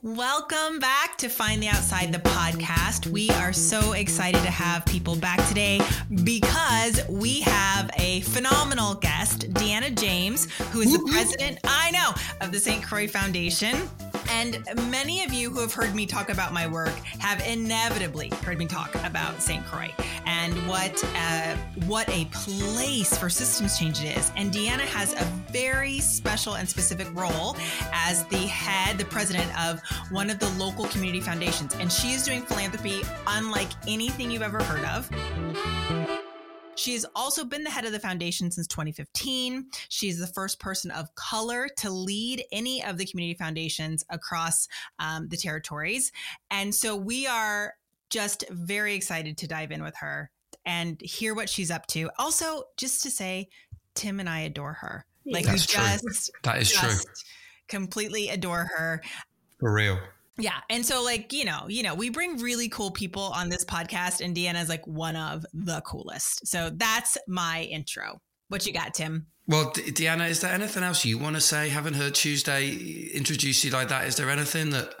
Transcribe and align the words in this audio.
Welcome 0.00 0.78
back 0.78 1.18
to 1.18 1.28
Find 1.28 1.60
the 1.60 1.66
Outside 1.66 2.12
the 2.12 2.20
podcast. 2.20 3.08
We 3.08 3.30
are 3.30 3.52
so 3.52 3.94
excited 3.94 4.40
to 4.42 4.50
have 4.50 4.86
people 4.86 5.16
back 5.16 5.44
today 5.48 5.80
because 6.22 7.00
we 7.08 7.40
have 7.40 7.90
a 7.98 8.20
phenomenal 8.20 8.94
guest, 8.94 9.52
Deanna 9.54 9.92
James, 9.98 10.48
who 10.70 10.82
is 10.82 10.92
the 10.92 11.04
president, 11.10 11.58
I 11.64 11.90
know, 11.90 12.12
of 12.40 12.52
the 12.52 12.60
St. 12.60 12.80
Croix 12.80 13.08
Foundation. 13.08 13.76
And 14.30 14.62
many 14.90 15.24
of 15.24 15.32
you 15.32 15.50
who 15.50 15.60
have 15.60 15.72
heard 15.72 15.94
me 15.94 16.06
talk 16.06 16.28
about 16.28 16.52
my 16.52 16.66
work 16.66 16.94
have 17.18 17.44
inevitably 17.46 18.28
heard 18.44 18.58
me 18.58 18.66
talk 18.66 18.94
about 19.04 19.40
St. 19.42 19.64
Croix 19.64 19.92
and 20.26 20.54
what 20.68 21.02
uh, 21.16 21.56
what 21.86 22.08
a 22.10 22.26
place 22.26 23.16
for 23.16 23.30
systems 23.30 23.78
change 23.78 24.02
it 24.02 24.16
is. 24.16 24.30
And 24.36 24.52
Deanna 24.52 24.80
has 24.80 25.14
a 25.14 25.24
very 25.50 26.00
special 26.00 26.54
and 26.54 26.68
specific 26.68 27.08
role 27.14 27.56
as 27.92 28.24
the 28.26 28.46
head, 28.46 28.98
the 28.98 29.04
president 29.04 29.50
of 29.58 29.80
one 30.10 30.30
of 30.30 30.38
the 30.38 30.48
local 30.50 30.86
community 30.86 31.20
foundations, 31.20 31.74
and 31.76 31.90
she 31.90 32.12
is 32.12 32.24
doing 32.24 32.42
philanthropy 32.42 33.02
unlike 33.26 33.68
anything 33.86 34.30
you've 34.30 34.42
ever 34.42 34.62
heard 34.62 34.84
of. 34.84 36.17
She's 36.78 37.04
also 37.16 37.44
been 37.44 37.64
the 37.64 37.70
head 37.70 37.84
of 37.84 37.92
the 37.92 37.98
foundation 37.98 38.52
since 38.52 38.68
2015. 38.68 39.66
She's 39.88 40.18
the 40.18 40.28
first 40.28 40.60
person 40.60 40.92
of 40.92 41.12
color 41.16 41.68
to 41.78 41.90
lead 41.90 42.44
any 42.52 42.84
of 42.84 42.98
the 42.98 43.04
community 43.04 43.36
foundations 43.36 44.04
across 44.10 44.68
um, 45.00 45.28
the 45.28 45.36
territories. 45.36 46.12
And 46.52 46.72
so 46.72 46.94
we 46.94 47.26
are 47.26 47.74
just 48.10 48.44
very 48.50 48.94
excited 48.94 49.36
to 49.38 49.48
dive 49.48 49.72
in 49.72 49.82
with 49.82 49.96
her 49.96 50.30
and 50.64 51.00
hear 51.00 51.34
what 51.34 51.48
she's 51.48 51.70
up 51.70 51.86
to. 51.88 52.10
Also, 52.16 52.62
just 52.76 53.02
to 53.02 53.10
say, 53.10 53.48
Tim 53.94 54.20
and 54.20 54.28
I 54.28 54.40
adore 54.40 54.74
her. 54.74 55.04
Like, 55.26 55.46
That's 55.46 55.66
we 55.66 55.74
true. 55.74 56.10
just, 56.10 56.30
That 56.44 56.62
is 56.62 56.70
true. 56.70 56.88
just 56.90 57.24
completely 57.66 58.28
adore 58.28 58.70
her. 58.76 59.02
For 59.58 59.72
real. 59.72 59.98
Yeah. 60.38 60.58
And 60.70 60.86
so 60.86 61.02
like, 61.02 61.32
you 61.32 61.44
know, 61.44 61.66
you 61.68 61.82
know, 61.82 61.94
we 61.94 62.10
bring 62.10 62.38
really 62.38 62.68
cool 62.68 62.90
people 62.90 63.22
on 63.22 63.48
this 63.48 63.64
podcast 63.64 64.24
and 64.24 64.36
Deanna's 64.36 64.68
like 64.68 64.86
one 64.86 65.16
of 65.16 65.44
the 65.52 65.80
coolest. 65.82 66.46
So 66.46 66.70
that's 66.72 67.18
my 67.26 67.62
intro. 67.62 68.20
What 68.48 68.64
you 68.66 68.72
got, 68.72 68.94
Tim? 68.94 69.26
Well, 69.46 69.70
D- 69.72 69.82
Deanna, 69.90 70.28
is 70.28 70.40
there 70.40 70.52
anything 70.52 70.82
else 70.82 71.04
you 71.04 71.18
want 71.18 71.36
to 71.36 71.40
say? 71.40 71.68
Haven't 71.70 71.94
heard 71.94 72.14
Tuesday 72.14 72.70
introduce 73.12 73.64
you 73.64 73.70
like 73.70 73.88
that. 73.88 74.06
Is 74.06 74.16
there 74.16 74.30
anything 74.30 74.70
that 74.70 74.94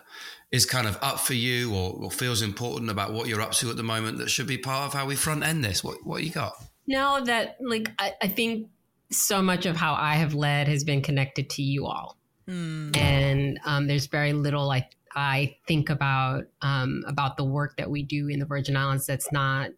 is 0.50 0.64
kind 0.66 0.86
of 0.86 0.98
up 1.02 1.20
for 1.20 1.34
you 1.34 1.74
or, 1.74 1.92
or 1.92 2.10
feels 2.10 2.42
important 2.42 2.90
about 2.90 3.12
what 3.12 3.28
you're 3.28 3.40
up 3.40 3.52
to 3.52 3.70
at 3.70 3.76
the 3.76 3.82
moment 3.82 4.18
that 4.18 4.30
should 4.30 4.46
be 4.46 4.58
part 4.58 4.86
of 4.86 4.94
how 4.94 5.06
we 5.06 5.14
front 5.14 5.44
end 5.44 5.64
this? 5.64 5.84
What 5.84 5.98
what 6.04 6.24
you 6.24 6.30
got? 6.30 6.54
No, 6.86 7.22
that 7.24 7.56
like 7.60 7.90
I, 7.98 8.14
I 8.22 8.28
think 8.28 8.68
so 9.10 9.42
much 9.42 9.66
of 9.66 9.76
how 9.76 9.94
I 9.94 10.14
have 10.14 10.34
led 10.34 10.68
has 10.68 10.84
been 10.84 11.02
connected 11.02 11.50
to 11.50 11.62
you 11.62 11.86
all, 11.86 12.16
Hmm. 12.46 12.90
and 12.94 13.60
um, 13.66 13.86
there's 13.86 14.06
very 14.06 14.32
little 14.32 14.70
I 14.70 14.88
I 15.18 15.56
think 15.66 15.90
about 15.90 16.44
um, 16.62 17.02
about 17.08 17.36
the 17.36 17.44
work 17.44 17.76
that 17.76 17.90
we 17.90 18.04
do 18.04 18.28
in 18.28 18.38
the 18.38 18.46
Virgin 18.46 18.76
Islands 18.76 19.04
that's 19.04 19.32
not 19.32 19.70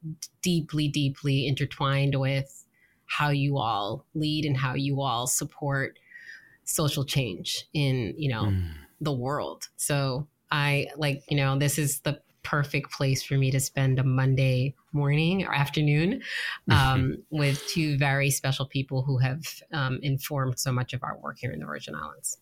deeply 0.42 0.86
deeply 0.86 1.46
intertwined 1.46 2.14
with 2.20 2.66
how 3.06 3.30
you 3.30 3.56
all 3.56 4.04
lead 4.14 4.44
and 4.44 4.54
how 4.54 4.74
you 4.74 5.00
all 5.00 5.26
support 5.26 5.98
social 6.64 7.04
change 7.04 7.66
in 7.72 8.14
you 8.18 8.28
know 8.28 8.44
Mm. 8.44 8.74
the 9.00 9.12
world. 9.14 9.68
So 9.76 10.28
I 10.50 10.88
like, 10.96 11.22
you 11.30 11.38
know, 11.38 11.58
this 11.58 11.78
is 11.78 12.00
the 12.00 12.20
perfect 12.42 12.92
place 12.92 13.22
for 13.22 13.38
me 13.38 13.50
to 13.50 13.60
spend 13.60 13.98
a 13.98 14.04
Monday 14.04 14.74
morning 14.92 15.46
or 15.46 15.54
afternoon 15.54 16.20
um, 16.70 17.16
with 17.30 17.66
two 17.66 17.96
very 17.96 18.30
special 18.30 18.66
people 18.66 19.02
who 19.02 19.16
have 19.16 19.42
um, 19.72 20.00
informed 20.02 20.58
so 20.58 20.70
much 20.70 20.92
of 20.92 21.02
our 21.02 21.16
work 21.18 21.38
here 21.38 21.50
in 21.50 21.60
the 21.60 21.66
Virgin 21.66 21.94
Islands. 21.94 22.36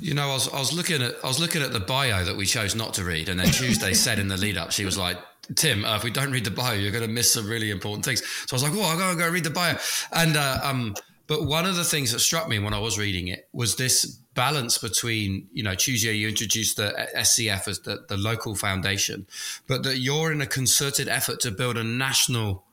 You 0.00 0.14
know, 0.14 0.30
I 0.30 0.32
was, 0.32 0.52
I 0.52 0.58
was 0.58 0.72
looking 0.72 1.02
at 1.02 1.14
I 1.22 1.26
was 1.26 1.38
looking 1.38 1.62
at 1.62 1.72
the 1.72 1.80
bio 1.80 2.24
that 2.24 2.36
we 2.36 2.46
chose 2.46 2.74
not 2.74 2.94
to 2.94 3.04
read, 3.04 3.28
and 3.28 3.38
then 3.38 3.48
Tuesday 3.48 3.92
said 4.04 4.18
in 4.18 4.28
the 4.28 4.36
lead 4.36 4.56
up, 4.56 4.72
she 4.72 4.84
was 4.84 4.96
like, 4.96 5.18
"Tim, 5.54 5.84
uh, 5.84 5.96
if 5.96 6.04
we 6.04 6.10
don't 6.10 6.32
read 6.32 6.44
the 6.44 6.50
bio, 6.50 6.72
you're 6.74 6.92
going 6.92 7.06
to 7.06 7.12
miss 7.12 7.32
some 7.32 7.48
really 7.48 7.70
important 7.70 8.04
things." 8.04 8.22
So 8.22 8.54
I 8.54 8.56
was 8.56 8.62
like, 8.62 8.72
"Oh, 8.74 8.82
I'll 8.82 8.96
go 8.96 9.14
go 9.16 9.28
read 9.28 9.44
the 9.44 9.50
bio." 9.50 9.76
And 10.12 10.36
uh, 10.36 10.60
um, 10.62 10.94
but 11.26 11.44
one 11.46 11.66
of 11.66 11.76
the 11.76 11.84
things 11.84 12.12
that 12.12 12.18
struck 12.18 12.48
me 12.48 12.58
when 12.58 12.74
I 12.74 12.78
was 12.78 12.98
reading 12.98 13.28
it 13.28 13.48
was 13.52 13.76
this 13.76 14.04
balance 14.34 14.78
between 14.78 15.48
you 15.52 15.62
know, 15.62 15.74
Tuesday 15.74 16.12
you 16.12 16.28
introduced 16.28 16.76
the 16.76 17.08
SCF 17.16 17.68
as 17.68 17.80
the, 17.80 18.04
the 18.08 18.16
local 18.16 18.54
foundation, 18.54 19.26
but 19.66 19.84
that 19.84 19.98
you're 19.98 20.32
in 20.32 20.40
a 20.40 20.46
concerted 20.46 21.08
effort 21.08 21.40
to 21.40 21.50
build 21.50 21.78
a 21.78 21.84
national 21.84 22.64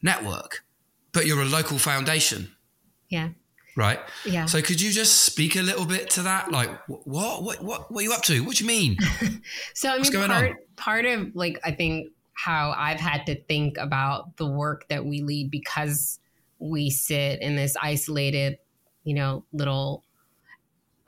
network, 0.00 0.64
but 1.12 1.26
you're 1.26 1.42
a 1.42 1.46
local 1.46 1.78
foundation, 1.78 2.54
Yeah. 3.08 3.30
Right? 3.76 4.00
Yeah. 4.24 4.46
So 4.46 4.62
could 4.62 4.80
you 4.80 4.90
just 4.92 5.22
speak 5.22 5.56
a 5.56 5.62
little 5.62 5.86
bit 5.86 6.10
to 6.10 6.22
that? 6.22 6.50
Like, 6.50 6.70
what, 6.88 7.42
what, 7.42 7.62
what, 7.62 7.90
what 7.90 8.00
are 8.00 8.02
you 8.02 8.12
up 8.12 8.22
to? 8.22 8.44
What 8.44 8.56
do 8.56 8.64
you 8.64 8.68
mean? 8.68 8.96
So 9.74 9.90
I 9.90 9.98
mean, 9.98 10.12
part 10.12 10.30
on? 10.30 10.56
part 10.76 11.04
of 11.04 11.34
like 11.34 11.60
I 11.64 11.72
think 11.72 12.12
how 12.32 12.74
I've 12.76 13.00
had 13.00 13.26
to 13.26 13.34
think 13.42 13.76
about 13.76 14.36
the 14.38 14.46
work 14.46 14.88
that 14.88 15.04
we 15.04 15.20
lead 15.20 15.50
because 15.50 16.18
we 16.58 16.88
sit 16.88 17.42
in 17.42 17.56
this 17.56 17.76
isolated, 17.80 18.58
you 19.02 19.14
know, 19.14 19.44
little 19.52 20.02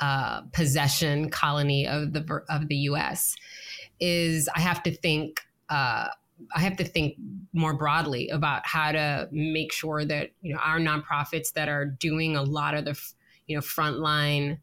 uh, 0.01 0.43
possession 0.53 1.31
colony 1.31 1.87
of 1.87 2.13
the 2.13 2.43
of 2.51 2.69
the 2.69 2.77
U.S. 2.77 3.37
is 4.01 4.49
I 4.55 4.61
have 4.61 4.83
to 4.83 4.95
think. 4.95 5.41
Uh, 5.69 6.09
I 6.55 6.61
have 6.61 6.77
to 6.77 6.85
think 6.85 7.17
more 7.53 7.75
broadly 7.75 8.29
about 8.29 8.67
how 8.67 8.93
to 8.93 9.29
make 9.33 9.73
sure 9.73 10.05
that 10.05 10.31
you 10.43 10.55
know 10.55 10.61
our 10.61 10.79
nonprofits 10.79 11.53
that 11.55 11.69
are 11.69 11.87
doing 11.87 12.37
a 12.37 12.43
lot 12.43 12.75
of 12.75 12.85
the 12.85 13.01
you 13.47 13.57
know 13.57 13.63
frontline 13.63 14.59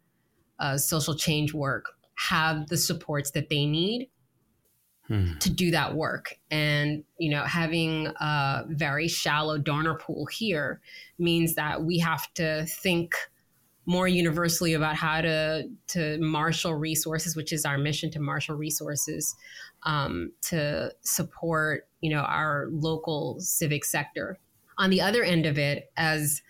uh, 0.59 0.77
social 0.77 1.15
change 1.15 1.53
work 1.53 1.93
have 2.15 2.67
the 2.67 2.77
supports 2.77 3.31
that 3.31 3.49
they 3.49 3.65
need 3.65 4.09
Hmm. 5.07 5.37
to 5.39 5.49
do 5.49 5.69
that 5.71 5.95
work. 5.95 6.39
And, 6.49 7.03
you 7.17 7.29
know, 7.29 7.43
having 7.43 8.07
a 8.21 8.63
very 8.69 9.09
shallow 9.09 9.57
donor 9.57 9.95
pool 9.95 10.27
here 10.27 10.79
means 11.19 11.55
that 11.55 11.83
we 11.83 11.99
have 11.99 12.33
to 12.35 12.65
think 12.67 13.13
more 13.85 14.07
universally 14.07 14.73
about 14.73 14.95
how 14.95 15.19
to 15.19 15.69
to 15.87 16.17
marshal 16.19 16.75
resources, 16.75 17.35
which 17.35 17.51
is 17.51 17.65
our 17.65 17.77
mission 17.77 18.11
to 18.11 18.19
marshal 18.21 18.55
resources 18.55 19.35
um, 19.85 20.31
to 20.41 20.91
support, 21.01 21.87
you 22.01 22.09
know, 22.09 22.21
our 22.21 22.67
local 22.71 23.39
civic 23.39 23.85
sector. 23.85 24.37
On 24.77 24.89
the 24.89 25.01
other 25.01 25.23
end 25.23 25.45
of 25.45 25.57
it, 25.57 25.91
as 25.97 26.41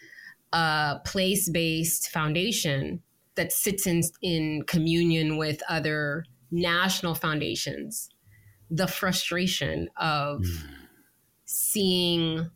a 0.53 0.99
place-based 1.05 2.09
foundation 2.09 3.01
that 3.35 3.51
sits 3.51 3.87
in 3.87 4.01
in 4.21 4.63
communion 4.67 5.37
with 5.37 5.61
other 5.67 6.25
national 6.51 7.15
foundations, 7.15 8.09
the 8.69 8.87
frustration 8.87 9.89
of 9.97 10.45
seeing 11.45 12.49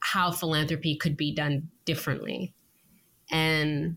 how 0.00 0.30
philanthropy 0.30 0.96
could 0.96 1.16
be 1.16 1.32
done 1.34 1.68
differently 1.84 2.52
and 3.30 3.96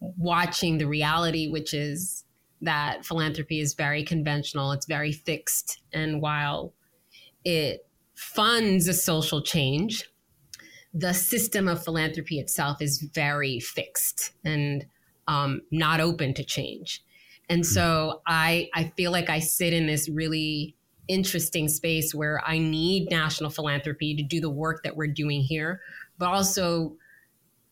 watching 0.00 0.78
the 0.78 0.86
reality, 0.86 1.48
which 1.48 1.74
is 1.74 2.24
that 2.62 3.04
philanthropy 3.04 3.60
is 3.60 3.74
very 3.74 4.04
conventional, 4.04 4.72
it's 4.72 4.86
very 4.86 5.12
fixed. 5.12 5.82
And 5.92 6.20
while 6.20 6.72
it 7.44 7.86
funds 8.14 8.86
a 8.88 8.94
social 8.94 9.40
change, 9.40 10.10
the 10.92 11.12
system 11.12 11.68
of 11.68 11.82
philanthropy 11.82 12.38
itself 12.38 12.82
is 12.82 13.00
very 13.14 13.60
fixed 13.60 14.32
and 14.44 14.84
um, 15.28 15.62
not 15.70 16.00
open 16.00 16.34
to 16.34 16.44
change. 16.44 17.02
And 17.48 17.64
so 17.64 18.22
I, 18.26 18.68
I 18.74 18.92
feel 18.96 19.10
like 19.10 19.30
I 19.30 19.40
sit 19.40 19.72
in 19.72 19.86
this 19.86 20.08
really 20.08 20.76
interesting 21.08 21.68
space 21.68 22.14
where 22.14 22.40
I 22.46 22.58
need 22.58 23.10
national 23.10 23.50
philanthropy 23.50 24.14
to 24.14 24.22
do 24.22 24.40
the 24.40 24.50
work 24.50 24.84
that 24.84 24.96
we're 24.96 25.08
doing 25.08 25.40
here, 25.40 25.80
but 26.18 26.28
also 26.28 26.96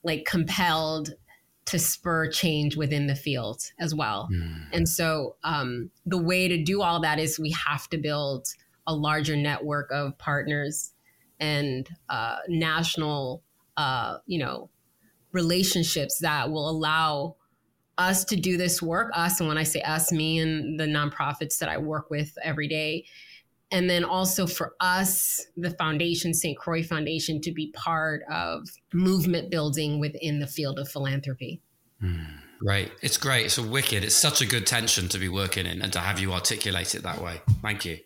like 0.03 0.25
compelled 0.25 1.11
to 1.69 1.79
spur 1.79 2.31
change 2.31 2.77
within 2.77 3.07
the 3.07 3.15
field 3.15 3.61
as 3.79 3.95
well. 3.95 4.29
And 4.73 4.89
so 4.89 5.37
um, 5.45 5.91
the 6.07 6.17
way 6.19 6.49
to 6.49 6.63
do 6.63 6.81
all 6.83 7.01
that 7.01 7.19
is 7.19 7.39
we 7.39 7.55
have 7.67 7.89
to 7.91 7.99
build 7.99 8.47
a 8.87 8.95
larger 8.95 9.37
network 9.37 9.91
of 9.93 10.17
partners 10.17 10.93
and 11.39 11.89
uh, 12.09 12.37
national, 12.49 13.43
uh, 13.77 14.17
you 14.27 14.39
know, 14.39 14.71
relationships 15.33 16.19
that 16.21 16.51
will 16.51 16.71
allow 16.71 17.37
us 17.99 18.25
to 18.25 18.37
do 18.37 18.57
this 18.57 18.81
work. 18.81 19.11
Us, 19.15 19.41
and 19.41 19.49
when 19.49 19.59
I 19.59 19.65
say 19.65 19.83
us, 19.83 20.11
me 20.11 20.39
and 20.39 20.81
the 20.81 20.87
nonprofits 20.87 21.59
that 21.59 21.69
I 21.69 21.77
work 21.77 22.09
with 22.09 22.33
every 22.43 22.67
day, 22.67 23.05
and 23.71 23.91
then 23.91 24.05
also 24.05 24.47
for 24.47 24.75
us, 24.81 25.47
the 25.57 25.71
foundation, 25.71 26.33
St. 26.33 26.57
Croix 26.57 26.83
Foundation, 26.83 27.41
to 27.43 27.53
be 27.53 27.71
part 27.73 28.23
of 28.33 28.67
movement 28.95 29.51
building 29.51 30.01
within 30.01 30.39
the 30.39 30.47
field 30.47 30.79
of 30.79 30.89
philanthropy. 30.89 31.61
Great. 32.61 32.91
It's 33.03 33.17
great. 33.17 33.47
It's 33.47 33.59
a 33.59 33.63
wicked. 33.63 34.03
It's 34.05 34.21
such 34.21 34.41
a 34.41 34.47
good 34.47 34.67
tension 34.67 35.09
to 35.09 35.19
be 35.19 35.29
working 35.29 35.67
in 35.67 35.81
and 35.81 35.93
to 35.93 36.01
have 36.01 36.19
you 36.19 36.33
articulate 36.33 36.95
it 36.95 37.03
that 37.05 37.23
way. 37.23 37.41
Thank 37.63 37.85
you. 37.85 37.99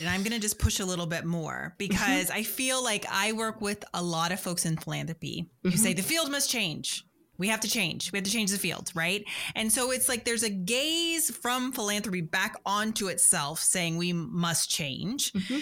And 0.00 0.08
I'm 0.08 0.22
going 0.22 0.32
to 0.32 0.38
just 0.38 0.58
push 0.58 0.80
a 0.80 0.84
little 0.84 1.06
bit 1.06 1.24
more 1.24 1.74
because 1.78 2.30
I 2.30 2.42
feel 2.42 2.84
like 2.84 3.06
I 3.10 3.32
work 3.32 3.60
with 3.60 3.84
a 3.94 4.02
lot 4.02 4.30
of 4.30 4.38
folks 4.38 4.66
in 4.66 4.76
philanthropy 4.76 5.48
who 5.62 5.70
say 5.72 5.94
the 5.94 6.02
field 6.02 6.30
must 6.30 6.50
change. 6.50 7.04
We 7.38 7.48
have 7.48 7.60
to 7.60 7.68
change. 7.68 8.12
We 8.12 8.18
have 8.18 8.24
to 8.24 8.30
change 8.30 8.50
the 8.50 8.58
field, 8.58 8.92
right? 8.94 9.24
And 9.54 9.72
so 9.72 9.90
it's 9.90 10.08
like 10.08 10.24
there's 10.24 10.42
a 10.42 10.50
gaze 10.50 11.30
from 11.30 11.72
philanthropy 11.72 12.22
back 12.22 12.56
onto 12.64 13.08
itself 13.08 13.60
saying 13.60 13.96
we 13.96 14.12
must 14.12 14.70
change. 14.70 15.32
Mm-hmm. 15.32 15.58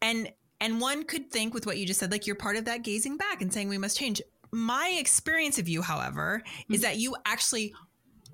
And 0.00 0.32
and 0.60 0.80
one 0.80 1.04
could 1.04 1.30
think 1.30 1.54
with 1.54 1.66
what 1.66 1.76
you 1.76 1.86
just 1.86 2.00
said 2.00 2.12
like 2.12 2.26
you're 2.26 2.36
part 2.36 2.56
of 2.56 2.64
that 2.66 2.82
gazing 2.82 3.16
back 3.16 3.42
and 3.42 3.52
saying 3.52 3.68
we 3.68 3.78
must 3.78 3.96
change. 3.96 4.22
My 4.52 4.96
experience 4.98 5.58
of 5.58 5.68
you, 5.68 5.82
however, 5.82 6.42
mm-hmm. 6.44 6.74
is 6.74 6.82
that 6.82 6.98
you 6.98 7.16
actually 7.24 7.74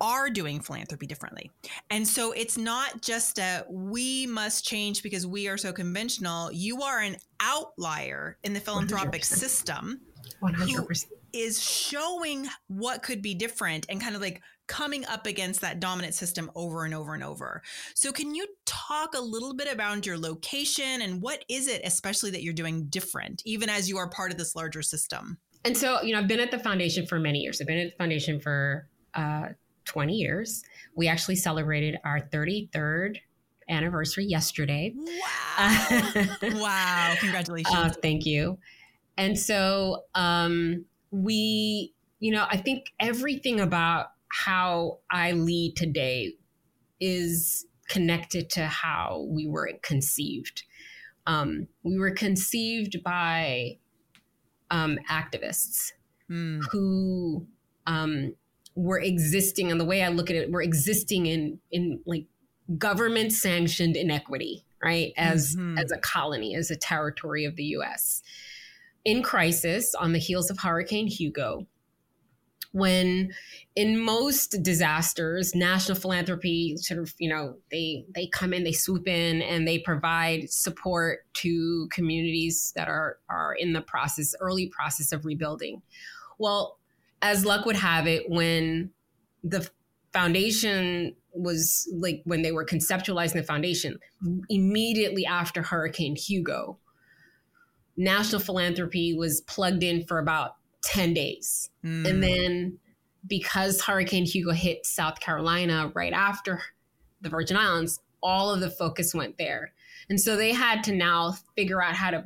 are 0.01 0.29
doing 0.29 0.59
philanthropy 0.59 1.05
differently. 1.05 1.51
And 1.89 2.07
so 2.07 2.31
it's 2.31 2.57
not 2.57 3.01
just 3.01 3.37
a 3.37 3.65
we 3.69 4.25
must 4.27 4.65
change 4.65 5.03
because 5.03 5.27
we 5.27 5.47
are 5.47 5.57
so 5.57 5.73
conventional. 5.73 6.51
You 6.51 6.81
are 6.81 6.99
an 6.99 7.17
outlier 7.39 8.37
in 8.43 8.53
the 8.53 8.59
philanthropic 8.59 9.21
100%. 9.21 9.25
system. 9.25 10.01
100%. 10.41 11.05
Is 11.31 11.61
showing 11.61 12.47
what 12.67 13.03
could 13.03 13.21
be 13.21 13.35
different 13.35 13.85
and 13.89 14.01
kind 14.01 14.15
of 14.15 14.21
like 14.21 14.41
coming 14.69 15.05
up 15.05 15.25
against 15.25 15.61
that 15.61 15.79
dominant 15.79 16.13
system 16.13 16.49
over 16.55 16.85
and 16.85 16.93
over 16.93 17.13
and 17.13 17.23
over. 17.23 17.61
So, 17.93 18.11
can 18.11 18.33
you 18.33 18.47
talk 18.65 19.15
a 19.15 19.21
little 19.21 19.53
bit 19.53 19.71
about 19.71 20.05
your 20.05 20.17
location 20.17 21.01
and 21.01 21.21
what 21.21 21.43
is 21.49 21.67
it, 21.67 21.81
especially 21.83 22.31
that 22.31 22.41
you're 22.41 22.53
doing 22.53 22.85
different, 22.85 23.41
even 23.45 23.69
as 23.69 23.89
you 23.89 23.97
are 23.97 24.09
part 24.09 24.31
of 24.31 24.37
this 24.37 24.55
larger 24.55 24.81
system? 24.81 25.37
And 25.65 25.75
so, 25.75 26.01
you 26.01 26.13
know, 26.13 26.19
I've 26.19 26.27
been 26.27 26.39
at 26.39 26.51
the 26.51 26.59
foundation 26.59 27.05
for 27.05 27.19
many 27.19 27.39
years. 27.39 27.59
I've 27.59 27.67
been 27.67 27.79
at 27.79 27.91
the 27.91 27.97
foundation 27.97 28.39
for 28.39 28.87
uh, 29.13 29.49
20 29.85 30.13
years. 30.13 30.63
We 30.95 31.07
actually 31.07 31.35
celebrated 31.35 31.99
our 32.05 32.21
33rd 32.21 33.17
anniversary 33.67 34.25
yesterday. 34.25 34.93
Wow. 34.95 36.11
wow. 36.43 37.15
Congratulations. 37.19 37.75
Uh, 37.75 37.91
thank 38.01 38.25
you. 38.25 38.57
And 39.17 39.37
so 39.37 40.05
um, 40.15 40.85
we, 41.11 41.93
you 42.19 42.31
know, 42.31 42.45
I 42.49 42.57
think 42.57 42.93
everything 42.99 43.59
about 43.59 44.07
how 44.29 44.99
I 45.11 45.33
lead 45.33 45.75
today 45.75 46.33
is 46.99 47.65
connected 47.89 48.49
to 48.51 48.65
how 48.67 49.25
we 49.29 49.47
were 49.47 49.69
conceived. 49.81 50.63
Um, 51.27 51.67
we 51.83 51.97
were 51.97 52.11
conceived 52.11 53.03
by 53.03 53.77
um, 54.71 54.97
activists 55.09 55.91
mm. 56.29 56.61
who 56.71 57.45
um, 57.87 58.35
we're 58.75 59.01
existing 59.01 59.71
and 59.71 59.79
the 59.79 59.85
way 59.85 60.03
I 60.03 60.09
look 60.09 60.29
at 60.29 60.35
it, 60.35 60.51
we're 60.51 60.61
existing 60.61 61.25
in 61.25 61.59
in 61.71 62.01
like 62.05 62.25
government 62.77 63.31
sanctioned 63.31 63.95
inequity, 63.95 64.65
right? 64.83 65.11
As 65.17 65.55
mm-hmm. 65.55 65.77
as 65.77 65.91
a 65.91 65.97
colony, 65.97 66.55
as 66.55 66.71
a 66.71 66.75
territory 66.75 67.45
of 67.45 67.55
the 67.55 67.63
US. 67.63 68.21
In 69.05 69.23
crisis 69.23 69.95
on 69.95 70.11
the 70.13 70.19
heels 70.19 70.49
of 70.49 70.59
Hurricane 70.59 71.07
Hugo, 71.07 71.65
when 72.71 73.31
in 73.75 73.99
most 73.99 74.55
disasters 74.61 75.55
national 75.55 75.97
philanthropy 75.97 76.77
sort 76.77 76.99
of 76.99 77.13
you 77.17 77.27
know 77.27 77.55
they 77.71 78.05
they 78.13 78.27
come 78.27 78.53
in 78.53 78.63
they 78.63 78.71
swoop 78.71 79.07
in 79.07 79.41
and 79.41 79.67
they 79.67 79.79
provide 79.79 80.47
support 80.51 81.25
to 81.33 81.87
communities 81.91 82.71
that 82.75 82.87
are 82.87 83.17
are 83.27 83.55
in 83.55 83.73
the 83.73 83.81
process 83.81 84.35
early 84.39 84.67
process 84.67 85.11
of 85.11 85.25
rebuilding. 85.25 85.81
Well 86.37 86.79
as 87.21 87.45
luck 87.45 87.65
would 87.65 87.75
have 87.75 88.07
it, 88.07 88.29
when 88.29 88.91
the 89.43 89.69
foundation 90.13 91.15
was 91.33 91.89
like 91.95 92.21
when 92.25 92.41
they 92.41 92.51
were 92.51 92.65
conceptualizing 92.65 93.33
the 93.33 93.43
foundation, 93.43 93.99
immediately 94.49 95.25
after 95.25 95.61
Hurricane 95.61 96.15
Hugo, 96.15 96.77
National 97.97 98.41
Philanthropy 98.41 99.13
was 99.13 99.41
plugged 99.41 99.83
in 99.83 100.05
for 100.05 100.19
about 100.19 100.55
10 100.89 101.13
days. 101.13 101.69
Mm. 101.85 102.09
And 102.09 102.23
then 102.23 102.79
because 103.27 103.81
Hurricane 103.81 104.25
Hugo 104.25 104.51
hit 104.51 104.87
South 104.87 105.19
Carolina 105.19 105.91
right 105.93 106.13
after 106.13 106.61
the 107.21 107.29
Virgin 107.29 107.57
Islands, 107.57 107.99
all 108.23 108.51
of 108.51 108.59
the 108.59 108.71
focus 108.71 109.13
went 109.13 109.37
there. 109.37 109.71
And 110.09 110.19
so 110.19 110.35
they 110.35 110.51
had 110.51 110.83
to 110.85 110.95
now 110.95 111.35
figure 111.55 111.81
out 111.81 111.93
how 111.93 112.11
to 112.11 112.25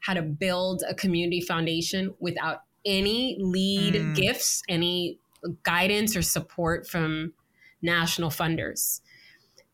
how 0.00 0.14
to 0.14 0.22
build 0.22 0.82
a 0.88 0.94
community 0.94 1.42
foundation 1.42 2.14
without 2.20 2.62
any 2.86 3.36
lead 3.38 3.94
mm. 3.94 4.14
gifts, 4.14 4.62
any 4.66 5.18
guidance 5.62 6.16
or 6.16 6.22
support 6.22 6.88
from 6.88 7.34
national 7.82 8.30
funders. 8.30 9.02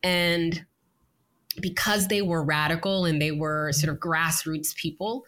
And 0.02 0.67
because 1.61 2.08
they 2.08 2.23
were 2.23 2.43
radical 2.43 3.05
and 3.05 3.23
they 3.23 3.31
were 3.31 3.70
sort 3.70 3.94
of 3.94 4.00
grassroots 4.00 4.75
people, 4.75 5.25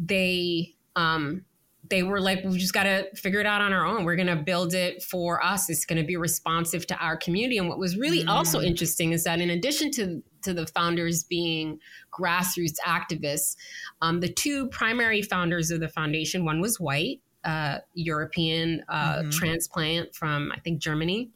they 0.00 0.74
um, 0.96 1.44
they 1.90 2.02
were 2.02 2.20
like, 2.20 2.42
we've 2.44 2.58
just 2.58 2.72
got 2.72 2.84
to 2.84 3.06
figure 3.14 3.40
it 3.40 3.46
out 3.46 3.60
on 3.60 3.72
our 3.72 3.84
own. 3.84 4.04
We're 4.04 4.16
going 4.16 4.28
to 4.28 4.36
build 4.36 4.72
it 4.72 5.02
for 5.02 5.44
us. 5.44 5.68
It's 5.68 5.84
going 5.84 6.00
to 6.00 6.06
be 6.06 6.16
responsive 6.16 6.86
to 6.86 6.96
our 6.96 7.16
community. 7.16 7.58
And 7.58 7.68
what 7.68 7.78
was 7.78 7.96
really 7.98 8.24
mm. 8.24 8.28
also 8.28 8.60
interesting 8.60 9.12
is 9.12 9.24
that 9.24 9.40
in 9.40 9.50
addition 9.50 9.90
to 9.92 10.22
to 10.42 10.52
the 10.52 10.66
founders 10.66 11.24
being 11.24 11.78
grassroots 12.12 12.76
activists, 12.86 13.56
um, 14.02 14.20
the 14.20 14.28
two 14.28 14.68
primary 14.68 15.22
founders 15.22 15.70
of 15.70 15.80
the 15.80 15.88
foundation, 15.88 16.44
one 16.44 16.60
was 16.60 16.78
white, 16.78 17.20
uh, 17.44 17.78
European 17.94 18.84
uh, 18.88 19.18
mm-hmm. 19.18 19.30
transplant 19.30 20.14
from 20.14 20.52
I 20.52 20.60
think 20.60 20.80
Germany, 20.80 21.30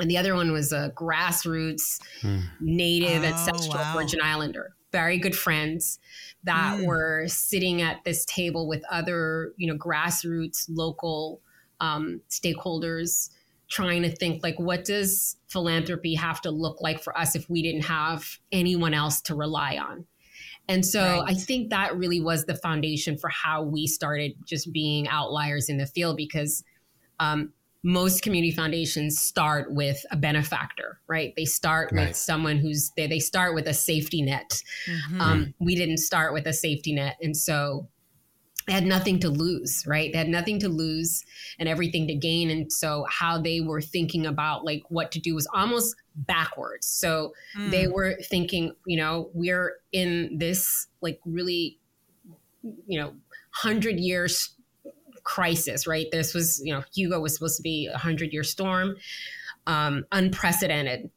and 0.00 0.10
the 0.10 0.16
other 0.16 0.34
one 0.34 0.52
was 0.52 0.72
a 0.72 0.92
grassroots 0.96 2.00
mm. 2.20 2.42
native 2.60 3.22
oh, 3.22 3.26
ancestral 3.26 3.74
wow. 3.74 3.94
Virgin 3.94 4.20
Islander. 4.22 4.74
Very 4.92 5.18
good 5.18 5.36
friends 5.36 5.98
that 6.44 6.78
mm. 6.78 6.86
were 6.86 7.24
sitting 7.28 7.82
at 7.82 8.04
this 8.04 8.24
table 8.24 8.68
with 8.68 8.84
other, 8.90 9.52
you 9.56 9.66
know, 9.66 9.78
grassroots 9.78 10.66
local 10.68 11.40
um, 11.80 12.20
stakeholders, 12.30 13.30
trying 13.68 14.02
to 14.02 14.10
think 14.14 14.42
like, 14.42 14.58
what 14.58 14.84
does 14.84 15.36
philanthropy 15.48 16.14
have 16.14 16.40
to 16.42 16.50
look 16.50 16.80
like 16.80 17.02
for 17.02 17.16
us 17.16 17.34
if 17.34 17.48
we 17.48 17.62
didn't 17.62 17.84
have 17.84 18.38
anyone 18.52 18.94
else 18.94 19.20
to 19.22 19.34
rely 19.34 19.76
on? 19.76 20.04
And 20.68 20.86
so 20.86 21.00
right. 21.00 21.24
I 21.26 21.34
think 21.34 21.70
that 21.70 21.96
really 21.96 22.20
was 22.20 22.44
the 22.44 22.54
foundation 22.54 23.18
for 23.18 23.28
how 23.28 23.62
we 23.62 23.86
started 23.86 24.34
just 24.44 24.72
being 24.72 25.08
outliers 25.08 25.68
in 25.68 25.78
the 25.78 25.86
field 25.86 26.16
because 26.16 26.62
um, 27.18 27.52
most 27.84 28.22
community 28.22 28.52
foundations 28.52 29.18
start 29.18 29.72
with 29.72 30.04
a 30.10 30.16
benefactor, 30.16 31.00
right? 31.08 31.34
They 31.36 31.44
start 31.44 31.90
right. 31.92 32.08
with 32.08 32.16
someone 32.16 32.58
who's 32.58 32.92
they, 32.96 33.06
they 33.06 33.18
start 33.18 33.54
with 33.54 33.66
a 33.66 33.74
safety 33.74 34.22
net. 34.22 34.62
Mm-hmm. 34.86 35.20
Um, 35.20 35.54
we 35.58 35.74
didn't 35.74 35.98
start 35.98 36.32
with 36.32 36.46
a 36.46 36.52
safety 36.52 36.94
net, 36.94 37.16
and 37.20 37.36
so 37.36 37.88
they 38.66 38.72
had 38.72 38.86
nothing 38.86 39.18
to 39.20 39.28
lose, 39.28 39.84
right? 39.86 40.12
They 40.12 40.18
had 40.18 40.28
nothing 40.28 40.60
to 40.60 40.68
lose 40.68 41.24
and 41.58 41.68
everything 41.68 42.06
to 42.06 42.14
gain, 42.14 42.50
and 42.50 42.72
so 42.72 43.04
how 43.10 43.40
they 43.40 43.60
were 43.60 43.80
thinking 43.80 44.26
about 44.26 44.64
like 44.64 44.84
what 44.88 45.10
to 45.12 45.20
do 45.20 45.34
was 45.34 45.48
almost 45.52 45.96
backwards. 46.14 46.86
So 46.86 47.32
mm. 47.58 47.70
they 47.70 47.88
were 47.88 48.14
thinking, 48.22 48.74
you 48.86 48.96
know, 48.96 49.30
we're 49.34 49.78
in 49.90 50.38
this 50.38 50.86
like 51.00 51.18
really, 51.24 51.80
you 52.86 53.00
know, 53.00 53.14
hundred 53.50 53.98
years 53.98 54.54
crisis, 55.24 55.86
right? 55.86 56.06
This 56.10 56.34
was, 56.34 56.60
you 56.64 56.72
know, 56.72 56.82
Hugo 56.94 57.20
was 57.20 57.34
supposed 57.34 57.56
to 57.56 57.62
be 57.62 57.88
a 57.92 57.98
hundred 57.98 58.32
year 58.32 58.44
storm, 58.44 58.96
um, 59.66 60.04
unprecedented. 60.12 61.10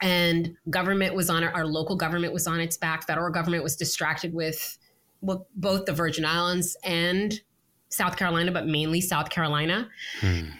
And 0.00 0.56
government 0.70 1.14
was 1.14 1.28
on 1.28 1.42
our 1.42 1.66
local 1.66 1.96
government 1.96 2.32
was 2.32 2.46
on 2.46 2.60
its 2.60 2.76
back. 2.76 3.06
Federal 3.06 3.32
government 3.32 3.64
was 3.64 3.74
distracted 3.74 4.32
with 4.32 4.78
well, 5.20 5.48
both 5.56 5.86
the 5.86 5.92
Virgin 5.92 6.24
Islands 6.24 6.76
and 6.84 7.40
South 7.88 8.16
Carolina, 8.16 8.52
but 8.52 8.66
mainly 8.66 9.00
South 9.00 9.30
Carolina. 9.30 9.88
Hmm. 10.20 10.50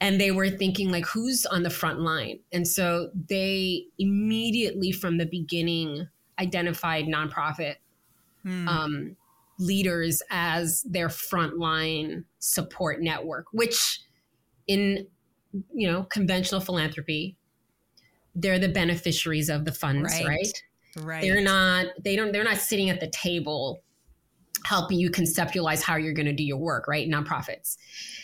And 0.00 0.18
they 0.18 0.30
were 0.30 0.48
thinking 0.48 0.90
like, 0.90 1.04
who's 1.04 1.44
on 1.44 1.62
the 1.62 1.70
front 1.70 2.00
line? 2.00 2.38
And 2.52 2.66
so 2.66 3.10
they 3.28 3.84
immediately 3.98 4.92
from 4.92 5.18
the 5.18 5.26
beginning 5.26 6.08
identified 6.38 7.04
nonprofit 7.04 7.76
hmm. 8.42 8.66
um, 8.66 9.16
leaders 9.60 10.22
as 10.30 10.82
their 10.82 11.08
frontline 11.08 12.24
support 12.38 13.00
network, 13.00 13.46
which 13.52 14.00
in 14.66 15.06
you 15.72 15.90
know 15.90 16.04
conventional 16.04 16.60
philanthropy, 16.60 17.36
they're 18.34 18.58
the 18.58 18.68
beneficiaries 18.68 19.48
of 19.48 19.64
the 19.64 19.72
funds, 19.72 20.12
right? 20.12 20.26
Right. 20.26 20.62
right. 21.02 21.22
They're 21.22 21.42
not. 21.42 21.86
They 22.02 22.16
don't. 22.16 22.32
They're 22.32 22.44
not 22.44 22.56
sitting 22.56 22.90
at 22.90 23.00
the 23.00 23.10
table 23.10 23.82
helping 24.64 24.98
you 24.98 25.10
conceptualize 25.10 25.82
how 25.82 25.96
you're 25.96 26.12
going 26.12 26.26
to 26.26 26.34
do 26.34 26.44
your 26.44 26.58
work, 26.58 26.86
right? 26.88 27.08
Nonprofits, 27.08 27.76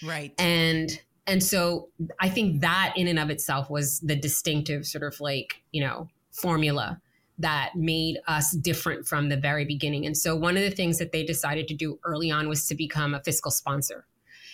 right? 0.02 0.32
And 0.38 0.90
and 1.26 1.42
so 1.42 1.88
I 2.20 2.28
think 2.28 2.62
that 2.62 2.94
in 2.96 3.08
and 3.08 3.18
of 3.18 3.30
itself 3.30 3.68
was 3.68 4.00
the 4.00 4.16
distinctive 4.16 4.86
sort 4.86 5.04
of 5.04 5.20
like 5.20 5.62
you 5.72 5.82
know 5.82 6.08
formula 6.32 7.00
that 7.38 7.72
made 7.76 8.18
us 8.26 8.52
different 8.56 9.06
from 9.06 9.28
the 9.28 9.36
very 9.36 9.64
beginning. 9.64 10.06
And 10.06 10.16
so 10.16 10.34
one 10.34 10.56
of 10.56 10.62
the 10.62 10.70
things 10.70 10.98
that 10.98 11.12
they 11.12 11.22
decided 11.24 11.68
to 11.68 11.74
do 11.74 11.98
early 12.04 12.30
on 12.30 12.48
was 12.48 12.66
to 12.68 12.74
become 12.74 13.14
a 13.14 13.22
fiscal 13.22 13.50
sponsor. 13.50 14.06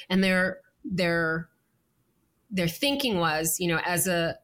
And 0.09 0.23
their 0.23 0.59
their 0.85 1.49
their 2.51 2.69
thinking 2.69 3.19
was, 3.19 3.59
you 3.61 3.69
know, 3.69 3.81
as 3.85 4.07
a 4.07 4.37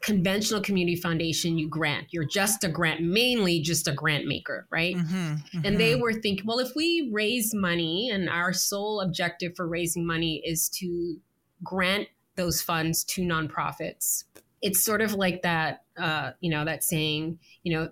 conventional 0.00 0.60
community 0.60 0.96
foundation, 0.96 1.58
you 1.58 1.68
grant. 1.68 2.06
You're 2.10 2.26
just 2.26 2.64
a 2.64 2.68
grant, 2.68 3.02
mainly 3.02 3.60
just 3.60 3.88
a 3.88 3.92
grant 3.92 4.26
maker, 4.26 4.66
right? 4.70 4.96
Mm-hmm, 4.96 5.16
mm-hmm. 5.16 5.60
And 5.64 5.80
they 5.80 5.96
were 5.96 6.12
thinking, 6.12 6.46
well, 6.46 6.58
if 6.58 6.74
we 6.74 7.10
raise 7.12 7.54
money 7.54 8.10
and 8.12 8.28
our 8.28 8.52
sole 8.52 9.00
objective 9.00 9.52
for 9.56 9.66
raising 9.66 10.06
money 10.06 10.42
is 10.44 10.68
to 10.70 11.18
grant 11.62 12.08
those 12.36 12.60
funds 12.60 13.04
to 13.04 13.22
nonprofits, 13.22 14.24
it's 14.62 14.82
sort 14.82 15.00
of 15.00 15.14
like 15.14 15.42
that, 15.42 15.84
uh, 15.96 16.32
you 16.40 16.50
know, 16.50 16.64
that 16.64 16.82
saying, 16.82 17.38
you 17.62 17.74
know, 17.74 17.90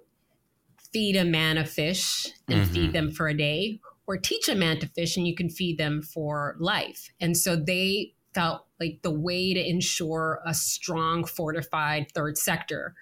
feed 0.92 1.16
a 1.16 1.25
man 1.25 1.59
a 1.59 1.64
fish 1.64 2.28
and 2.49 2.62
mm-hmm. 2.62 2.73
feed 2.73 2.92
them 2.92 3.11
for 3.11 3.28
a 3.28 3.37
day, 3.37 3.80
or 4.06 4.16
teach 4.16 4.49
a 4.49 4.54
man 4.54 4.78
to 4.78 4.87
fish 4.88 5.16
and 5.16 5.26
you 5.26 5.35
can 5.35 5.49
feed 5.49 5.78
them 5.78 6.02
for 6.02 6.56
life. 6.59 7.11
And 7.21 7.37
so 7.37 7.56
they 7.56 8.14
felt 8.35 8.66
like 8.80 9.00
the 9.02 9.11
way 9.11 9.54
to 9.54 9.68
ensure 9.68 10.40
a 10.44 10.52
strong, 10.54 11.25
fortified 11.25 12.11
third 12.12 12.37
sector 12.37 12.94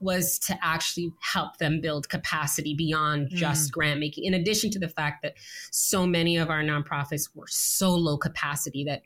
was 0.00 0.38
to 0.38 0.58
actually 0.62 1.12
help 1.20 1.58
them 1.58 1.80
build 1.80 2.08
capacity 2.08 2.74
beyond 2.74 3.28
just 3.28 3.68
mm. 3.68 3.72
grant 3.72 4.00
making. 4.00 4.24
In 4.24 4.32
addition 4.32 4.70
to 4.70 4.78
the 4.78 4.88
fact 4.88 5.22
that 5.22 5.34
so 5.70 6.06
many 6.06 6.38
of 6.38 6.48
our 6.48 6.62
nonprofits 6.62 7.28
were 7.34 7.46
so 7.46 7.94
low 7.94 8.16
capacity 8.16 8.82
that 8.84 9.02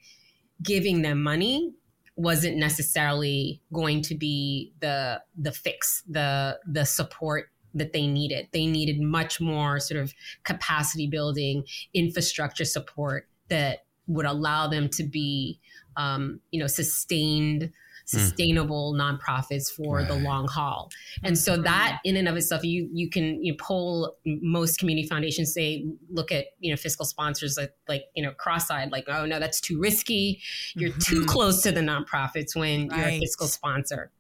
giving 0.62 1.02
them 1.02 1.20
money 1.20 1.72
wasn't 2.16 2.56
necessarily 2.56 3.60
going 3.72 4.02
to 4.02 4.14
be 4.14 4.72
the 4.80 5.22
the 5.36 5.52
fix, 5.52 6.02
the 6.08 6.58
the 6.66 6.84
support 6.84 7.50
that 7.74 7.92
they 7.92 8.06
needed. 8.06 8.48
They 8.52 8.66
needed 8.66 9.00
much 9.00 9.40
more 9.40 9.80
sort 9.80 10.00
of 10.00 10.14
capacity 10.44 11.08
building, 11.08 11.64
infrastructure 11.92 12.64
support 12.64 13.28
that 13.48 13.84
would 14.06 14.26
allow 14.26 14.68
them 14.68 14.88
to 14.90 15.02
be, 15.02 15.58
um, 15.96 16.40
you 16.50 16.60
know, 16.60 16.66
sustained, 16.66 17.72
sustainable 18.04 18.94
mm. 18.94 19.00
nonprofits 19.00 19.70
for 19.70 19.98
right. 19.98 20.08
the 20.08 20.14
long 20.14 20.46
haul. 20.48 20.90
And 21.22 21.38
so 21.38 21.56
that 21.56 22.00
in 22.04 22.16
and 22.16 22.28
of 22.28 22.36
itself, 22.36 22.64
you 22.64 22.88
you 22.92 23.08
can 23.08 23.42
you 23.42 23.54
poll 23.54 24.16
most 24.24 24.78
community 24.78 25.08
foundations 25.08 25.52
say 25.52 25.86
look 26.10 26.32
at 26.32 26.46
you 26.60 26.70
know 26.70 26.76
fiscal 26.76 27.04
sponsors 27.04 27.56
like 27.56 27.72
like 27.88 28.04
you 28.14 28.22
know 28.22 28.32
cross-eyed 28.32 28.92
like 28.92 29.04
oh 29.08 29.26
no 29.26 29.40
that's 29.40 29.60
too 29.60 29.78
risky. 29.78 30.40
You're 30.74 30.90
mm-hmm. 30.90 31.14
too 31.14 31.24
close 31.26 31.62
to 31.62 31.72
the 31.72 31.80
nonprofits 31.80 32.54
when 32.54 32.88
right. 32.88 32.98
you're 32.98 33.08
a 33.08 33.20
fiscal 33.20 33.46
sponsor. 33.46 34.10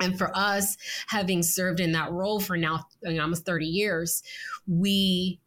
And 0.00 0.16
for 0.16 0.30
us, 0.36 0.76
having 1.08 1.42
served 1.42 1.80
in 1.80 1.92
that 1.92 2.12
role 2.12 2.38
for 2.40 2.56
now 2.56 2.86
you 3.02 3.14
know, 3.14 3.22
almost 3.22 3.44
30 3.44 3.66
years, 3.66 4.22
we 4.68 5.40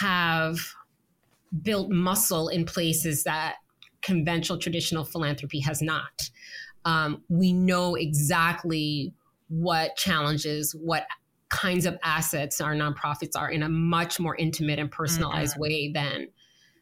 have 0.00 0.58
built 1.62 1.90
muscle 1.90 2.48
in 2.48 2.64
places 2.64 3.24
that 3.24 3.56
conventional 4.02 4.58
traditional 4.58 5.04
philanthropy 5.04 5.60
has 5.60 5.82
not. 5.82 6.30
Um, 6.84 7.22
we 7.28 7.52
know 7.52 7.94
exactly 7.94 9.12
what 9.48 9.96
challenges, 9.96 10.74
what 10.74 11.06
kinds 11.50 11.84
of 11.84 11.98
assets 12.04 12.60
our 12.60 12.74
nonprofits 12.74 13.36
are 13.36 13.50
in 13.50 13.62
a 13.62 13.68
much 13.68 14.20
more 14.20 14.36
intimate 14.36 14.78
and 14.78 14.90
personalized 14.90 15.54
mm-hmm. 15.54 15.62
way 15.62 15.92
than 15.92 16.28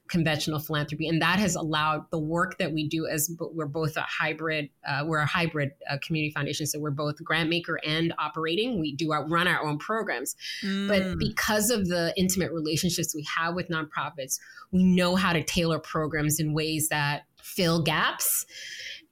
conventional 0.09 0.59
philanthropy, 0.59 1.07
and 1.07 1.21
that 1.21 1.38
has 1.38 1.55
allowed 1.55 2.05
the 2.11 2.19
work 2.19 2.57
that 2.59 2.73
we 2.73 2.88
do 2.88 3.07
as 3.07 3.31
we're 3.38 3.67
both 3.67 3.97
a 3.97 4.00
hybrid, 4.00 4.71
uh, 4.87 5.05
we're 5.05 5.19
a 5.19 5.26
hybrid 5.26 5.71
uh, 5.90 5.99
community 6.02 6.33
foundation, 6.33 6.67
so 6.67 6.81
we're 6.81 6.90
both 6.90 7.23
grant 7.23 7.50
maker 7.50 7.78
and 7.87 8.14
operating. 8.19 8.81
We 8.81 8.95
do 8.95 9.12
our, 9.12 9.26
run 9.26 9.47
our 9.47 9.62
own 9.62 9.78
programs, 9.78 10.35
mm. 10.64 10.88
but 10.88 11.19
because 11.19 11.71
of 11.71 11.88
the 11.88 12.14
intimate 12.17 12.52
relationships 12.52 13.14
we 13.14 13.26
have 13.37 13.55
with 13.55 13.69
nonprofits, 13.69 14.38
we 14.73 14.83
know 14.83 15.14
how 15.14 15.33
to 15.35 15.43
tailor 15.43 15.78
programs 15.78 16.40
in 16.40 16.55
ways 16.55 16.88
that 16.88 17.25
fill 17.43 17.83
gaps 17.83 18.47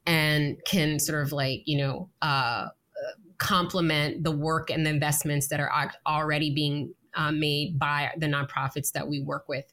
and 0.07 0.57
can 0.67 0.99
sort 0.99 1.23
of 1.23 1.33
like 1.33 1.63
you 1.67 1.79
know. 1.79 2.11
Uh, 2.23 2.69
complement 3.39 4.25
the 4.25 4.31
work 4.31 4.71
and 4.71 4.87
the 4.87 4.91
investments 4.91 5.49
that 5.49 5.61
are 5.61 5.93
already 6.07 6.55
being 6.55 6.95
uh, 7.17 7.33
made 7.33 7.79
by 7.79 8.13
the 8.19 8.27
nonprofits 8.27 8.93
that 8.93 9.09
we 9.09 9.21
work 9.21 9.49
with. 9.49 9.65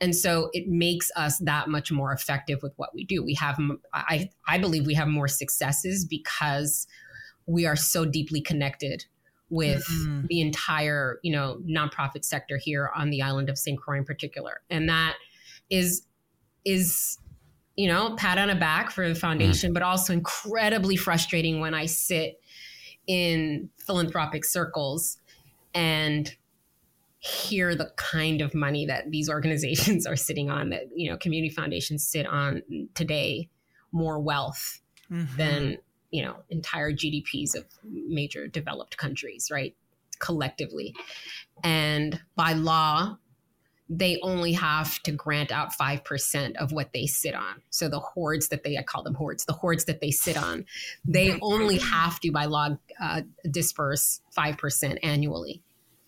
And 0.00 0.14
so 0.14 0.50
it 0.52 0.68
makes 0.68 1.10
us 1.16 1.38
that 1.38 1.68
much 1.68 1.90
more 1.90 2.12
effective 2.12 2.60
with 2.62 2.72
what 2.76 2.94
we 2.94 3.04
do. 3.04 3.24
We 3.24 3.34
have, 3.34 3.58
I, 3.92 4.30
I 4.46 4.58
believe 4.58 4.86
we 4.86 4.94
have 4.94 5.08
more 5.08 5.28
successes 5.28 6.04
because 6.04 6.86
we 7.46 7.66
are 7.66 7.76
so 7.76 8.04
deeply 8.04 8.40
connected 8.40 9.04
with 9.50 9.84
mm-hmm. 9.86 10.26
the 10.28 10.40
entire, 10.40 11.20
you 11.22 11.32
know, 11.32 11.60
nonprofit 11.66 12.24
sector 12.24 12.58
here 12.58 12.90
on 12.94 13.10
the 13.10 13.22
island 13.22 13.48
of 13.48 13.58
St. 13.58 13.78
Croix 13.78 13.98
in 13.98 14.04
particular. 14.04 14.60
And 14.68 14.88
that 14.88 15.16
is, 15.70 16.06
is, 16.64 17.18
you 17.76 17.88
know, 17.88 18.14
pat 18.16 18.38
on 18.38 18.50
a 18.50 18.54
back 18.54 18.90
for 18.90 19.08
the 19.08 19.14
foundation, 19.14 19.70
mm. 19.70 19.74
but 19.74 19.82
also 19.82 20.12
incredibly 20.12 20.96
frustrating 20.96 21.60
when 21.60 21.74
I 21.74 21.86
sit 21.86 22.40
in 23.06 23.68
philanthropic 23.78 24.44
circles 24.44 25.18
and 25.74 26.34
hear 27.18 27.74
the 27.74 27.90
kind 27.96 28.42
of 28.42 28.54
money 28.54 28.84
that 28.86 29.10
these 29.10 29.30
organizations 29.30 30.06
are 30.06 30.16
sitting 30.16 30.50
on 30.50 30.70
that 30.70 30.84
you 30.94 31.10
know 31.10 31.16
community 31.16 31.52
foundations 31.52 32.06
sit 32.06 32.26
on 32.26 32.62
today 32.94 33.48
more 33.92 34.20
wealth 34.20 34.80
mm-hmm. 35.10 35.36
than 35.36 35.78
you 36.10 36.22
know 36.22 36.36
entire 36.50 36.92
gdps 36.92 37.54
of 37.54 37.64
major 37.84 38.46
developed 38.46 38.98
countries 38.98 39.48
right 39.50 39.74
collectively 40.18 40.94
and 41.62 42.20
by 42.36 42.52
law 42.52 43.16
they 43.88 44.18
only 44.22 44.52
have 44.52 45.02
to 45.02 45.12
grant 45.12 45.52
out 45.52 45.72
5% 45.72 46.56
of 46.56 46.72
what 46.72 46.92
they 46.94 47.06
sit 47.06 47.34
on. 47.34 47.62
So 47.70 47.88
the 47.88 48.00
hoards 48.00 48.48
that 48.48 48.64
they, 48.64 48.78
I 48.78 48.82
call 48.82 49.02
them 49.02 49.14
hoards, 49.14 49.44
the 49.44 49.52
hoards 49.52 49.84
that 49.84 50.00
they 50.00 50.10
sit 50.10 50.36
on, 50.36 50.64
they 51.04 51.38
only 51.42 51.78
have 51.78 52.18
to, 52.20 52.32
by 52.32 52.46
law, 52.46 52.70
uh, 53.00 53.22
disperse 53.50 54.20
5% 54.36 54.98
annually. 55.02 55.62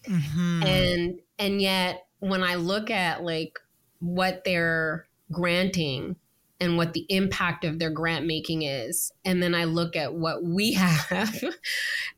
Mm-hmm. 0.09 0.62
And 0.62 1.21
and 1.38 1.61
yet 1.61 2.06
when 2.21 2.42
I 2.42 2.54
look 2.54 2.90
at 2.90 3.25
like 3.25 3.59
what 3.99 4.45
they're 4.45 5.06
granting 5.33 6.16
and 6.59 6.77
what 6.77 6.95
the 6.95 7.05
impact 7.09 7.65
of 7.65 7.79
their 7.79 7.91
grant 7.91 8.27
making 8.27 8.63
is, 8.63 9.13
and 9.25 9.43
then 9.43 9.55
I 9.55 9.65
look 9.65 9.95
at 9.95 10.15
what 10.15 10.43
we 10.43 10.73
have 10.75 11.45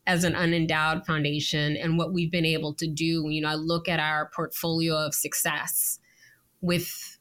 as 0.07 0.25
an 0.25 0.35
unendowed 0.35 1.05
foundation 1.07 1.77
and 1.77 1.99
what 1.99 2.13
we've 2.13 2.31
been 2.31 2.45
able 2.45 2.75
to 2.75 2.87
do, 2.87 3.29
you 3.29 3.41
know, 3.41 3.49
I 3.49 3.55
look 3.55 3.89
at 3.89 4.01
our 4.01 4.31
portfolio 4.35 4.97
of 4.97 5.15
success 5.15 5.99
with 6.61 7.19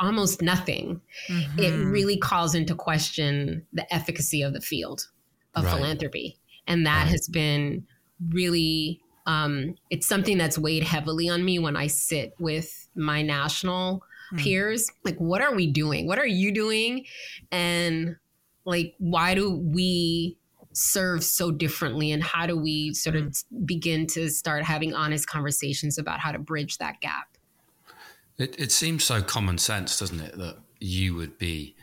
almost 0.00 0.42
nothing, 0.42 1.00
mm-hmm. 1.28 1.58
it 1.58 1.72
really 1.72 2.16
calls 2.16 2.54
into 2.54 2.74
question 2.74 3.66
the 3.72 3.92
efficacy 3.92 4.42
of 4.42 4.52
the 4.52 4.60
field 4.60 5.08
of 5.54 5.64
right. 5.64 5.74
philanthropy. 5.74 6.38
And 6.66 6.86
that 6.86 7.04
right. 7.04 7.08
has 7.08 7.28
been 7.28 7.86
really 8.30 9.00
um, 9.26 9.74
it's 9.90 10.06
something 10.06 10.38
that's 10.38 10.58
weighed 10.58 10.82
heavily 10.82 11.28
on 11.28 11.44
me 11.44 11.58
when 11.58 11.76
I 11.76 11.86
sit 11.86 12.32
with 12.38 12.88
my 12.94 13.20
national 13.20 14.02
mm. 14.32 14.38
peers. 14.38 14.90
Like, 15.04 15.16
what 15.18 15.40
are 15.40 15.54
we 15.54 15.66
doing? 15.66 16.06
What 16.06 16.18
are 16.18 16.26
you 16.26 16.52
doing? 16.52 17.06
And 17.50 18.16
like, 18.64 18.94
why 18.98 19.34
do 19.34 19.50
we 19.50 20.36
serve 20.72 21.24
so 21.24 21.50
differently? 21.50 22.12
And 22.12 22.22
how 22.22 22.46
do 22.46 22.56
we 22.56 22.94
sort 22.94 23.16
of 23.16 23.36
hmm. 23.50 23.64
begin 23.64 24.06
to 24.08 24.28
start 24.30 24.64
having 24.64 24.94
honest 24.94 25.26
conversations 25.26 25.98
about 25.98 26.20
how 26.20 26.32
to 26.32 26.38
bridge 26.38 26.78
that 26.78 27.00
gap? 27.00 27.28
It, 28.36 28.58
it 28.58 28.70
seems 28.70 29.04
so 29.04 29.20
common 29.22 29.58
sense, 29.58 29.98
doesn't 29.98 30.20
it, 30.20 30.38
that 30.38 30.58
you 30.78 31.14
would 31.16 31.38
be 31.38 31.74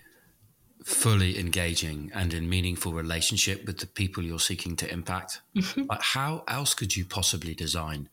fully 0.85 1.39
engaging 1.39 2.11
and 2.13 2.33
in 2.33 2.47
meaningful 2.47 2.93
relationship 2.93 3.65
with 3.65 3.79
the 3.79 3.87
people 3.87 4.23
you're 4.23 4.39
seeking 4.39 4.75
to 4.75 4.91
impact. 4.91 5.41
Mm-hmm. 5.57 5.85
Like 5.89 6.01
how 6.01 6.43
else 6.47 6.73
could 6.75 6.95
you 6.95 7.05
possibly 7.05 7.55
design 7.55 8.07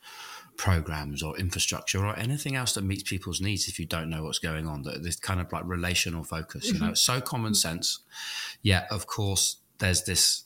programs 0.57 1.23
or 1.23 1.37
infrastructure 1.39 2.05
or 2.05 2.17
anything 2.19 2.57
else 2.57 2.75
that 2.75 2.85
meets 2.85 3.03
people's 3.03 3.41
needs 3.41 3.69
if 3.69 3.79
you 3.79 3.87
don't 3.87 4.11
know 4.11 4.25
what's 4.25 4.39
going 4.39 4.67
on? 4.67 4.83
That 4.83 5.03
this 5.03 5.17
kind 5.17 5.41
of 5.41 5.53
like 5.53 5.65
relational 5.67 6.25
focus, 6.25 6.67
mm-hmm. 6.67 6.75
you 6.75 6.81
know, 6.81 6.85
mm-hmm. 6.87 6.93
it's 6.93 7.03
so 7.03 7.21
common 7.21 7.55
sense. 7.55 8.01
Yet, 8.63 8.87
of 8.91 9.07
course, 9.07 9.57
there's 9.79 10.05
this 10.05 10.45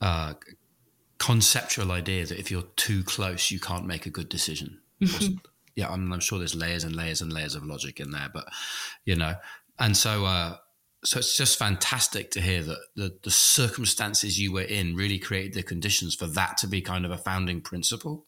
uh, 0.00 0.34
conceptual 1.18 1.92
idea 1.92 2.26
that 2.26 2.38
if 2.38 2.50
you're 2.50 2.68
too 2.76 3.02
close, 3.04 3.50
you 3.50 3.60
can't 3.60 3.86
make 3.86 4.06
a 4.06 4.10
good 4.10 4.28
decision. 4.28 4.80
Mm-hmm. 5.00 5.36
Yeah, 5.74 5.88
I'm, 5.90 6.12
I'm, 6.12 6.20
sure 6.20 6.38
there's 6.38 6.56
layers 6.56 6.84
and 6.84 6.96
layers 6.96 7.22
and 7.22 7.32
layers 7.32 7.54
of 7.54 7.64
logic 7.64 8.00
in 8.00 8.10
there, 8.10 8.28
but 8.32 8.46
you 9.04 9.16
know, 9.16 9.34
and 9.78 9.96
so. 9.96 10.24
Uh, 10.24 10.56
so 11.04 11.18
it's 11.20 11.36
just 11.36 11.58
fantastic 11.58 12.32
to 12.32 12.40
hear 12.40 12.62
that 12.64 12.78
the, 12.96 13.16
the 13.22 13.30
circumstances 13.30 14.40
you 14.40 14.52
were 14.52 14.62
in 14.62 14.96
really 14.96 15.18
created 15.20 15.54
the 15.54 15.62
conditions 15.62 16.14
for 16.14 16.26
that 16.26 16.56
to 16.58 16.66
be 16.66 16.80
kind 16.80 17.04
of 17.04 17.12
a 17.12 17.16
founding 17.16 17.60
principle. 17.60 18.26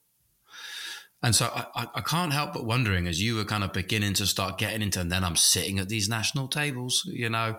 And 1.22 1.34
so 1.34 1.50
I, 1.54 1.86
I 1.94 2.00
can't 2.00 2.32
help 2.32 2.54
but 2.54 2.64
wondering 2.64 3.06
as 3.06 3.20
you 3.20 3.36
were 3.36 3.44
kind 3.44 3.62
of 3.62 3.72
beginning 3.72 4.14
to 4.14 4.26
start 4.26 4.56
getting 4.56 4.80
into, 4.80 5.00
and 5.00 5.12
then 5.12 5.22
I'm 5.22 5.36
sitting 5.36 5.78
at 5.78 5.88
these 5.88 6.08
national 6.08 6.48
tables, 6.48 7.02
you 7.06 7.28
know, 7.28 7.58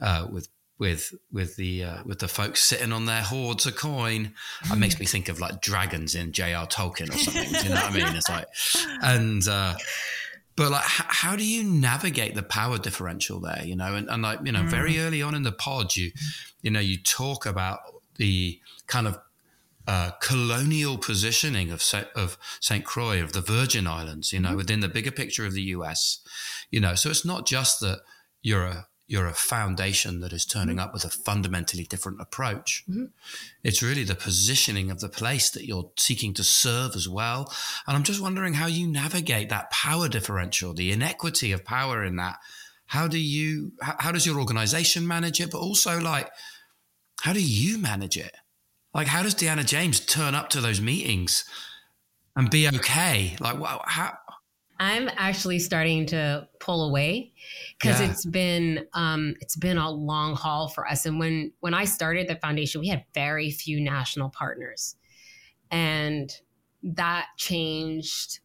uh, 0.00 0.26
with 0.30 0.48
with 0.78 1.14
with 1.32 1.56
the 1.56 1.84
uh, 1.84 1.98
with 2.04 2.18
the 2.18 2.28
folks 2.28 2.64
sitting 2.64 2.92
on 2.92 3.06
their 3.06 3.22
hoards 3.22 3.64
of 3.66 3.76
coin. 3.76 4.32
It 4.70 4.76
makes 4.76 4.98
me 4.98 5.06
think 5.06 5.28
of 5.28 5.40
like 5.40 5.60
dragons 5.60 6.14
in 6.14 6.32
J.R. 6.32 6.66
Tolkien 6.66 7.14
or 7.14 7.18
something. 7.18 7.52
do 7.52 7.68
you 7.68 7.74
know 7.74 7.80
what 7.80 7.92
I 7.92 7.94
mean? 7.94 8.16
It's 8.16 8.28
like, 8.28 8.48
and 9.02 9.46
uh, 9.46 9.76
but 10.56 10.72
like 10.72 10.84
h- 10.84 11.06
how 11.08 11.36
do 11.36 11.46
you 11.46 11.62
navigate 11.62 12.34
the 12.34 12.42
power 12.42 12.78
differential 12.78 13.38
there 13.38 13.62
you 13.64 13.76
know 13.76 13.94
and, 13.94 14.08
and 14.08 14.22
like 14.22 14.40
you 14.44 14.52
know 14.52 14.62
mm. 14.62 14.68
very 14.68 14.98
early 14.98 15.22
on 15.22 15.34
in 15.34 15.42
the 15.42 15.52
pod 15.52 15.94
you 15.94 16.10
you 16.62 16.70
know 16.70 16.80
you 16.80 16.96
talk 16.96 17.46
about 17.46 17.80
the 18.16 18.58
kind 18.86 19.06
of 19.06 19.18
uh, 19.86 20.10
colonial 20.20 20.98
positioning 20.98 21.70
of 21.70 21.82
of 22.14 22.38
Saint 22.60 22.84
Croix 22.84 23.22
of 23.22 23.32
the 23.32 23.40
Virgin 23.40 23.86
Islands, 23.86 24.32
you 24.32 24.40
know, 24.40 24.48
mm-hmm. 24.48 24.56
within 24.58 24.80
the 24.80 24.88
bigger 24.88 25.12
picture 25.12 25.46
of 25.46 25.52
the 25.52 25.62
U.S. 25.62 26.20
You 26.70 26.80
know, 26.80 26.94
so 26.94 27.10
it's 27.10 27.24
not 27.24 27.46
just 27.46 27.80
that 27.80 28.00
you're 28.42 28.64
a 28.64 28.86
you're 29.08 29.26
a 29.26 29.34
foundation 29.34 30.20
that 30.20 30.32
is 30.32 30.44
turning 30.44 30.76
mm-hmm. 30.76 30.86
up 30.86 30.92
with 30.92 31.04
a 31.04 31.08
fundamentally 31.08 31.84
different 31.84 32.20
approach. 32.20 32.84
Mm-hmm. 32.90 33.04
It's 33.62 33.82
really 33.82 34.02
the 34.02 34.16
positioning 34.16 34.90
of 34.90 35.00
the 35.00 35.08
place 35.08 35.50
that 35.50 35.64
you're 35.64 35.90
seeking 35.96 36.34
to 36.34 36.42
serve 36.42 36.96
as 36.96 37.08
well. 37.08 37.52
And 37.86 37.96
I'm 37.96 38.02
just 38.02 38.20
wondering 38.20 38.54
how 38.54 38.66
you 38.66 38.88
navigate 38.88 39.48
that 39.50 39.70
power 39.70 40.08
differential, 40.08 40.74
the 40.74 40.90
inequity 40.90 41.52
of 41.52 41.64
power 41.64 42.02
in 42.02 42.16
that. 42.16 42.38
How 42.86 43.06
do 43.06 43.18
you? 43.18 43.72
How, 43.80 43.96
how 43.98 44.12
does 44.12 44.26
your 44.26 44.40
organization 44.40 45.06
manage 45.06 45.40
it? 45.40 45.50
But 45.50 45.58
also, 45.58 46.00
like, 46.00 46.30
how 47.20 47.32
do 47.32 47.42
you 47.42 47.78
manage 47.78 48.16
it? 48.16 48.34
Like, 48.96 49.08
how 49.08 49.22
does 49.22 49.34
Deanna 49.34 49.66
James 49.66 50.00
turn 50.00 50.34
up 50.34 50.48
to 50.50 50.62
those 50.62 50.80
meetings 50.80 51.44
and 52.34 52.50
be 52.50 52.66
okay? 52.66 53.36
Like, 53.40 53.58
wow, 53.58 53.82
how? 53.84 54.14
I'm 54.80 55.10
actually 55.16 55.58
starting 55.58 56.06
to 56.06 56.48
pull 56.60 56.88
away 56.88 57.34
because 57.78 58.00
yeah. 58.00 58.10
it's 58.10 58.24
been 58.24 58.86
um, 58.94 59.34
it's 59.42 59.54
been 59.56 59.76
a 59.76 59.90
long 59.90 60.34
haul 60.34 60.68
for 60.68 60.88
us. 60.88 61.04
And 61.04 61.18
when 61.18 61.52
when 61.60 61.74
I 61.74 61.84
started 61.84 62.26
the 62.26 62.36
foundation, 62.36 62.80
we 62.80 62.88
had 62.88 63.04
very 63.12 63.50
few 63.50 63.82
national 63.82 64.30
partners, 64.30 64.96
and 65.70 66.32
that 66.82 67.26
changed. 67.36 68.40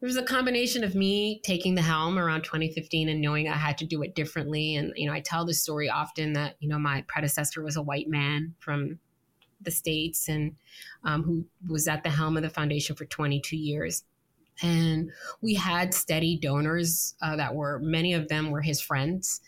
There 0.00 0.08
was 0.08 0.16
a 0.18 0.22
combination 0.22 0.84
of 0.84 0.94
me 0.94 1.40
taking 1.42 1.74
the 1.74 1.82
helm 1.82 2.18
around 2.18 2.42
2015 2.44 3.08
and 3.08 3.20
knowing 3.22 3.48
I 3.48 3.56
had 3.56 3.78
to 3.78 3.86
do 3.86 4.02
it 4.02 4.14
differently. 4.14 4.74
And 4.74 4.92
you 4.96 5.06
know, 5.06 5.14
I 5.14 5.20
tell 5.20 5.46
the 5.46 5.54
story 5.54 5.88
often 5.88 6.34
that 6.34 6.56
you 6.60 6.68
know 6.68 6.78
my 6.78 7.02
predecessor 7.08 7.62
was 7.62 7.76
a 7.76 7.82
white 7.82 8.08
man 8.08 8.54
from 8.58 8.98
the 9.62 9.70
states 9.70 10.28
and 10.28 10.56
um, 11.04 11.22
who 11.22 11.44
was 11.68 11.88
at 11.88 12.02
the 12.02 12.10
helm 12.10 12.36
of 12.36 12.42
the 12.42 12.50
foundation 12.50 12.96
for 12.96 13.04
22 13.04 13.56
years. 13.56 14.04
And 14.62 15.10
we 15.40 15.54
had 15.54 15.94
steady 15.94 16.38
donors 16.40 17.14
uh, 17.22 17.36
that 17.36 17.54
were 17.54 17.78
many 17.82 18.12
of 18.12 18.28
them 18.28 18.50
were 18.50 18.60
his 18.60 18.80
friends. 18.80 19.40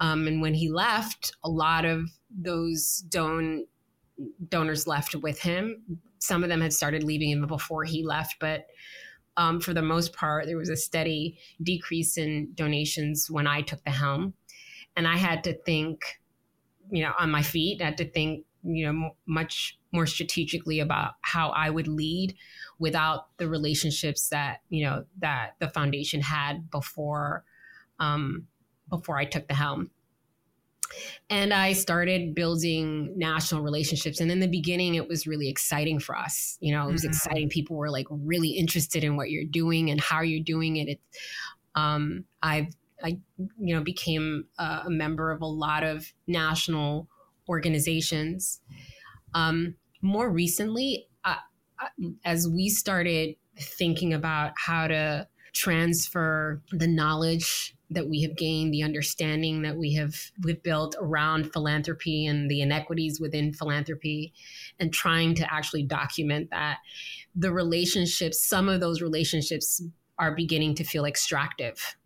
Um, 0.00 0.26
and 0.26 0.40
when 0.40 0.54
he 0.54 0.70
left 0.70 1.36
a 1.44 1.48
lot 1.48 1.84
of 1.84 2.10
those 2.30 3.04
don 3.08 3.66
donors 4.48 4.86
left 4.86 5.14
with 5.14 5.40
him. 5.40 5.98
Some 6.18 6.42
of 6.42 6.48
them 6.48 6.60
had 6.60 6.72
started 6.72 7.02
leaving 7.02 7.30
him 7.30 7.46
before 7.46 7.84
he 7.84 8.04
left 8.04 8.36
but 8.40 8.66
um, 9.36 9.60
for 9.60 9.72
the 9.72 9.82
most 9.82 10.12
part 10.12 10.46
there 10.46 10.56
was 10.56 10.68
a 10.68 10.76
steady 10.76 11.38
decrease 11.62 12.18
in 12.18 12.52
donations 12.54 13.30
when 13.30 13.46
i 13.46 13.62
took 13.62 13.82
the 13.84 13.90
helm. 13.90 14.34
And 14.96 15.06
i 15.06 15.16
had 15.16 15.44
to 15.44 15.54
think 15.54 16.20
you 16.90 17.02
know 17.02 17.12
on 17.18 17.30
my 17.30 17.42
feet 17.42 17.80
I 17.80 17.86
had 17.86 17.98
to 17.98 18.10
think 18.10 18.44
you 18.62 18.90
know 18.90 19.10
much 19.26 19.78
more 19.92 20.06
strategically 20.06 20.80
about 20.80 21.12
how 21.22 21.50
I 21.50 21.70
would 21.70 21.88
lead 21.88 22.34
without 22.78 23.36
the 23.38 23.48
relationships 23.48 24.28
that 24.28 24.60
you 24.68 24.84
know 24.84 25.04
that 25.18 25.54
the 25.58 25.68
foundation 25.68 26.20
had 26.20 26.70
before 26.70 27.44
um, 27.98 28.46
before 28.88 29.18
I 29.18 29.24
took 29.24 29.48
the 29.48 29.54
helm. 29.54 29.90
And 31.28 31.54
I 31.54 31.72
started 31.72 32.34
building 32.34 33.16
national 33.16 33.62
relationships. 33.62 34.20
And 34.20 34.30
in 34.30 34.40
the 34.40 34.48
beginning, 34.48 34.96
it 34.96 35.06
was 35.06 35.26
really 35.26 35.48
exciting 35.48 36.00
for 36.00 36.16
us. 36.16 36.58
You 36.60 36.74
know, 36.74 36.88
it 36.88 36.92
was 36.92 37.02
mm-hmm. 37.02 37.10
exciting. 37.10 37.48
People 37.48 37.76
were 37.76 37.90
like 37.90 38.06
really 38.10 38.48
interested 38.48 39.04
in 39.04 39.16
what 39.16 39.30
you're 39.30 39.44
doing 39.44 39.90
and 39.90 40.00
how 40.00 40.22
you're 40.22 40.42
doing 40.42 40.76
it. 40.76 40.88
it 40.88 41.00
um, 41.76 42.24
I've, 42.42 42.74
I, 43.02 43.18
you 43.58 43.74
know, 43.74 43.82
became 43.82 44.46
a, 44.58 44.82
a 44.86 44.90
member 44.90 45.30
of 45.30 45.42
a 45.42 45.46
lot 45.46 45.84
of 45.84 46.12
national 46.26 47.08
organizations. 47.50 48.60
Um, 49.34 49.74
more 50.00 50.30
recently, 50.30 51.08
uh, 51.24 51.36
as 52.24 52.48
we 52.48 52.68
started 52.70 53.34
thinking 53.58 54.14
about 54.14 54.52
how 54.56 54.86
to 54.86 55.28
transfer 55.52 56.62
the 56.70 56.86
knowledge 56.86 57.74
that 57.90 58.08
we 58.08 58.22
have 58.22 58.36
gained, 58.36 58.72
the 58.72 58.84
understanding 58.84 59.62
that 59.62 59.76
we 59.76 59.94
have 59.94 60.14
we've 60.44 60.62
built 60.62 60.94
around 61.00 61.52
philanthropy 61.52 62.24
and 62.24 62.48
the 62.48 62.60
inequities 62.60 63.20
within 63.20 63.52
philanthropy, 63.52 64.32
and 64.78 64.92
trying 64.92 65.34
to 65.34 65.52
actually 65.52 65.82
document 65.82 66.48
that, 66.50 66.78
the 67.34 67.52
relationships, 67.52 68.42
some 68.48 68.68
of 68.68 68.80
those 68.80 69.02
relationships 69.02 69.82
are 70.18 70.36
beginning 70.36 70.76
to 70.76 70.84
feel 70.84 71.04
extractive, 71.04 71.96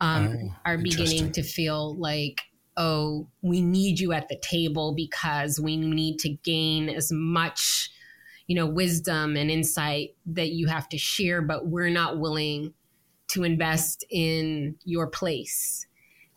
um, 0.00 0.26
oh, 0.26 0.54
are 0.64 0.78
beginning 0.78 1.30
to 1.30 1.42
feel 1.42 1.96
like 1.96 2.42
oh, 2.76 3.28
we 3.42 3.60
need 3.60 4.00
you 4.00 4.12
at 4.12 4.28
the 4.28 4.36
table 4.36 4.94
because 4.94 5.60
we 5.60 5.76
need 5.76 6.18
to 6.18 6.30
gain 6.30 6.88
as 6.88 7.10
much, 7.12 7.90
you 8.46 8.56
know, 8.56 8.66
wisdom 8.66 9.36
and 9.36 9.50
insight 9.50 10.14
that 10.26 10.50
you 10.50 10.66
have 10.66 10.88
to 10.88 10.98
share, 10.98 11.42
but 11.42 11.66
we're 11.66 11.90
not 11.90 12.18
willing 12.18 12.72
to 13.28 13.44
invest 13.44 14.04
in 14.10 14.76
your 14.84 15.06
place. 15.06 15.86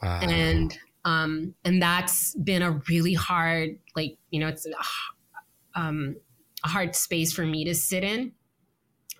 Wow. 0.02 0.20
And 0.22 0.78
um, 1.06 1.54
and 1.64 1.82
that's 1.82 2.34
been 2.36 2.64
a 2.64 2.82
really 2.90 3.14
hard, 3.14 3.78
like, 3.96 4.18
you 4.32 4.40
know, 4.40 4.48
it's 4.48 4.66
a, 4.66 5.80
um, 5.80 6.16
a 6.64 6.68
hard 6.68 6.96
space 6.96 7.32
for 7.32 7.46
me 7.46 7.64
to 7.66 7.76
sit 7.76 8.04
in 8.04 8.32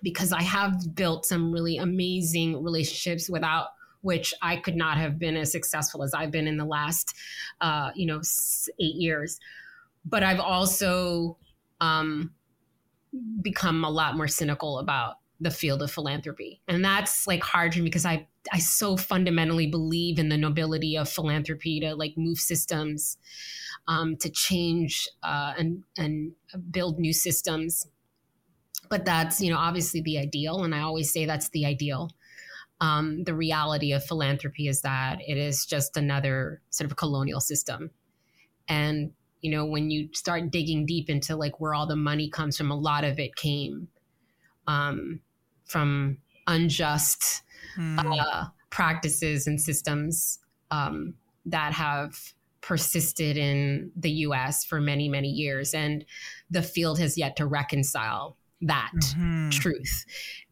because 0.02 0.32
I 0.32 0.42
have 0.42 0.96
built 0.96 1.26
some 1.26 1.52
really 1.52 1.76
amazing 1.76 2.62
relationships 2.62 3.30
without 3.30 3.68
which 4.06 4.32
I 4.40 4.54
could 4.58 4.76
not 4.76 4.98
have 4.98 5.18
been 5.18 5.36
as 5.36 5.50
successful 5.50 6.04
as 6.04 6.14
I've 6.14 6.30
been 6.30 6.46
in 6.46 6.58
the 6.58 6.64
last, 6.64 7.12
uh, 7.60 7.90
you 7.96 8.06
know, 8.06 8.20
eight 8.78 8.94
years. 8.94 9.40
But 10.04 10.22
I've 10.22 10.38
also 10.38 11.38
um, 11.80 12.32
become 13.42 13.84
a 13.84 13.90
lot 13.90 14.16
more 14.16 14.28
cynical 14.28 14.78
about 14.78 15.16
the 15.40 15.50
field 15.50 15.82
of 15.82 15.90
philanthropy, 15.90 16.62
and 16.68 16.84
that's 16.84 17.26
like 17.26 17.42
hard 17.42 17.74
for 17.74 17.80
me 17.80 17.86
because 17.86 18.06
I 18.06 18.28
I 18.52 18.60
so 18.60 18.96
fundamentally 18.96 19.66
believe 19.66 20.20
in 20.20 20.28
the 20.28 20.38
nobility 20.38 20.96
of 20.96 21.08
philanthropy 21.08 21.80
to 21.80 21.96
like 21.96 22.14
move 22.16 22.38
systems, 22.38 23.18
um, 23.88 24.16
to 24.18 24.30
change 24.30 25.08
uh, 25.24 25.54
and 25.58 25.82
and 25.98 26.30
build 26.70 27.00
new 27.00 27.12
systems. 27.12 27.88
But 28.88 29.04
that's 29.04 29.40
you 29.40 29.50
know 29.50 29.58
obviously 29.58 30.00
the 30.00 30.18
ideal, 30.18 30.62
and 30.62 30.76
I 30.76 30.82
always 30.82 31.12
say 31.12 31.26
that's 31.26 31.48
the 31.48 31.66
ideal 31.66 32.12
um, 32.80 33.24
the 33.24 33.34
reality 33.34 33.92
of 33.92 34.04
philanthropy 34.04 34.68
is 34.68 34.82
that 34.82 35.18
it 35.26 35.38
is 35.38 35.64
just 35.64 35.96
another 35.96 36.60
sort 36.70 36.90
of 36.90 36.96
colonial 36.96 37.40
system. 37.40 37.90
And, 38.68 39.12
you 39.40 39.50
know, 39.50 39.64
when 39.64 39.90
you 39.90 40.08
start 40.12 40.50
digging 40.50 40.86
deep 40.86 41.08
into 41.08 41.36
like 41.36 41.60
where 41.60 41.74
all 41.74 41.86
the 41.86 41.96
money 41.96 42.28
comes 42.28 42.56
from, 42.56 42.70
a 42.70 42.76
lot 42.76 43.04
of 43.04 43.18
it 43.18 43.36
came 43.36 43.88
um, 44.66 45.20
from 45.64 46.18
unjust 46.46 47.42
mm. 47.78 47.98
uh, 47.98 48.46
practices 48.70 49.46
and 49.46 49.60
systems 49.60 50.38
um, 50.70 51.14
that 51.46 51.72
have 51.72 52.34
persisted 52.60 53.36
in 53.36 53.92
the 53.96 54.10
US 54.10 54.64
for 54.64 54.80
many, 54.80 55.08
many 55.08 55.28
years. 55.28 55.72
And 55.72 56.04
the 56.50 56.62
field 56.62 56.98
has 56.98 57.16
yet 57.16 57.36
to 57.36 57.46
reconcile 57.46 58.36
that 58.62 58.92
mm-hmm. 58.94 59.50
truth. 59.50 60.04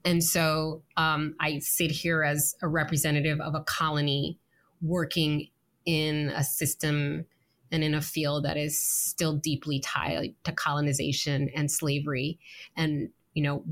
And 0.05 0.23
so 0.23 0.83
um, 0.97 1.35
I 1.41 1.59
sit 1.61 1.91
here 1.91 2.23
as 2.23 2.55
a 2.63 2.69
representative 2.69 3.41
of 3.41 3.55
a 3.55 3.63
colony 3.63 4.39
working 4.83 5.49
in 5.87 6.29
a 6.31 6.45
system 6.45 7.25
and 7.73 7.83
in 7.83 7.95
a 7.95 8.01
field 8.01 8.45
that 8.45 8.57
is 8.57 8.79
still 8.81 9.35
deeply 9.35 9.81
tied 9.81 10.35
to 10.45 10.53
colonization 10.53 11.51
and 11.55 11.71
slavery 11.71 12.39
and 12.77 13.09
you 13.35 13.43
know 13.43 13.65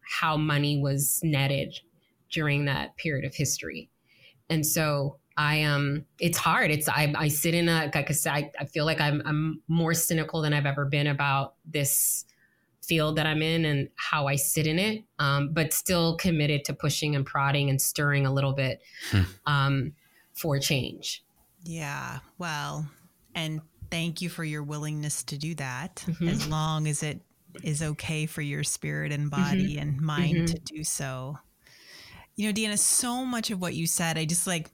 how 0.00 0.36
money 0.36 0.80
was 0.80 1.20
netted 1.22 1.78
during 2.30 2.64
that 2.64 2.96
period 2.96 3.24
of 3.24 3.34
history 3.34 3.90
and 4.48 4.66
so 4.66 5.18
i 5.36 5.62
um 5.62 6.04
it's 6.18 6.38
hard 6.38 6.70
it's 6.70 6.88
i, 6.88 7.12
I 7.16 7.28
sit 7.28 7.54
in 7.54 7.68
a 7.68 7.90
like 7.94 8.08
i 8.08 8.12
said 8.12 8.32
I, 8.32 8.50
I 8.58 8.64
feel 8.64 8.84
like 8.84 9.00
I'm, 9.00 9.22
I'm 9.26 9.62
more 9.68 9.94
cynical 9.94 10.40
than 10.40 10.52
i've 10.52 10.66
ever 10.66 10.84
been 10.86 11.06
about 11.06 11.54
this 11.64 12.24
field 12.84 13.16
that 13.16 13.26
I'm 13.26 13.42
in 13.42 13.64
and 13.64 13.88
how 13.96 14.26
I 14.26 14.36
sit 14.36 14.66
in 14.66 14.78
it, 14.78 15.04
um, 15.18 15.52
but 15.52 15.72
still 15.72 16.16
committed 16.16 16.64
to 16.66 16.74
pushing 16.74 17.16
and 17.16 17.24
prodding 17.24 17.70
and 17.70 17.80
stirring 17.80 18.26
a 18.26 18.32
little 18.32 18.52
bit 18.52 18.80
hmm. 19.10 19.22
um, 19.46 19.92
for 20.32 20.58
change. 20.58 21.24
Yeah. 21.64 22.18
Well, 22.38 22.86
and 23.34 23.60
thank 23.90 24.20
you 24.20 24.28
for 24.28 24.44
your 24.44 24.62
willingness 24.62 25.22
to 25.24 25.38
do 25.38 25.54
that 25.56 26.04
mm-hmm. 26.06 26.28
as 26.28 26.46
long 26.48 26.86
as 26.86 27.02
it 27.02 27.20
is 27.62 27.82
okay 27.82 28.26
for 28.26 28.42
your 28.42 28.64
spirit 28.64 29.12
and 29.12 29.30
body 29.30 29.74
mm-hmm. 29.74 29.82
and 29.82 30.00
mind 30.00 30.36
mm-hmm. 30.36 30.46
to 30.46 30.58
do 30.60 30.84
so. 30.84 31.38
You 32.36 32.48
know, 32.48 32.52
Deanna, 32.52 32.78
so 32.78 33.24
much 33.24 33.50
of 33.50 33.60
what 33.60 33.74
you 33.74 33.86
said, 33.86 34.18
I 34.18 34.24
just 34.24 34.46
like, 34.46 34.70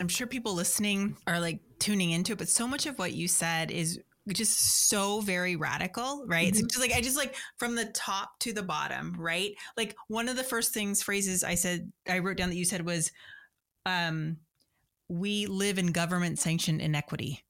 I'm 0.00 0.08
sure 0.08 0.26
people 0.26 0.54
listening 0.54 1.16
are 1.26 1.38
like 1.38 1.60
tuning 1.78 2.10
into 2.10 2.32
it, 2.32 2.38
but 2.38 2.48
so 2.48 2.66
much 2.66 2.86
of 2.86 2.98
what 2.98 3.12
you 3.12 3.28
said 3.28 3.70
is 3.70 4.00
just 4.32 4.88
so 4.88 5.20
very 5.20 5.56
radical, 5.56 6.24
right? 6.26 6.52
Mm-hmm. 6.52 6.66
just 6.66 6.80
like 6.80 6.92
I 6.92 7.00
just 7.00 7.16
like 7.16 7.36
from 7.58 7.74
the 7.74 7.86
top 7.86 8.38
to 8.40 8.52
the 8.52 8.62
bottom, 8.62 9.14
right? 9.18 9.52
Like 9.76 9.96
one 10.08 10.28
of 10.28 10.36
the 10.36 10.44
first 10.44 10.72
things 10.72 11.02
phrases 11.02 11.44
I 11.44 11.54
said 11.56 11.92
I 12.08 12.20
wrote 12.20 12.36
down 12.36 12.50
that 12.50 12.56
you 12.56 12.64
said 12.64 12.86
was 12.86 13.12
um 13.86 14.38
we 15.08 15.46
live 15.46 15.78
in 15.78 15.92
government 15.92 16.38
sanctioned 16.38 16.80
inequity. 16.80 17.44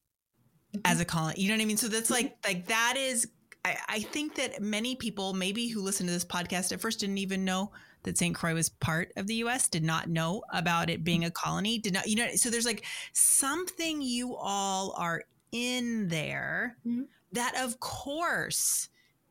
as 0.85 1.01
a 1.01 1.05
colony. 1.05 1.41
You 1.41 1.49
know 1.49 1.55
what 1.55 1.63
I 1.63 1.67
mean? 1.67 1.77
So 1.77 1.89
that's 1.89 2.11
like 2.11 2.37
like 2.45 2.67
that 2.67 2.95
is 2.97 3.29
I, 3.65 3.77
I 3.89 4.01
think 4.01 4.35
that 4.35 4.61
many 4.61 4.97
people 4.97 5.33
maybe 5.33 5.69
who 5.69 5.81
listen 5.81 6.07
to 6.07 6.13
this 6.13 6.25
podcast 6.25 6.73
at 6.73 6.81
first 6.81 7.01
didn't 7.01 7.19
even 7.19 7.45
know 7.45 7.71
that 8.03 8.19
St. 8.19 8.35
Croix 8.35 8.55
was 8.55 8.69
part 8.69 9.13
of 9.17 9.27
the 9.27 9.37
US, 9.37 9.69
did 9.69 9.83
not 9.83 10.09
know 10.09 10.43
about 10.53 10.91
it 10.91 11.05
being 11.05 11.25
a 11.25 11.31
colony, 11.31 11.79
did 11.79 11.95
not, 11.95 12.07
you 12.07 12.17
know, 12.17 12.29
so 12.35 12.51
there's 12.51 12.67
like 12.67 12.85
something 13.13 14.03
you 14.03 14.37
all 14.37 14.95
are 14.99 15.23
in 15.55 16.09
there 16.09 16.77
Mhm. 16.85 17.07
that 17.33 17.57
of 17.57 17.79
course, 17.81 18.88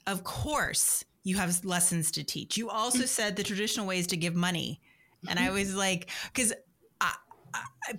of 0.07 0.23
course, 0.23 1.03
you 1.23 1.35
have 1.37 1.63
lessons 1.65 2.11
to 2.11 2.23
teach. 2.23 2.57
You 2.57 2.69
also 2.69 3.05
said 3.05 3.35
the 3.35 3.43
traditional 3.43 3.85
ways 3.85 4.07
to 4.07 4.17
give 4.17 4.33
money. 4.35 4.81
And 5.29 5.37
I 5.39 5.51
was 5.51 5.73
like, 5.75 6.09
because 6.33 6.53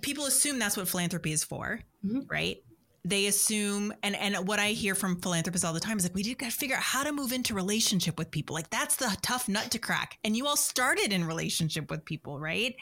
people 0.01 0.25
assume 0.25 0.59
that's 0.59 0.77
what 0.77 0.87
philanthropy 0.87 1.31
is 1.31 1.43
for, 1.43 1.81
Mhm. 2.05 2.29
right? 2.29 2.57
They 3.03 3.27
assume, 3.27 3.93
and 4.03 4.15
and 4.15 4.47
what 4.47 4.59
I 4.59 4.71
hear 4.71 4.95
from 4.95 5.21
philanthropists 5.21 5.63
all 5.63 5.73
the 5.73 5.79
time 5.79 5.97
is 5.97 6.03
like, 6.05 6.15
we 6.15 6.23
did 6.23 6.39
got 6.39 6.51
to 6.51 6.57
figure 6.57 6.75
out 6.75 6.81
how 6.83 7.03
to 7.03 7.11
move 7.11 7.31
into 7.31 7.53
relationship 7.53 8.17
with 8.17 8.31
people. 8.31 8.53
Like 8.55 8.69
that's 8.71 8.95
the 8.95 9.15
tough 9.21 9.47
nut 9.47 9.69
to 9.71 9.79
crack. 9.79 10.17
And 10.23 10.35
you 10.35 10.47
all 10.47 10.57
started 10.57 11.13
in 11.13 11.23
relationship 11.23 11.89
with 11.91 12.03
people, 12.05 12.39
right? 12.39 12.75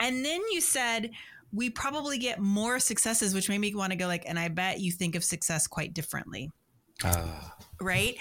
And 0.00 0.24
then 0.24 0.40
you 0.50 0.60
said 0.60 1.10
we 1.54 1.70
probably 1.70 2.18
get 2.18 2.40
more 2.40 2.80
successes, 2.80 3.34
which 3.34 3.48
made 3.48 3.58
me 3.58 3.74
want 3.74 3.92
to 3.92 3.96
go 3.96 4.06
like, 4.06 4.24
and 4.26 4.38
I 4.38 4.48
bet 4.48 4.80
you 4.80 4.90
think 4.90 5.14
of 5.14 5.24
success 5.24 5.66
quite 5.66 5.94
differently. 5.94 6.50
Ah. 7.02 7.56
right? 7.80 8.16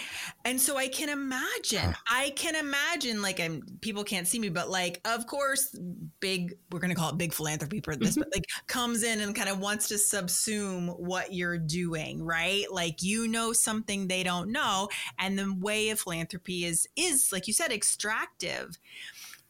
And 0.46 0.60
so 0.60 0.78
i 0.78 0.88
can 0.88 1.10
imagine 1.10 1.96
i 2.08 2.32
can 2.36 2.56
imagine 2.56 3.22
like 3.22 3.39
i'm 3.39 3.62
people 3.82 4.04
can't 4.04 4.28
see 4.28 4.39
me 4.39 4.50
but 4.50 4.69
like 4.69 5.00
of 5.06 5.26
course 5.28 5.78
big 6.19 6.56
we're 6.72 6.80
gonna 6.80 6.96
call 6.96 7.10
it 7.10 7.17
big 7.17 7.34
philanthropy 7.34 7.80
for 7.80 7.96
this 7.96 8.17
but 8.17 8.28
like 8.34 8.46
comes 8.67 9.04
in 9.04 9.22
and 9.22 9.36
kind 9.36 9.48
of 9.48 9.60
wants 9.60 9.88
to 9.89 9.96
subsume 9.96 11.00
what 11.00 11.34
you're 11.34 11.58
doing 11.58 12.24
right? 12.24 12.65
Like 12.72 13.04
you 13.04 13.28
know 13.28 13.54
something 13.54 14.08
they 14.08 14.24
don't 14.24 14.52
know 14.52 14.89
and 15.19 15.38
the 15.38 15.54
way 15.54 15.89
of 15.89 16.00
philanthropy 16.00 16.65
is 16.65 16.88
is 16.96 17.32
like 17.32 17.48
you 17.48 17.54
said 17.54 17.72
extractive 17.72 18.78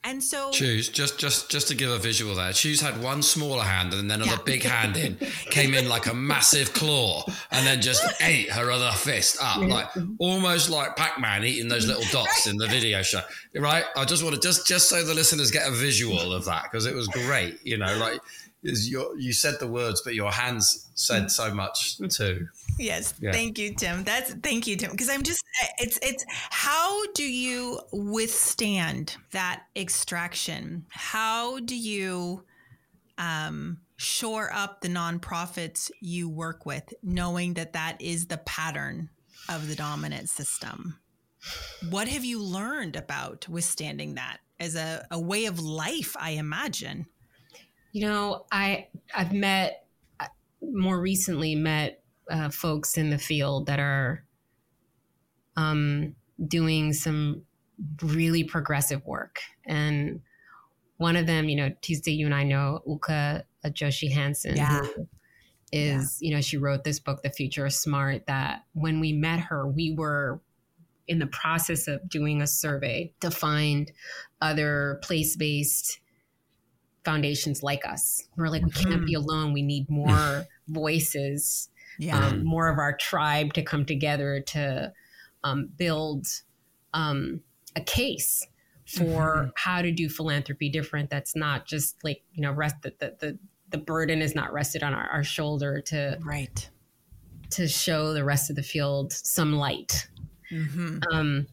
and 0.05 0.21
so 0.23 0.51
Choose 0.51 0.89
just 0.89 1.17
just 1.17 1.49
just 1.49 1.67
to 1.69 1.75
give 1.75 1.89
a 1.89 1.97
visual 1.97 2.35
there. 2.35 2.51
Choose 2.53 2.81
had 2.81 3.01
one 3.01 3.21
smaller 3.23 3.63
hand 3.63 3.93
and 3.93 4.09
then 4.09 4.21
another 4.21 4.37
Yeah. 4.37 4.43
big 4.45 4.63
hand 4.63 4.97
in, 4.97 5.15
came 5.49 5.73
in 5.73 5.87
like 5.87 6.07
a 6.07 6.13
massive 6.13 6.73
claw, 6.73 7.23
and 7.51 7.65
then 7.65 7.81
just 7.81 8.03
ate 8.21 8.51
her 8.51 8.69
other 8.71 8.91
fist 8.91 9.37
up, 9.41 9.57
like 9.61 9.87
almost 10.19 10.69
like 10.69 10.95
Pac-Man 10.95 11.43
eating 11.43 11.67
those 11.69 11.87
little 11.87 12.03
dots 12.11 12.47
in 12.47 12.57
the 12.57 12.67
video 12.67 13.01
show. 13.01 13.21
Right? 13.55 13.85
I 13.95 14.05
just 14.05 14.23
want 14.23 14.35
to 14.35 14.41
just 14.41 14.67
just 14.67 14.89
so 14.89 15.03
the 15.03 15.13
listeners 15.13 15.51
get 15.51 15.67
a 15.67 15.71
visual 15.71 16.33
of 16.33 16.45
that 16.45 16.63
because 16.63 16.85
it 16.85 16.93
was 16.95 17.07
great. 17.07 17.59
You 17.63 17.77
know, 17.77 17.97
like 17.97 18.19
is 18.63 18.89
your 18.89 19.17
you 19.17 19.33
said 19.33 19.55
the 19.59 19.67
words, 19.67 20.01
but 20.01 20.15
your 20.15 20.31
hands 20.31 20.89
said 20.95 21.29
so 21.31 21.53
much 21.53 21.97
too. 22.09 22.47
Yes, 22.79 23.13
Yeah. 23.19 23.31
thank 23.31 23.57
you, 23.59 23.75
Tim. 23.75 24.03
That's 24.03 24.33
thank 24.35 24.67
you, 24.67 24.75
Tim. 24.75 24.91
Because 24.91 25.09
I'm 25.09 25.23
just 25.23 25.43
it's 25.79 25.99
it's 26.01 26.25
how 26.49 27.05
do 27.13 27.23
you 27.23 27.79
withstand 27.91 29.17
that 29.31 29.63
extraction? 29.75 30.85
How 30.89 31.59
do 31.59 31.75
you 31.75 32.43
um 33.17 33.77
shore 33.97 34.51
up 34.53 34.81
the 34.81 34.87
nonprofits 34.89 35.91
you 36.01 36.27
work 36.29 36.65
with, 36.65 36.93
knowing 37.03 37.53
that 37.55 37.73
that 37.73 38.01
is 38.01 38.27
the 38.27 38.37
pattern 38.39 39.09
of 39.49 39.67
the 39.67 39.75
dominant 39.75 40.29
system? 40.29 40.99
What 41.89 42.07
have 42.07 42.23
you 42.23 42.41
learned 42.41 42.95
about 42.95 43.47
withstanding 43.49 44.15
that 44.15 44.37
as 44.59 44.75
a, 44.75 45.05
a 45.11 45.19
way 45.19 45.45
of 45.45 45.59
life? 45.59 46.15
I 46.17 46.31
imagine. 46.31 47.05
You 47.93 48.07
know, 48.07 48.45
I 48.51 48.87
I've 49.15 49.31
met 49.31 49.85
uh, 50.19 50.25
more 50.61 50.99
recently 50.99 51.55
met 51.55 52.03
uh, 52.29 52.49
folks 52.49 52.97
in 52.97 53.09
the 53.09 53.17
field 53.17 53.67
that 53.67 53.79
are 53.79 54.25
um, 55.55 56.15
doing 56.45 56.93
some 56.93 57.43
really 58.01 58.43
progressive 58.43 59.05
work, 59.05 59.39
and 59.65 60.21
one 60.97 61.15
of 61.15 61.27
them, 61.27 61.47
you 61.49 61.55
know, 61.55 61.71
Tuesday, 61.81 62.11
you 62.11 62.25
and 62.25 62.35
I 62.35 62.43
know 62.43 62.81
Uka 62.87 63.45
Joshi 63.67 64.11
Hansen. 64.11 64.57
Yeah. 64.57 64.85
Is 65.71 66.19
you 66.21 66.35
know 66.35 66.41
she 66.41 66.57
wrote 66.57 66.83
this 66.83 66.99
book, 66.99 67.23
The 67.23 67.31
Future 67.31 67.65
is 67.65 67.79
Smart. 67.79 68.27
That 68.27 68.63
when 68.73 68.99
we 68.99 69.11
met 69.11 69.39
her, 69.39 69.67
we 69.67 69.95
were 69.95 70.39
in 71.07 71.19
the 71.19 71.27
process 71.27 71.87
of 71.87 72.07
doing 72.07 72.41
a 72.41 72.47
survey 72.47 73.13
to 73.21 73.31
find 73.31 73.91
other 74.41 74.99
place 75.03 75.35
based 75.35 75.99
foundations 77.05 77.63
like 77.63 77.85
us. 77.85 78.23
We're 78.37 78.49
like, 78.49 78.63
we 78.63 78.71
can't 78.71 79.05
be 79.05 79.13
alone. 79.13 79.53
We 79.53 79.61
need 79.61 79.89
more 79.89 80.45
voices, 80.67 81.69
Yeah. 81.99 82.27
um, 82.27 82.43
more 82.45 82.69
of 82.69 82.77
our 82.79 82.95
tribe 82.95 83.53
to 83.53 83.61
come 83.61 83.85
together 83.85 84.39
to 84.47 84.93
um, 85.43 85.69
build 85.77 86.25
um, 86.93 87.41
a 87.75 87.81
case 87.81 88.47
for 88.85 89.51
how 89.55 89.81
to 89.81 89.91
do 89.91 90.09
philanthropy 90.09 90.69
different. 90.69 91.09
That's 91.09 91.35
not 91.35 91.65
just 91.65 92.03
like, 92.03 92.21
you 92.33 92.41
know, 92.41 92.51
rest 92.51 92.75
the, 92.83 92.93
the, 92.99 93.15
the, 93.19 93.39
the 93.69 93.77
burden 93.77 94.21
is 94.21 94.35
not 94.35 94.53
rested 94.53 94.83
on 94.83 94.93
our, 94.93 95.09
our 95.09 95.23
shoulder 95.23 95.81
to 95.87 96.19
right. 96.23 96.69
to 97.51 97.67
show 97.67 98.13
the 98.13 98.23
rest 98.23 98.49
of 98.49 98.55
the 98.55 98.63
field 98.63 99.11
some 99.13 99.53
light. 99.53 100.07
hmm 100.49 100.99
Um, 101.11 101.47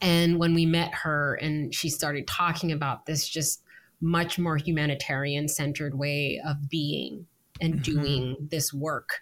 and 0.00 0.38
when 0.38 0.54
we 0.54 0.66
met 0.66 0.92
her 0.94 1.34
and 1.34 1.74
she 1.74 1.88
started 1.88 2.26
talking 2.26 2.70
about 2.72 3.06
this 3.06 3.28
just 3.28 3.62
much 4.00 4.38
more 4.38 4.56
humanitarian 4.56 5.48
centered 5.48 5.98
way 5.98 6.40
of 6.46 6.68
being 6.68 7.26
and 7.60 7.74
Mhm. 7.76 7.82
doing 7.82 8.48
this 8.50 8.72
work, 8.72 9.20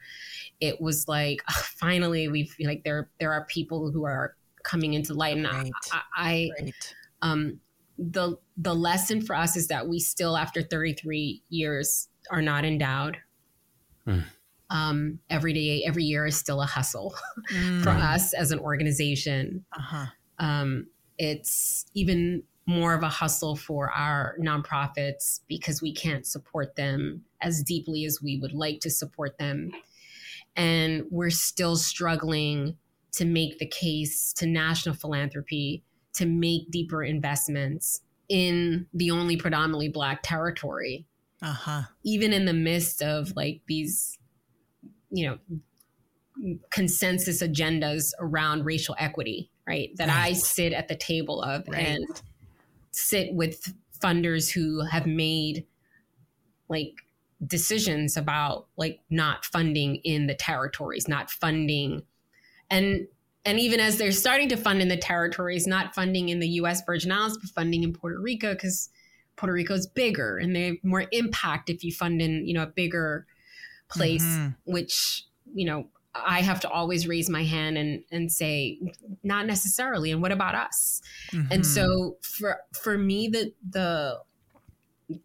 it 0.61 0.81
was 0.81 1.07
like 1.09 1.43
"Ah, 1.49 1.69
finally 1.79 2.29
we've 2.29 2.55
like 2.61 2.83
there 2.85 3.11
there 3.21 3.33
are 3.33 3.47
people 3.47 3.91
who 3.93 4.05
are 4.05 4.37
coming 4.65 4.95
into 4.95 5.15
light, 5.15 5.37
and 5.37 5.47
Right. 5.47 5.71
I, 5.93 6.03
I 6.17 6.51
Right. 6.61 6.95
um, 7.23 7.61
the 7.99 8.37
the 8.57 8.75
lesson 8.75 9.21
for 9.23 9.37
us 9.37 9.57
is 9.57 9.69
that 9.69 9.89
we 9.89 10.01
still 10.01 10.37
after 10.37 10.63
33 10.63 11.43
years 11.49 12.09
are 12.31 12.43
not 12.43 12.65
endowed. 12.65 13.19
Hmm. 14.07 14.21
Um, 14.71 15.21
every 15.31 15.53
day, 15.53 15.85
every 15.87 16.05
year 16.05 16.27
is 16.27 16.37
still 16.37 16.61
a 16.61 16.67
hustle 16.67 17.15
Mm. 17.53 17.83
for 17.85 17.91
us 17.91 18.33
as 18.35 18.51
an 18.51 18.59
organization 18.59 19.65
Uh-huh. 19.77 20.07
um, 20.39 20.87
it's 21.19 21.85
even 21.95 22.43
more 22.66 22.94
of 22.94 23.03
a 23.03 23.09
hustle 23.09 23.57
for 23.57 23.90
our 23.92 24.37
nonprofits 24.40 25.40
because 25.48 25.83
we 25.83 25.92
can't 25.94 26.27
support 26.27 26.77
them 26.77 27.22
as 27.42 27.62
deeply 27.62 28.05
as 28.05 28.22
we 28.22 28.38
would 28.38 28.53
like 28.55 28.81
to 28.81 28.90
support 28.90 29.37
them. 29.38 29.70
And 30.57 31.05
we're 31.11 31.31
still 31.31 31.77
struggling 31.77 32.77
to 33.12 33.24
make 33.24 33.59
the 33.59 33.66
case 33.66 34.33
to 34.35 34.46
national 34.46 34.94
philanthropy 34.94 35.85
to 36.14 36.27
make 36.27 36.70
deeper 36.70 37.03
investments 37.03 38.00
in 38.29 38.87
the 38.94 39.11
only 39.11 39.37
predominantly 39.37 39.88
Black 39.88 40.20
territory, 40.22 41.07
Uh-huh. 41.42 41.83
even 42.05 42.33
in 42.33 42.46
the 42.46 42.53
midst 42.55 43.03
of 43.03 43.35
like 43.37 43.61
these, 43.66 44.18
you 45.11 45.27
know, 45.27 45.38
consensus 46.70 47.42
agendas 47.42 48.12
around 48.18 48.64
racial 48.64 48.96
equity, 48.98 49.50
right? 49.66 49.90
That 49.96 50.09
I 50.09 50.33
sit 50.33 50.72
at 50.72 50.88
the 50.88 50.96
table 50.96 51.42
of 51.42 51.64
Right. 51.68 51.87
and 51.87 52.07
sit 52.94 53.35
with 53.35 53.72
funders 53.98 54.52
who 54.52 54.85
have 54.85 55.07
made 55.07 55.66
like 56.68 56.94
decisions 57.46 58.16
about 58.16 58.66
like 58.76 59.00
not 59.11 59.44
funding 59.44 59.96
in 59.96 60.26
the 60.26 60.35
territories, 60.35 61.09
not 61.09 61.30
funding 61.30 62.02
and 62.70 63.07
and 63.46 63.61
even 63.61 63.78
as 63.78 63.98
they're 63.98 64.11
starting 64.11 64.48
to 64.48 64.57
fund 64.57 64.80
in 64.80 64.88
the 64.88 64.96
territories, 64.96 65.66
not 65.66 65.94
funding 65.94 66.30
in 66.30 66.40
the 66.40 66.48
US 66.48 66.83
Virgin 66.87 67.12
Islands, 67.12 67.37
but 67.37 67.50
funding 67.50 67.83
in 67.83 67.92
Puerto 67.92 68.18
Rico 68.18 68.54
because 68.54 68.88
Puerto 69.37 69.52
Rico 69.52 69.74
is 69.74 69.87
bigger 69.87 70.38
and 70.38 70.57
they 70.57 70.66
have 70.68 70.76
more 70.83 71.04
impact 71.12 71.68
if 71.68 71.85
you 71.85 71.92
fund 71.92 72.22
in, 72.22 72.46
you 72.46 72.54
know, 72.54 72.62
a 72.62 72.66
bigger 72.66 73.26
place, 73.88 74.22
Mhm. 74.24 74.57
which, 74.64 75.24
you 75.54 75.66
know, 75.66 75.90
I 76.14 76.42
have 76.42 76.61
to 76.61 76.68
always 76.70 77.07
raise 77.09 77.29
my 77.29 77.44
hand 77.44 77.77
and 77.79 78.05
and 78.11 78.31
say, 78.31 78.81
not 79.22 79.46
necessarily. 79.46 80.11
And 80.12 80.22
what 80.22 80.33
about 80.33 80.55
us? 80.55 81.00
And 81.50 81.64
Mhm. 81.64 81.64
so 81.64 82.16
for 82.22 82.61
for 82.72 82.96
me, 82.98 83.29
the 83.29 83.53
the 83.68 84.22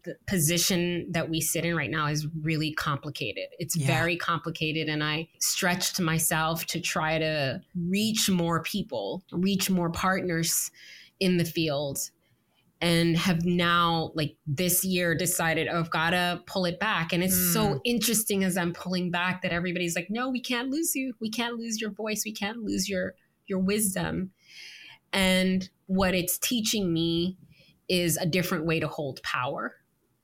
the 0.04 0.16
position 0.26 1.10
that 1.10 1.30
we 1.30 1.40
sit 1.40 1.64
in 1.64 1.74
right 1.74 1.90
now 1.90 2.06
is 2.06 2.26
really 2.42 2.72
complicated. 2.72 3.48
It's 3.58 3.76
Yeah. 3.76 3.86
very 3.86 4.16
complicated. 4.16 4.88
And 4.90 5.02
I 5.02 5.28
stretched 5.38 5.98
myself 6.00 6.66
to 6.66 6.80
try 6.80 7.18
to 7.18 7.62
reach 7.74 8.28
more 8.28 8.62
people, 8.62 9.24
reach 9.32 9.70
more 9.70 9.90
partners 9.90 10.70
in 11.18 11.38
the 11.38 11.46
field. 11.46 12.10
And 12.82 13.16
have 13.18 13.44
now, 13.44 14.10
like 14.14 14.36
this 14.46 14.84
year, 14.84 15.14
decided, 15.14 15.68
oh, 15.70 15.80
I've 15.80 15.90
got 15.90 16.10
to 16.10 16.42
pull 16.46 16.64
it 16.64 16.80
back. 16.80 17.12
And 17.12 17.22
it's 17.22 17.36
so 17.52 17.80
interesting 17.84 18.42
as 18.42 18.56
I'm 18.56 18.72
pulling 18.72 19.10
back 19.10 19.42
that 19.42 19.52
everybody's 19.52 19.94
like, 19.94 20.08
no, 20.08 20.30
we 20.30 20.40
can't 20.40 20.70
lose 20.70 20.94
you. 20.94 21.12
We 21.20 21.30
can't 21.30 21.56
lose 21.56 21.78
your 21.78 21.90
voice. 21.90 22.22
We 22.24 22.32
can't 22.32 22.58
lose 22.58 22.88
your 22.88 23.14
your 23.46 23.58
wisdom. 23.58 24.30
And 25.12 25.68
what 25.86 26.14
it's 26.14 26.38
teaching 26.38 26.92
me 26.92 27.36
is 27.88 28.16
a 28.16 28.24
different 28.26 28.64
way 28.64 28.80
to 28.80 28.88
hold 28.88 29.22
power 29.22 29.74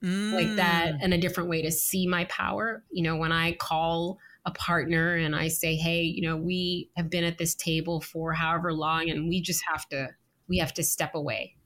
like 0.03 0.55
that 0.57 0.95
Mm. 0.95 0.99
and 1.03 1.15
a 1.15 1.19
different 1.19 1.49
way 1.51 1.63
to 1.63 1.73
see 1.73 2.07
my 2.07 2.25
power. 2.27 2.85
You 2.91 3.03
know, 3.03 3.17
when 3.17 3.33
I 3.33 3.53
call 3.55 4.19
a 4.45 4.53
partner 4.53 5.17
and 5.17 5.35
I 5.35 5.49
say, 5.49 5.75
hey, 5.75 6.03
you 6.03 6.23
know, 6.23 6.37
we 6.37 6.91
have 6.97 7.11
been 7.11 7.25
at 7.25 7.39
this 7.39 7.55
table 7.55 8.01
for 8.01 8.33
however 8.33 8.73
long 8.73 9.11
and 9.11 9.29
we 9.29 9.41
just 9.43 9.63
have 9.71 9.89
to 9.89 10.11
we 10.49 10.59
have 10.59 10.73
to 10.75 10.85
step 10.85 11.15
away. 11.15 11.57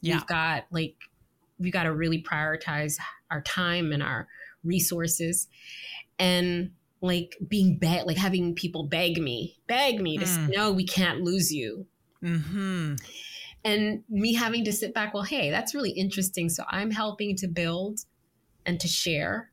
Yeah. 0.00 0.16
We've 0.16 0.26
got 0.26 0.64
like 0.70 0.96
we've 1.58 1.72
got 1.72 1.84
to 1.84 1.92
really 1.92 2.22
prioritize 2.22 2.98
our 3.30 3.42
time 3.42 3.92
and 3.92 4.02
our 4.02 4.28
resources. 4.64 5.48
And 6.18 6.72
like 7.00 7.36
being 7.46 7.78
begged, 7.78 8.06
like 8.06 8.16
having 8.16 8.54
people 8.54 8.84
beg 8.84 9.20
me, 9.20 9.58
beg 9.66 10.00
me 10.00 10.18
to 10.18 10.24
mm. 10.24 10.54
no, 10.54 10.72
we 10.72 10.84
can't 10.84 11.22
lose 11.22 11.52
you. 11.52 11.86
Mm-hmm. 12.22 12.96
And 13.64 14.02
me 14.08 14.34
having 14.34 14.64
to 14.64 14.72
sit 14.72 14.94
back, 14.94 15.12
well, 15.14 15.22
hey, 15.22 15.50
that's 15.50 15.74
really 15.74 15.90
interesting. 15.90 16.48
So 16.48 16.64
I'm 16.68 16.90
helping 16.90 17.36
to 17.36 17.48
build 17.48 18.00
and 18.66 18.80
to 18.80 18.88
share, 18.88 19.50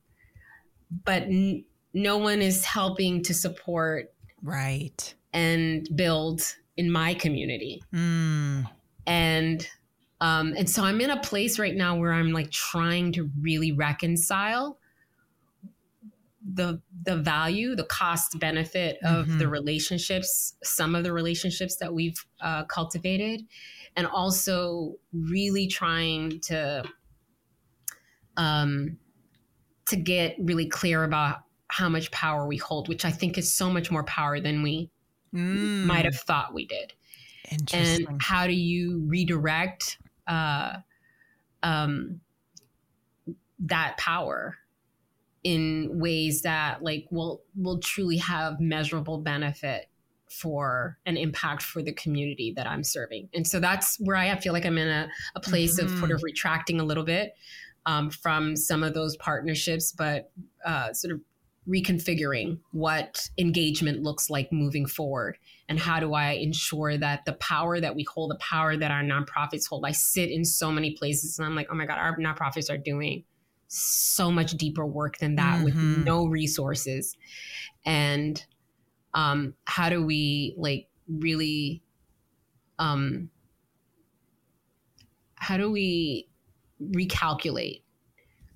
but 1.06 1.24
n- 1.24 1.66
no 1.94 2.18
one 2.18 2.42
is 2.42 2.64
helping 2.64 3.24
to 3.24 3.34
support, 3.34 4.14
right, 4.42 5.14
and 5.34 5.88
build 5.96 6.42
in 6.78 6.92
my 6.92 7.14
community. 7.14 7.82
Mm. 7.94 8.70
And 9.06 9.68
um, 10.20 10.54
and 10.58 10.70
so 10.70 10.84
I'm 10.84 11.00
in 11.02 11.10
a 11.10 11.20
place 11.22 11.60
right 11.60 11.76
now 11.76 11.98
where 11.98 12.12
I'm 12.12 12.32
like 12.32 12.50
trying 12.50 13.12
to 13.14 13.30
really 13.40 13.72
reconcile 13.72 14.80
the 16.54 16.82
the 17.04 17.18
value, 17.18 17.76
the 17.76 17.84
cost 17.84 18.40
benefit 18.40 18.98
of 19.04 19.28
mm-hmm. 19.28 19.38
the 19.38 19.48
relationships, 19.48 20.56
some 20.64 20.96
of 20.96 21.04
the 21.04 21.14
relationships 21.14 21.76
that 21.78 21.94
we've 21.94 22.26
uh, 22.42 22.64
cultivated, 22.66 23.46
and 23.96 24.08
also 24.08 24.96
really 25.14 25.68
trying 25.68 26.40
to 26.42 26.84
um, 28.38 28.98
to 29.88 29.96
get 29.96 30.36
really 30.40 30.68
clear 30.68 31.04
about 31.04 31.40
how 31.70 31.90
much 31.90 32.10
power 32.12 32.48
we 32.48 32.58
hold, 32.58 32.88
which 32.88 33.06
I 33.06 33.12
think 33.12 33.38
is 33.38 33.52
so 33.52 33.70
much 33.70 33.92
more 33.92 34.04
power 34.06 34.40
than 34.40 34.64
we 34.64 34.90
mm. 35.34 35.86
might 35.86 36.06
have 36.06 36.16
thought 36.16 36.54
we 36.54 36.66
did. 36.66 36.94
And 37.74 38.08
how 38.20 38.48
do 38.48 38.54
you 38.54 39.04
redirect 39.06 40.00
uh, 40.28 40.78
um, 41.64 42.22
that 43.60 43.98
power 43.98 44.58
in 45.44 45.90
ways 45.94 46.42
that 46.42 46.84
like 46.84 47.08
will 47.12 47.42
will 47.56 47.80
truly 47.80 48.18
have 48.18 48.60
measurable 48.60 49.20
benefit 49.20 49.90
for 50.30 50.98
an 51.06 51.16
impact 51.16 51.64
for 51.64 51.82
the 51.82 51.94
community 51.94 52.54
that 52.56 52.68
I'm 52.68 52.84
serving. 52.84 53.30
And 53.34 53.48
so 53.48 53.60
that's 53.60 53.98
where 54.00 54.18
I 54.18 54.38
feel 54.40 54.52
like 54.52 54.66
I'm 54.66 54.78
in 54.78 54.88
a, 54.88 55.10
a 55.36 55.40
place 55.40 55.80
mm-hmm. 55.80 55.94
of 55.94 56.00
sort 56.00 56.12
of 56.12 56.22
retracting 56.22 56.82
a 56.82 56.84
little 56.84 57.06
bit 57.06 57.34
um, 57.86 58.10
from 58.10 58.56
some 58.56 58.84
of 58.84 58.94
those 58.94 59.16
partnerships, 59.18 59.94
but 59.94 60.30
uh, 60.66 60.92
sort 60.92 61.14
of 61.14 61.22
reconfiguring 61.68 62.60
what 62.72 63.30
engagement 63.38 64.04
looks 64.04 64.30
like 64.30 64.52
moving 64.52 64.86
forward 64.86 65.38
and 65.70 65.80
how 65.80 66.00
do 66.00 66.14
i 66.14 66.32
ensure 66.32 66.98
that 66.98 67.26
the 67.26 67.34
power 67.34 67.80
that 67.80 67.96
we 67.96 68.04
hold 68.04 68.32
the 68.32 68.40
power 68.40 68.78
that 68.78 68.92
our 68.92 69.04
nonprofits 69.04 69.68
hold 69.68 69.86
i 69.86 69.92
sit 69.92 70.30
in 70.30 70.44
so 70.46 70.72
many 70.72 70.92
places 70.92 71.38
and 71.38 71.46
i'm 71.46 71.56
like 71.56 71.68
oh 71.72 71.76
my 71.76 71.86
god 71.86 71.98
our 71.98 72.18
nonprofits 72.18 72.70
are 72.70 72.78
doing 72.78 73.24
so 73.68 74.32
much 74.32 74.52
deeper 74.52 74.86
work 74.86 75.18
than 75.18 75.36
that 75.36 75.56
mm-hmm. 75.56 75.66
with 75.66 76.06
no 76.06 76.26
resources 76.26 77.18
and 77.86 78.46
um, 79.14 79.56
how 79.66 79.90
do 79.90 80.06
we 80.06 80.54
like 80.58 80.88
really 81.08 81.82
um, 82.80 83.30
how 85.36 85.58
do 85.58 85.72
we 85.72 86.30
recalculate 86.82 87.82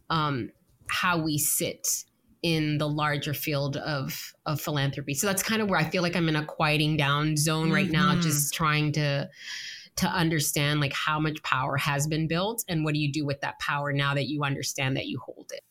um, 0.09 0.51
how 0.87 1.17
we 1.17 1.37
sit 1.37 2.05
in 2.43 2.77
the 2.77 2.87
larger 2.87 3.33
field 3.33 3.77
of 3.77 4.33
of 4.45 4.59
philanthropy. 4.59 5.13
So 5.13 5.27
that's 5.27 5.43
kind 5.43 5.61
of 5.61 5.69
where 5.69 5.79
I 5.79 5.83
feel 5.83 6.01
like 6.01 6.15
I'm 6.15 6.27
in 6.27 6.35
a 6.35 6.45
quieting 6.45 6.97
down 6.97 7.37
zone 7.37 7.65
mm-hmm. 7.65 7.73
right 7.73 7.91
now, 7.91 8.11
mm-hmm. 8.11 8.21
just 8.21 8.53
trying 8.53 8.91
to 8.93 9.29
to 9.97 10.07
understand 10.07 10.79
like 10.79 10.93
how 10.93 11.19
much 11.19 11.41
power 11.43 11.77
has 11.77 12.07
been 12.07 12.27
built 12.27 12.63
and 12.67 12.83
what 12.83 12.93
do 12.93 12.99
you 12.99 13.11
do 13.11 13.25
with 13.25 13.41
that 13.41 13.59
power 13.59 13.91
now 13.93 14.13
that 14.13 14.27
you 14.27 14.43
understand 14.43 14.97
that 14.97 15.05
you 15.05 15.19
hold 15.19 15.51
it. 15.51 15.61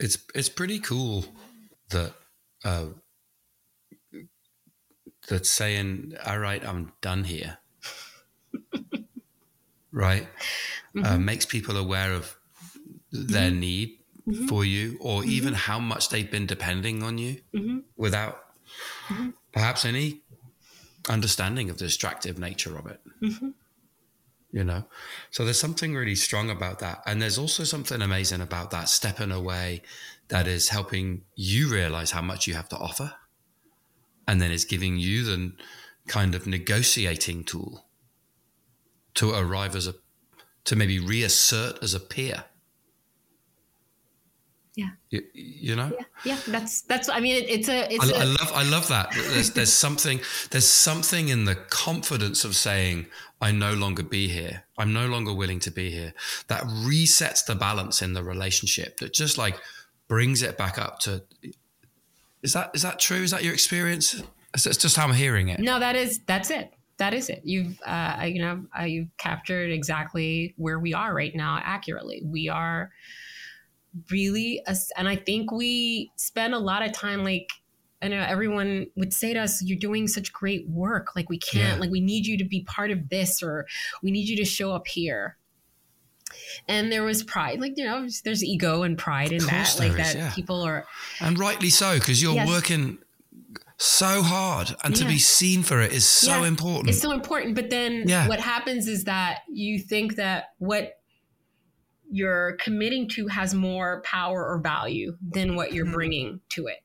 It's 0.00 0.18
it's 0.34 0.48
pretty 0.48 0.80
cool 0.80 1.24
that 1.90 2.12
uh 2.64 2.86
that 5.28 5.46
saying, 5.46 6.14
all 6.24 6.38
right, 6.38 6.64
I'm 6.64 6.92
done 7.00 7.24
here. 7.24 7.58
right? 9.92 10.22
Uh, 10.22 10.98
mm-hmm. 10.98 11.04
Uh, 11.04 11.18
makes 11.18 11.46
people 11.46 11.76
aware 11.76 12.12
of 12.12 12.36
their 13.12 13.50
mm-hmm. 13.50 13.60
need 13.60 13.97
mm-hmm. 14.28 14.46
for 14.46 14.64
you 14.64 14.96
or 15.00 15.22
mm-hmm. 15.22 15.30
even 15.30 15.54
how 15.54 15.78
much 15.78 16.10
they've 16.10 16.30
been 16.30 16.46
depending 16.46 17.02
on 17.02 17.18
you 17.18 17.40
mm-hmm. 17.54 17.78
without 17.96 18.44
mm-hmm. 19.08 19.30
perhaps 19.52 19.84
any 19.84 20.20
understanding 21.08 21.70
of 21.70 21.78
the 21.78 21.84
distractive 21.84 22.38
nature 22.38 22.76
of 22.78 22.86
it. 22.86 23.00
Mm-hmm. 23.22 23.48
You 24.50 24.64
know, 24.64 24.84
so 25.30 25.44
there's 25.44 25.60
something 25.60 25.94
really 25.94 26.14
strong 26.14 26.48
about 26.48 26.78
that. 26.78 27.02
And 27.04 27.20
there's 27.20 27.36
also 27.36 27.64
something 27.64 28.00
amazing 28.00 28.40
about 28.40 28.70
that 28.70 28.88
stepping 28.88 29.30
away 29.30 29.82
that 30.28 30.46
is 30.46 30.70
helping 30.70 31.22
you 31.34 31.68
realize 31.68 32.12
how 32.12 32.22
much 32.22 32.46
you 32.46 32.54
have 32.54 32.68
to 32.70 32.76
offer. 32.76 33.12
And 34.26 34.40
then 34.40 34.50
is 34.50 34.64
giving 34.64 34.96
you 34.96 35.24
the 35.24 35.52
kind 36.06 36.34
of 36.34 36.46
negotiating 36.46 37.44
tool 37.44 37.86
to 39.14 39.34
arrive 39.34 39.76
as 39.76 39.86
a, 39.86 39.94
to 40.64 40.76
maybe 40.76 40.98
reassert 40.98 41.82
as 41.82 41.92
a 41.92 42.00
peer 42.00 42.44
yeah. 44.78 44.90
You, 45.10 45.22
you, 45.34 45.74
know? 45.74 45.90
Yeah, 45.92 46.04
yeah 46.24 46.38
that's 46.46 46.82
that's 46.82 47.08
i 47.08 47.18
mean 47.18 47.42
it, 47.42 47.50
it's 47.50 47.68
a 47.68 47.92
it's 47.92 48.12
I, 48.12 48.16
a, 48.16 48.20
I 48.20 48.24
love 48.24 48.52
i 48.54 48.62
love 48.62 48.86
that. 48.88 49.10
There's, 49.12 49.50
there's 49.50 49.72
something 49.72 50.20
there's 50.52 50.68
something 50.68 51.30
in 51.30 51.46
the 51.46 51.56
confidence 51.56 52.44
of 52.44 52.54
saying 52.54 53.06
i 53.40 53.50
no 53.50 53.74
longer 53.74 54.04
be 54.04 54.28
here. 54.28 54.62
I'm 54.78 54.92
no 54.92 55.08
longer 55.08 55.34
willing 55.34 55.58
to 55.60 55.72
be 55.72 55.90
here. 55.90 56.14
That 56.46 56.62
resets 56.62 57.44
the 57.44 57.56
balance 57.56 58.02
in 58.02 58.12
the 58.12 58.22
relationship 58.22 58.98
that 58.98 59.12
just 59.12 59.36
like 59.36 59.58
brings 60.06 60.42
it 60.42 60.56
back 60.56 60.78
up 60.78 61.00
to 61.00 61.24
is 62.44 62.52
that 62.52 62.70
is 62.72 62.82
that 62.82 63.00
true? 63.00 63.22
Is 63.24 63.32
that 63.32 63.42
your 63.42 63.54
experience? 63.54 64.22
It's 64.54 64.76
just 64.76 64.96
how 64.96 65.08
i'm 65.08 65.14
hearing 65.14 65.48
it. 65.48 65.58
No 65.58 65.80
that 65.80 65.96
is 65.96 66.20
that's 66.20 66.50
it. 66.52 66.70
That 66.98 67.14
is 67.14 67.28
it. 67.30 67.42
You've, 67.44 67.80
uh, 67.84 68.24
you 68.26 68.42
know, 68.42 68.64
uh, 68.78 68.84
you've 68.84 69.16
captured 69.18 69.70
exactly 69.70 70.54
where 70.56 70.78
we 70.78 70.94
are 70.94 71.14
right 71.14 71.34
now 71.34 71.60
accurately. 71.62 72.22
We 72.24 72.48
are 72.48 72.90
really, 74.10 74.62
and 74.96 75.08
I 75.08 75.16
think 75.16 75.50
we 75.50 76.10
spend 76.16 76.54
a 76.54 76.58
lot 76.58 76.82
of 76.82 76.92
time 76.92 77.24
like, 77.24 77.50
I 78.00 78.08
know 78.08 78.20
everyone 78.20 78.86
would 78.94 79.12
say 79.12 79.32
to 79.32 79.40
us, 79.40 79.60
You're 79.62 79.78
doing 79.78 80.06
such 80.06 80.32
great 80.32 80.68
work. 80.68 81.16
Like, 81.16 81.28
we 81.28 81.38
can't, 81.38 81.74
yeah. 81.74 81.80
like, 81.80 81.90
we 81.90 82.00
need 82.00 82.26
you 82.26 82.38
to 82.38 82.44
be 82.44 82.62
part 82.62 82.90
of 82.90 83.08
this, 83.08 83.42
or 83.42 83.66
we 84.02 84.10
need 84.10 84.28
you 84.28 84.36
to 84.36 84.44
show 84.44 84.72
up 84.72 84.86
here. 84.86 85.36
And 86.68 86.92
there 86.92 87.02
was 87.02 87.24
pride, 87.24 87.60
like, 87.60 87.72
you 87.76 87.84
know, 87.84 88.06
there's 88.24 88.44
ego 88.44 88.82
and 88.82 88.96
pride 88.96 89.32
in 89.32 89.44
that. 89.46 89.76
Like, 89.78 89.92
is, 89.92 89.96
that 89.96 90.16
yeah. 90.16 90.32
people 90.32 90.62
are. 90.62 90.86
And 91.20 91.38
rightly 91.38 91.70
so, 91.70 91.98
because 91.98 92.22
you're 92.22 92.34
yes. 92.34 92.46
working 92.46 92.98
so 93.78 94.22
hard 94.22 94.74
and 94.82 94.96
yeah. 94.96 95.04
to 95.04 95.08
be 95.08 95.18
seen 95.18 95.62
for 95.62 95.80
it 95.80 95.92
is 95.92 96.06
so 96.06 96.40
yeah. 96.42 96.48
important. 96.48 96.90
It's 96.90 97.00
so 97.00 97.12
important. 97.12 97.54
But 97.54 97.70
then 97.70 98.08
what 98.26 98.40
happens 98.40 98.88
is 98.88 99.04
that 99.04 99.40
you 99.48 99.78
think 99.78 100.16
that 100.16 100.46
what 100.58 100.97
you're 102.10 102.56
committing 102.56 103.08
to 103.08 103.26
has 103.28 103.54
more 103.54 104.02
power 104.02 104.46
or 104.46 104.58
value 104.58 105.16
than 105.20 105.56
what 105.56 105.72
you're 105.72 105.84
mm-hmm. 105.84 105.94
bringing 105.94 106.40
to 106.50 106.66
it. 106.66 106.78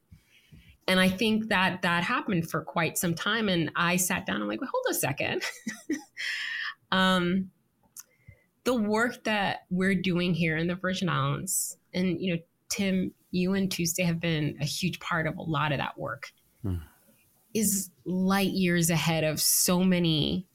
And 0.88 1.00
I 1.00 1.08
think 1.10 1.48
that 1.48 1.82
that 1.84 2.04
happened 2.04 2.50
for 2.50 2.62
quite 2.62 2.98
some 2.98 3.14
time. 3.14 3.48
And 3.48 3.72
I 3.76 3.96
sat 3.96 4.26
down, 4.26 4.42
I'm 4.42 4.48
like, 4.48 4.60
well, 4.60 4.70
hold 4.72 4.86
a 4.90 4.94
second. 4.94 5.44
um, 6.92 7.52
the 8.66 8.76
work 8.76 9.24
that 9.24 9.62
we're 9.70 9.96
doing 9.96 10.34
here 10.34 10.58
in 10.58 10.68
the 10.68 10.76
Virgin 10.76 11.10
Islands, 11.10 11.78
and, 11.94 12.20
you 12.20 12.36
know, 12.36 12.42
Tim, 12.70 13.14
you 13.32 13.54
and 13.54 13.72
Tuesday 13.72 14.04
have 14.04 14.20
been 14.20 14.58
a 14.60 14.66
huge 14.66 15.00
part 15.00 15.28
of 15.28 15.38
a 15.38 15.42
lot 15.42 15.72
of 15.72 15.78
that 15.78 15.98
work, 15.98 16.32
mm. 16.66 16.82
is 17.54 17.90
light 18.06 18.52
years 18.52 18.90
ahead 18.90 19.24
of 19.24 19.40
so 19.40 19.84
many 19.84 20.48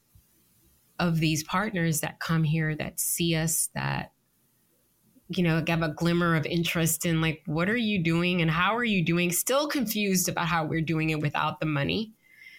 of 0.99 1.19
these 1.19 1.43
partners 1.43 2.01
that 2.01 2.19
come 2.19 2.43
here 2.43 2.75
that 2.75 2.99
see 2.99 3.35
us, 3.35 3.69
that 3.73 4.11
you 5.29 5.43
know, 5.43 5.63
have 5.67 5.83
a 5.83 5.89
glimmer 5.89 6.35
of 6.35 6.45
interest 6.45 7.05
in 7.05 7.21
like, 7.21 7.43
what 7.45 7.69
are 7.69 7.77
you 7.77 8.03
doing 8.03 8.41
and 8.41 8.49
how 8.49 8.75
are 8.75 8.83
you 8.83 9.05
doing? 9.05 9.31
Still 9.31 9.67
confused 9.67 10.27
about 10.27 10.47
how 10.47 10.65
we're 10.65 10.81
doing 10.81 11.11
it 11.11 11.19
without 11.21 11.59
the 11.59 11.67
money. 11.67 12.11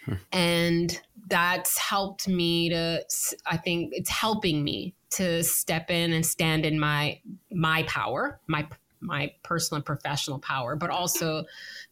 Hmm. 0.05 0.15
And 0.33 1.01
that's 1.27 1.77
helped 1.77 2.29
me 2.29 2.69
to, 2.71 3.05
I 3.47 3.57
think 3.57 3.93
it's 3.93 4.09
helping 4.09 4.63
me 4.63 4.95
to 5.11 5.43
step 5.43 5.91
in 5.91 6.13
and 6.13 6.25
stand 6.25 6.65
in 6.65 6.79
my, 6.79 7.21
my 7.51 7.83
power, 7.85 8.41
my, 8.47 8.69
my 9.01 9.33
personal 9.43 9.77
and 9.79 9.85
professional 9.85 10.39
power, 10.39 10.77
but 10.77 10.91
also 10.91 11.45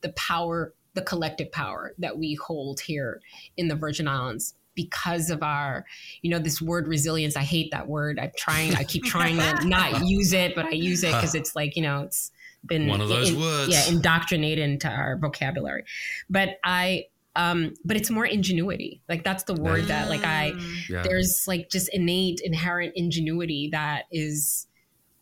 the 0.02 0.10
power, 0.10 0.74
the 0.94 1.02
collective 1.02 1.50
power 1.50 1.92
that 1.98 2.16
we 2.16 2.34
hold 2.34 2.78
here 2.78 3.20
in 3.56 3.66
the 3.66 3.74
Virgin 3.74 4.06
Islands 4.06 4.54
because 4.78 5.28
of 5.28 5.42
our, 5.42 5.84
you 6.22 6.30
know, 6.30 6.38
this 6.38 6.62
word 6.62 6.86
resilience. 6.86 7.36
I 7.36 7.42
hate 7.42 7.72
that 7.72 7.88
word. 7.88 8.20
I'm 8.20 8.30
trying, 8.38 8.76
I 8.76 8.84
keep 8.84 9.02
trying 9.14 9.38
to 9.38 9.66
not 9.66 10.06
use 10.06 10.32
it, 10.32 10.54
but 10.54 10.66
I 10.66 10.70
use 10.70 11.02
it 11.02 11.12
because 11.12 11.34
it's 11.34 11.56
like, 11.56 11.74
you 11.74 11.82
know, 11.82 12.02
it's 12.02 12.30
been 12.64 12.86
one 12.86 13.00
of 13.00 13.08
those 13.08 13.30
in, 13.30 13.40
words. 13.40 13.72
Yeah, 13.72 13.88
indoctrinated 13.88 14.64
into 14.70 14.88
our 14.88 15.18
vocabulary. 15.18 15.82
But 16.30 16.58
I 16.64 17.06
um 17.34 17.74
but 17.84 17.96
it's 17.96 18.10
more 18.10 18.24
ingenuity. 18.26 19.02
Like 19.08 19.24
that's 19.24 19.44
the 19.44 19.54
word 19.54 19.84
that 19.86 20.08
like 20.08 20.24
I 20.24 20.52
Mm. 20.52 20.88
Yeah. 20.88 21.02
there's 21.02 21.44
like 21.48 21.70
just 21.70 21.88
innate 21.92 22.40
inherent 22.44 22.92
ingenuity 22.94 23.68
that 23.72 24.04
is 24.12 24.66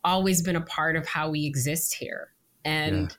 always 0.03 0.41
been 0.41 0.55
a 0.55 0.61
part 0.61 0.95
of 0.95 1.07
how 1.07 1.29
we 1.31 1.45
exist 1.45 1.95
here. 1.95 2.33
And 2.63 3.15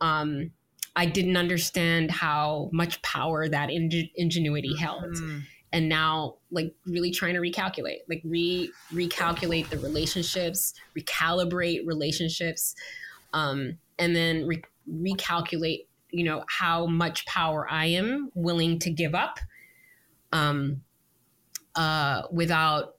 um 0.00 0.50
I 0.94 1.06
didn't 1.06 1.36
understand 1.36 2.10
how 2.10 2.70
much 2.72 3.00
power 3.02 3.48
that 3.48 3.70
inge- 3.70 4.10
ingenuity 4.16 4.76
held 4.76 5.14
Mm. 5.14 5.42
And 5.72 5.88
now 5.88 6.36
like 6.50 6.74
really 6.86 7.10
trying 7.10 7.34
to 7.34 7.40
recalculate 7.40 7.98
like 8.08 8.22
re 8.24 8.70
recalculate 8.92 9.68
the 9.68 9.78
relationships 9.78 10.74
recalibrate 10.98 11.86
relationships 11.86 12.74
um 13.34 13.76
and 13.98 14.16
then 14.16 14.46
re- 14.46 14.62
recalculate 14.90 15.86
you 16.10 16.24
know 16.24 16.42
how 16.48 16.86
much 16.86 17.26
power 17.26 17.66
i 17.70 17.86
am 17.86 18.30
willing 18.34 18.78
to 18.78 18.90
give 18.90 19.14
up 19.14 19.38
um 20.32 20.80
uh 21.74 22.22
without 22.32 22.94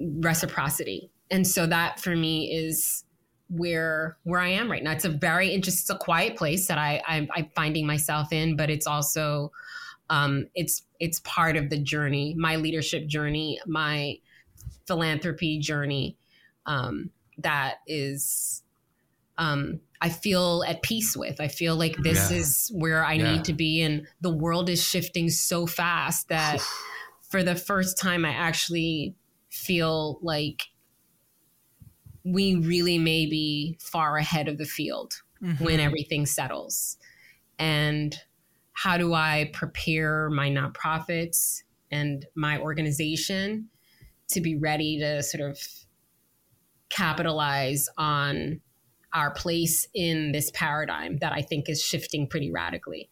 reciprocity. 0.00 1.10
And 1.30 1.46
so 1.46 1.66
that 1.66 2.00
for 2.00 2.14
me 2.16 2.52
is 2.52 3.04
where 3.50 4.18
where 4.24 4.40
i 4.40 4.48
am 4.48 4.70
right 4.70 4.82
now. 4.82 4.92
It's 4.92 5.06
a 5.06 5.10
very 5.10 5.48
interesting 5.48 5.96
quiet 5.96 6.36
place 6.36 6.68
that 6.68 6.76
i 6.76 7.02
i'm, 7.06 7.28
I'm 7.34 7.48
finding 7.54 7.86
myself 7.86 8.30
in 8.30 8.56
but 8.56 8.68
it's 8.68 8.86
also 8.86 9.52
um, 10.10 10.46
it's 10.54 10.82
it's 11.00 11.20
part 11.20 11.56
of 11.56 11.70
the 11.70 11.78
journey, 11.78 12.34
my 12.34 12.56
leadership 12.56 13.06
journey, 13.06 13.60
my 13.66 14.18
philanthropy 14.86 15.58
journey. 15.60 16.16
Um, 16.66 17.10
that 17.38 17.76
is, 17.86 18.62
um, 19.38 19.80
I 20.00 20.10
feel 20.10 20.64
at 20.66 20.82
peace 20.82 21.16
with. 21.16 21.40
I 21.40 21.48
feel 21.48 21.76
like 21.76 21.96
this 21.98 22.30
Yeah. 22.30 22.38
is 22.40 22.72
where 22.74 23.04
I 23.04 23.16
Yeah. 23.16 23.24
need 23.24 23.44
to 23.46 23.54
be, 23.54 23.82
and 23.82 24.06
the 24.20 24.34
world 24.34 24.68
is 24.70 24.82
shifting 24.86 25.30
so 25.30 25.66
fast 25.66 26.28
that 26.28 26.60
for 27.22 27.42
the 27.42 27.56
first 27.56 27.98
time, 27.98 28.24
I 28.24 28.32
actually 28.32 29.14
feel 29.50 30.18
like 30.22 30.62
we 32.24 32.56
really 32.56 32.98
may 32.98 33.26
be 33.26 33.78
far 33.80 34.16
ahead 34.16 34.48
of 34.48 34.58
the 34.58 34.64
field 34.64 35.22
Mhm. 35.40 35.56
when 35.62 35.80
everything 35.80 36.26
settles. 36.26 36.98
And 37.58 38.18
how 38.82 38.96
do 38.96 39.12
I 39.12 39.50
prepare 39.52 40.30
my 40.30 40.48
nonprofits 40.48 41.64
and 41.90 42.24
my 42.36 42.60
organization 42.60 43.70
to 44.28 44.40
be 44.40 44.56
ready 44.56 45.00
to 45.00 45.20
sort 45.22 45.50
of 45.50 45.58
capitalize 46.90 47.88
on 47.98 48.60
our 49.12 49.32
place 49.32 49.88
in 49.94 50.30
this 50.30 50.52
paradigm 50.52 51.16
that 51.18 51.32
I 51.32 51.42
think 51.42 51.68
is 51.68 51.82
shifting 51.82 52.28
pretty 52.28 52.52
radically? 52.52 53.10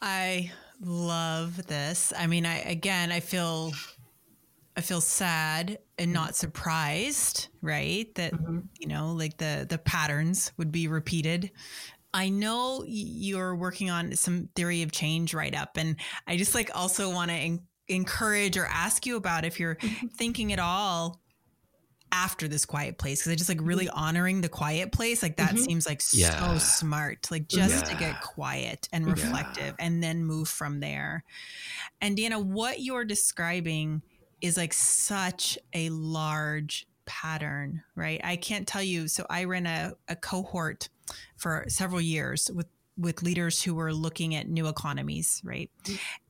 I 0.00 0.50
love 0.80 1.66
this. 1.66 2.12
I 2.16 2.26
mean, 2.26 2.46
I 2.46 2.58
again, 2.58 3.12
I 3.12 3.20
feel, 3.20 3.72
I 4.76 4.80
feel 4.80 5.00
sad 5.00 5.78
and 5.98 6.12
not 6.12 6.36
surprised, 6.36 7.48
right? 7.60 8.12
That 8.14 8.32
Mhm. 8.32 8.68
you 8.78 8.86
know, 8.88 9.12
like 9.12 9.36
the 9.38 9.66
the 9.68 9.78
patterns 9.78 10.52
would 10.56 10.72
be 10.72 10.88
repeated. 10.88 11.50
I 12.12 12.28
know 12.28 12.84
you're 12.86 13.54
working 13.54 13.90
on 13.90 14.16
some 14.16 14.48
theory 14.56 14.82
of 14.82 14.90
change 14.92 15.32
right 15.34 15.54
up, 15.54 15.76
and 15.76 15.96
I 16.26 16.36
just 16.36 16.54
like 16.54 16.70
also 16.74 17.10
want 17.12 17.30
to 17.30 17.36
en- 17.36 17.66
encourage 17.88 18.56
or 18.56 18.66
ask 18.66 19.06
you 19.06 19.16
about 19.16 19.44
if 19.44 19.60
you're 19.60 19.78
thinking 20.16 20.52
at 20.52 20.58
all 20.58 21.20
after 22.12 22.48
this 22.48 22.64
quiet 22.66 22.98
place 22.98 23.20
because 23.20 23.30
I 23.32 23.36
just 23.36 23.48
like 23.48 23.60
really 23.62 23.88
honoring 23.88 24.40
the 24.40 24.48
quiet 24.48 24.90
place 24.90 25.22
like 25.22 25.36
that 25.36 25.54
Mhm. 25.54 25.64
seems 25.64 25.86
like 25.86 26.02
Yeah. 26.12 26.52
so 26.52 26.58
smart 26.58 27.30
like 27.30 27.46
just 27.46 27.86
to 27.86 27.94
get 27.94 28.20
quiet 28.20 28.88
and 28.92 29.04
Yeah. 29.06 29.12
reflective 29.12 29.76
and 29.78 30.02
then 30.02 30.24
move 30.24 30.48
from 30.48 30.80
there. 30.80 31.22
And 32.00 32.18
Deanna, 32.18 32.42
what 32.42 32.80
you're 32.80 33.04
describing 33.04 34.02
is 34.40 34.56
like 34.56 34.72
such 34.72 35.56
a 35.72 35.88
large 35.90 36.88
pattern, 37.10 37.82
right? 37.96 38.20
I 38.22 38.36
can't 38.36 38.68
tell 38.68 38.84
you. 38.84 39.08
So 39.08 39.26
I 39.28 39.42
ran 39.42 39.66
a, 39.66 39.94
a 40.06 40.14
cohort 40.14 40.88
for 41.36 41.64
several 41.66 42.00
years 42.00 42.48
with 42.54 42.68
with 42.96 43.22
leaders 43.22 43.62
who 43.62 43.74
were 43.74 43.92
looking 43.92 44.34
at 44.34 44.48
new 44.48 44.68
economies, 44.68 45.40
right? 45.42 45.70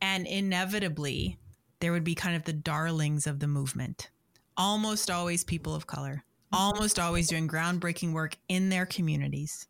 And 0.01 0.27
inevitably 0.27 1.37
there 1.81 1.93
would 1.93 2.05
be 2.05 2.15
kind 2.15 2.37
of 2.37 2.45
the 2.45 2.53
darlings 2.53 3.27
of 3.27 3.41
the 3.41 3.49
movement. 3.49 4.11
Almost 4.57 5.11
always 5.11 5.43
people 5.43 5.75
of 5.75 5.87
color, 5.87 6.25
almost 6.53 6.99
always 6.99 7.29
doing 7.29 7.49
groundbreaking 7.49 8.13
work 8.13 8.37
in 8.49 8.69
their 8.69 8.87
communities 8.87 9.67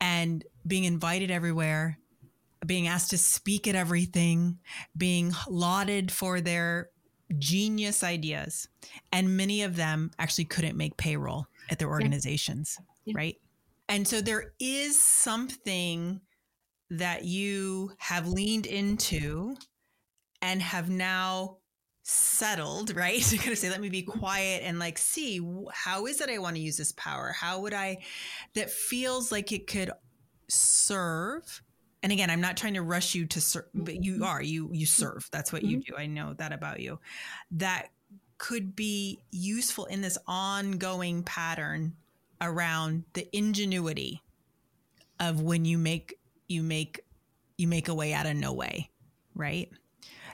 and 0.00 0.44
being 0.66 0.84
invited 0.84 1.30
everywhere, 1.30 1.98
being 2.66 2.86
asked 2.86 3.10
to 3.10 3.18
speak 3.18 3.66
at 3.66 3.74
everything, 3.74 4.58
being 4.96 5.32
lauded 5.48 6.12
for 6.12 6.40
their 6.40 6.90
genius 7.38 8.02
ideas. 8.02 8.68
And 9.12 9.36
many 9.36 9.62
of 9.62 9.76
them 9.76 10.10
actually 10.18 10.44
couldn't 10.44 10.76
make 10.76 10.96
payroll 10.96 11.46
at 11.70 11.78
their 11.78 11.88
organizations, 11.88 12.78
Yeah. 13.04 13.14
right? 13.16 13.36
And 13.88 14.06
so 14.08 14.20
there 14.20 14.52
is 14.58 15.02
something 15.02 16.20
that 16.90 17.24
you 17.24 17.92
have 17.98 18.28
leaned 18.28 18.66
into 18.66 19.56
and 20.40 20.62
have 20.62 20.88
now 20.88 21.58
settled, 22.02 22.94
right? 22.96 23.22
To 23.22 23.36
kind 23.36 23.52
of 23.52 23.58
say, 23.58 23.70
let 23.70 23.80
me 23.80 23.88
be 23.88 24.02
mm-hmm. 24.02 24.18
quiet 24.18 24.62
and 24.64 24.78
like 24.78 24.98
see 24.98 25.40
how 25.72 26.06
is 26.06 26.20
it 26.20 26.30
I 26.30 26.38
want 26.38 26.56
to 26.56 26.62
use 26.62 26.76
this 26.76 26.92
power? 26.92 27.32
How 27.32 27.60
would 27.60 27.74
I, 27.74 27.98
that 28.54 28.70
feels 28.70 29.30
like 29.32 29.52
it 29.52 29.66
could 29.66 29.90
serve. 30.48 31.62
And 32.04 32.12
again, 32.12 32.28
I'm 32.28 32.42
not 32.42 32.58
trying 32.58 32.74
to 32.74 32.82
rush 32.82 33.14
you 33.14 33.24
to 33.24 33.40
serve, 33.40 33.64
mm-hmm. 33.68 33.84
but 33.84 34.04
you 34.04 34.24
are, 34.26 34.42
you, 34.42 34.68
you 34.70 34.84
mm-hmm. 34.86 35.04
serve. 35.04 35.26
That's 35.32 35.50
what 35.50 35.62
you 35.62 35.78
mm-hmm. 35.78 35.94
do. 35.94 35.98
I 35.98 36.04
know 36.04 36.34
that 36.34 36.52
about 36.52 36.80
you. 36.80 37.00
That 37.52 37.88
could 38.36 38.76
be 38.76 39.20
useful 39.30 39.86
in 39.86 40.02
this 40.02 40.18
ongoing 40.28 41.22
pattern 41.22 41.94
around 42.42 43.04
the 43.14 43.26
ingenuity 43.34 44.20
of 45.18 45.40
when 45.40 45.64
you 45.64 45.78
make, 45.78 46.18
you 46.46 46.62
make, 46.62 47.00
you 47.56 47.68
make 47.68 47.88
a 47.88 47.94
way 47.94 48.12
out 48.12 48.26
of 48.26 48.36
no 48.36 48.52
way, 48.52 48.90
right? 49.34 49.72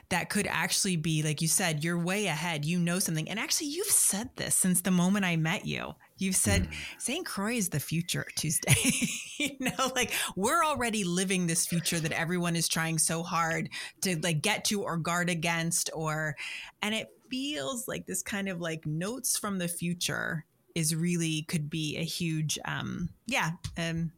that 0.09 0.29
could 0.29 0.45
actually 0.45 0.97
be 0.97 1.23
like 1.23 1.41
you 1.41 1.47
said 1.47 1.85
you're 1.85 1.97
way 1.97 2.27
ahead 2.27 2.65
you 2.65 2.77
know 2.77 2.99
something 2.99 3.29
and 3.29 3.39
actually 3.39 3.67
you've 3.67 3.87
said 3.87 4.29
this 4.35 4.53
since 4.53 4.81
the 4.81 4.91
moment 4.91 5.23
i 5.23 5.37
met 5.37 5.65
you 5.65 5.95
you've 6.21 6.35
said 6.35 6.67
st 6.97 7.25
croix 7.25 7.55
is 7.55 7.69
the 7.69 7.79
future 7.79 8.25
tuesday 8.35 8.73
you 9.37 9.57
know 9.59 9.91
like 9.95 10.13
we're 10.35 10.63
already 10.63 11.03
living 11.03 11.47
this 11.47 11.65
future 11.65 11.99
that 11.99 12.11
everyone 12.11 12.55
is 12.55 12.67
trying 12.67 12.97
so 12.97 13.23
hard 13.23 13.69
to 14.01 14.17
like 14.21 14.41
get 14.41 14.63
to 14.65 14.83
or 14.83 14.97
guard 14.97 15.29
against 15.29 15.89
or 15.93 16.35
and 16.81 16.93
it 16.95 17.07
feels 17.29 17.87
like 17.87 18.05
this 18.05 18.21
kind 18.21 18.49
of 18.49 18.59
like 18.59 18.85
notes 18.85 19.37
from 19.37 19.57
the 19.57 19.67
future 19.67 20.45
is 20.75 20.95
really 20.95 21.43
could 21.43 21.69
be 21.69 21.97
a 21.97 22.03
huge 22.03 22.57
um 22.65 23.09
yeah 23.27 23.51
um 23.77 24.11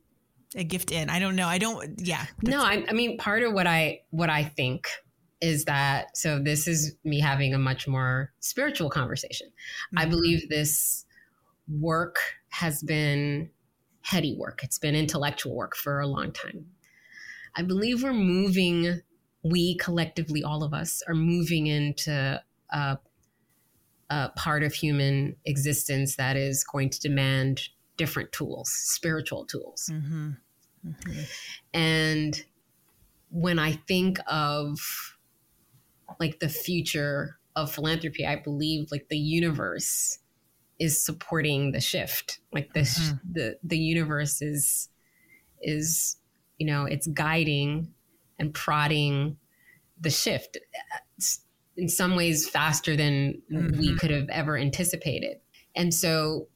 a 0.56 0.64
gift 0.64 0.92
in 0.92 1.10
i 1.10 1.20
don't 1.20 1.36
know 1.36 1.48
i 1.48 1.58
don't 1.58 2.00
yeah 2.06 2.26
No, 2.44 2.62
I, 2.62 2.86
I 2.88 2.94
mean, 2.94 3.18
part 3.18 3.42
of 3.44 3.54
what 3.54 3.66
I 3.66 4.02
what 4.12 4.30
I 4.30 4.44
think 4.44 4.88
is 5.42 5.66
that 5.66 6.16
so 6.16 6.40
this 6.40 6.68
is 6.68 6.96
me 7.04 7.20
having 7.20 7.54
a 7.54 7.58
much 7.58 7.88
more 7.88 8.32
spiritual 8.40 8.90
conversation. 8.90 9.48
I 9.98 10.06
Mhm. 10.06 10.10
believe 10.10 10.50
this 10.50 11.06
work 11.68 12.18
has 12.50 12.84
been 12.84 13.50
heady 14.02 14.36
work. 14.38 14.64
It's 14.64 14.78
been 14.78 14.96
intellectual 14.96 15.56
work 15.56 15.76
for 15.76 16.00
a 16.00 16.08
long 16.08 16.32
time. 16.32 16.68
I 17.56 17.62
believe 17.62 18.04
we're 18.04 18.14
moving. 18.14 19.02
We 19.44 19.76
collectively, 19.78 20.44
all 20.44 20.64
of 20.64 20.74
us, 20.74 21.02
are 21.08 21.14
moving 21.14 21.68
into 21.68 22.42
a, 22.72 22.98
a 24.10 24.30
part 24.36 24.64
of 24.64 24.74
human 24.74 25.36
existence 25.46 26.16
that 26.16 26.36
is 26.36 26.64
going 26.64 26.90
to 26.90 27.00
demand 27.00 27.70
different 27.98 28.32
tools, 28.32 28.70
spiritual 28.70 29.46
tools. 29.46 29.90
Mhm. 29.92 30.38
Mhm. 30.86 31.28
And 31.74 32.46
when 33.30 33.60
I 33.60 33.74
think 33.74 34.20
of 34.28 34.80
like 36.20 36.40
the 36.40 36.50
future 36.50 37.40
of 37.56 37.72
philanthropy, 37.72 38.26
I 38.26 38.36
believe 38.36 38.92
like 38.92 39.10
the 39.10 39.18
universe 39.18 40.20
is 40.84 41.04
supporting 41.04 41.72
the 41.72 41.80
shift. 41.82 42.40
Like 42.52 42.74
the 42.74 42.84
sh- 42.86 43.12
the 43.32 43.58
the 43.64 43.78
universe 43.78 44.42
is 44.42 44.90
is 45.62 46.18
you 46.58 46.68
know 46.68 46.86
it's 46.86 47.08
guiding 47.08 47.94
and 48.40 48.54
prodding 48.54 49.38
the 50.00 50.10
shift 50.10 50.58
in 51.78 51.90
some 51.90 52.16
ways 52.16 52.48
faster 52.50 52.96
than 52.96 53.42
we 53.50 53.90
Mhm. 53.90 54.00
could 54.00 54.12
have 54.12 54.30
ever 54.30 54.58
anticipated. 54.58 55.38
And 55.76 55.94
so 55.94 56.48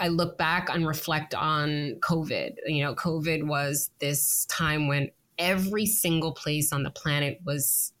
I 0.00 0.08
look 0.08 0.36
back 0.38 0.68
and 0.68 0.86
reflect 0.86 1.34
on 1.34 1.96
COVID. 2.00 2.56
You 2.66 2.82
know, 2.84 2.94
COVID 2.94 3.46
was 3.46 3.90
this 4.00 4.46
time 4.46 4.88
when 4.88 5.10
every 5.38 5.86
single 5.86 6.32
place 6.32 6.72
on 6.72 6.82
the 6.82 6.90
planet 6.90 7.40
was 7.44 7.92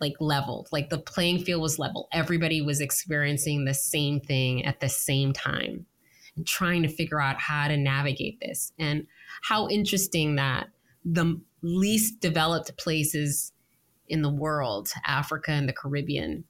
like 0.00 0.14
leveled, 0.20 0.68
like 0.72 0.88
the 0.90 0.98
playing 0.98 1.44
field 1.44 1.60
was 1.62 1.78
level. 1.78 2.08
Everybody 2.12 2.62
was 2.62 2.80
experiencing 2.80 3.64
the 3.64 3.74
same 3.74 4.20
thing 4.20 4.64
at 4.64 4.80
the 4.80 4.88
same 4.88 5.32
time. 5.32 5.86
and 6.36 6.46
trying 6.46 6.82
to 6.82 6.88
figure 6.88 7.20
out 7.20 7.40
how 7.40 7.68
to 7.68 7.76
navigate 7.76 8.40
this. 8.40 8.72
And 8.78 9.06
how 9.42 9.68
interesting 9.68 10.36
that 10.36 10.68
the 11.04 11.40
least 11.62 12.20
developed 12.20 12.76
places 12.76 13.52
in 14.08 14.22
the 14.22 14.30
world, 14.30 14.92
Africa 15.06 15.52
and 15.52 15.68
the 15.68 15.72
Caribbean, 15.72 16.44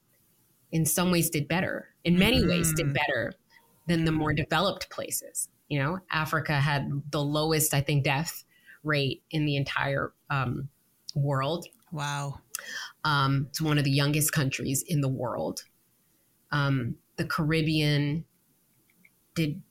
in 0.71 0.85
some 0.85 1.11
ways 1.11 1.29
did 1.29 1.47
better. 1.47 1.89
In 2.03 2.17
many 2.17 2.39
mm-hmm. 2.39 2.49
ways, 2.49 2.73
did 2.73 2.93
better 2.93 3.33
than 3.87 4.05
the 4.05 4.11
more 4.11 4.33
developed 4.33 4.89
places. 4.89 5.49
You 5.67 5.79
know, 5.79 5.99
Africa 6.11 6.53
had 6.53 6.89
the 7.11 7.21
lowest, 7.21 7.73
I 7.73 7.81
think, 7.81 8.03
death 8.03 8.43
rate 8.83 9.23
in 9.31 9.45
the 9.45 9.57
entire 9.57 10.13
um, 10.29 10.69
world. 11.15 11.67
Wow. 11.91 12.39
Um, 13.03 13.47
it's 13.49 13.61
one 13.61 13.77
of 13.77 13.83
the 13.83 13.91
youngest 13.91 14.31
countries 14.31 14.83
in 14.87 15.01
the 15.01 15.09
world. 15.09 15.63
Um, 16.51 16.95
the 17.17 17.25
Caribbean 17.25 18.25
did 19.35 19.61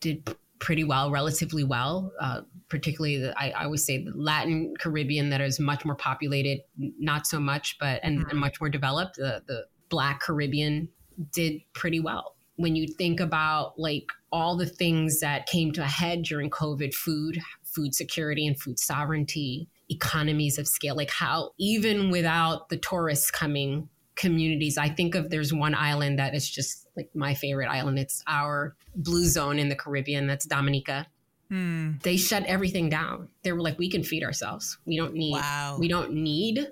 did 0.00 0.36
pretty 0.58 0.84
well, 0.84 1.10
relatively 1.10 1.64
well. 1.64 2.12
Uh, 2.20 2.42
particularly, 2.68 3.18
the, 3.18 3.34
I, 3.38 3.50
I 3.50 3.64
always 3.64 3.84
say 3.84 4.04
the 4.04 4.12
Latin 4.14 4.74
Caribbean 4.78 5.30
that 5.30 5.40
is 5.40 5.58
much 5.60 5.84
more 5.84 5.96
populated, 5.96 6.60
not 6.76 7.26
so 7.26 7.40
much, 7.40 7.76
but 7.78 8.00
and, 8.02 8.24
and 8.30 8.38
much 8.38 8.60
more 8.60 8.70
developed. 8.70 9.16
The 9.16 9.42
the 9.46 9.66
Black 9.88 10.20
Caribbean 10.20 10.88
did 11.32 11.60
pretty 11.74 12.00
well. 12.00 12.36
When 12.56 12.76
you 12.76 12.86
think 12.86 13.20
about 13.20 13.78
like 13.78 14.06
all 14.30 14.56
the 14.56 14.66
things 14.66 15.20
that 15.20 15.46
came 15.46 15.72
to 15.72 15.82
a 15.82 15.86
head 15.86 16.22
during 16.22 16.48
COVID, 16.48 16.94
food, 16.94 17.40
food 17.64 17.94
security, 17.94 18.46
and 18.46 18.58
food 18.58 18.78
sovereignty, 18.78 19.68
economies 19.92 20.58
of 20.58 20.66
scale, 20.66 20.96
like 20.96 21.10
how 21.10 21.50
even 21.58 22.10
without 22.10 22.68
the 22.68 22.76
tourists 22.76 23.30
coming 23.30 23.88
communities. 24.16 24.78
I 24.78 24.88
think 24.88 25.14
of 25.14 25.30
there's 25.30 25.52
one 25.52 25.74
island 25.74 26.18
that 26.18 26.34
is 26.34 26.48
just 26.48 26.86
like 26.96 27.10
my 27.14 27.34
favorite 27.34 27.68
island. 27.68 27.98
It's 27.98 28.22
our 28.26 28.76
blue 28.94 29.26
zone 29.26 29.58
in 29.58 29.68
the 29.68 29.76
Caribbean. 29.76 30.26
That's 30.26 30.44
Dominica. 30.44 31.06
Hmm. 31.48 31.92
They 32.02 32.16
shut 32.16 32.44
everything 32.44 32.88
down. 32.88 33.28
They 33.42 33.52
were 33.52 33.60
like, 33.60 33.78
we 33.78 33.90
can 33.90 34.02
feed 34.02 34.22
ourselves. 34.22 34.78
We 34.86 34.96
don't 34.96 35.14
need. 35.14 35.32
Wow. 35.32 35.76
We 35.78 35.88
don't 35.88 36.12
need 36.12 36.66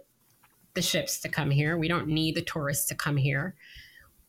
the 0.74 0.82
ships 0.82 1.20
to 1.20 1.28
come 1.28 1.50
here. 1.50 1.76
We 1.76 1.88
don't 1.88 2.08
need 2.08 2.34
the 2.34 2.42
tourists 2.42 2.86
to 2.86 2.94
come 2.94 3.16
here. 3.16 3.54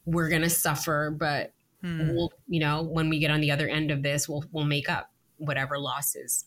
We're 0.06 0.30
gonna 0.30 0.50
suffer, 0.50 1.16
but 1.16 1.54
hmm. 1.82 2.10
we'll, 2.10 2.34
you 2.48 2.60
know, 2.60 2.82
when 2.82 3.10
we 3.10 3.20
get 3.20 3.32
on 3.32 3.42
the 3.42 3.52
other 3.52 3.68
end 3.68 3.92
of 3.92 4.04
this, 4.04 4.28
we'll 4.28 4.44
we'll 4.52 4.66
make 4.66 4.90
up 4.90 5.12
whatever 5.38 5.78
losses 5.80 6.46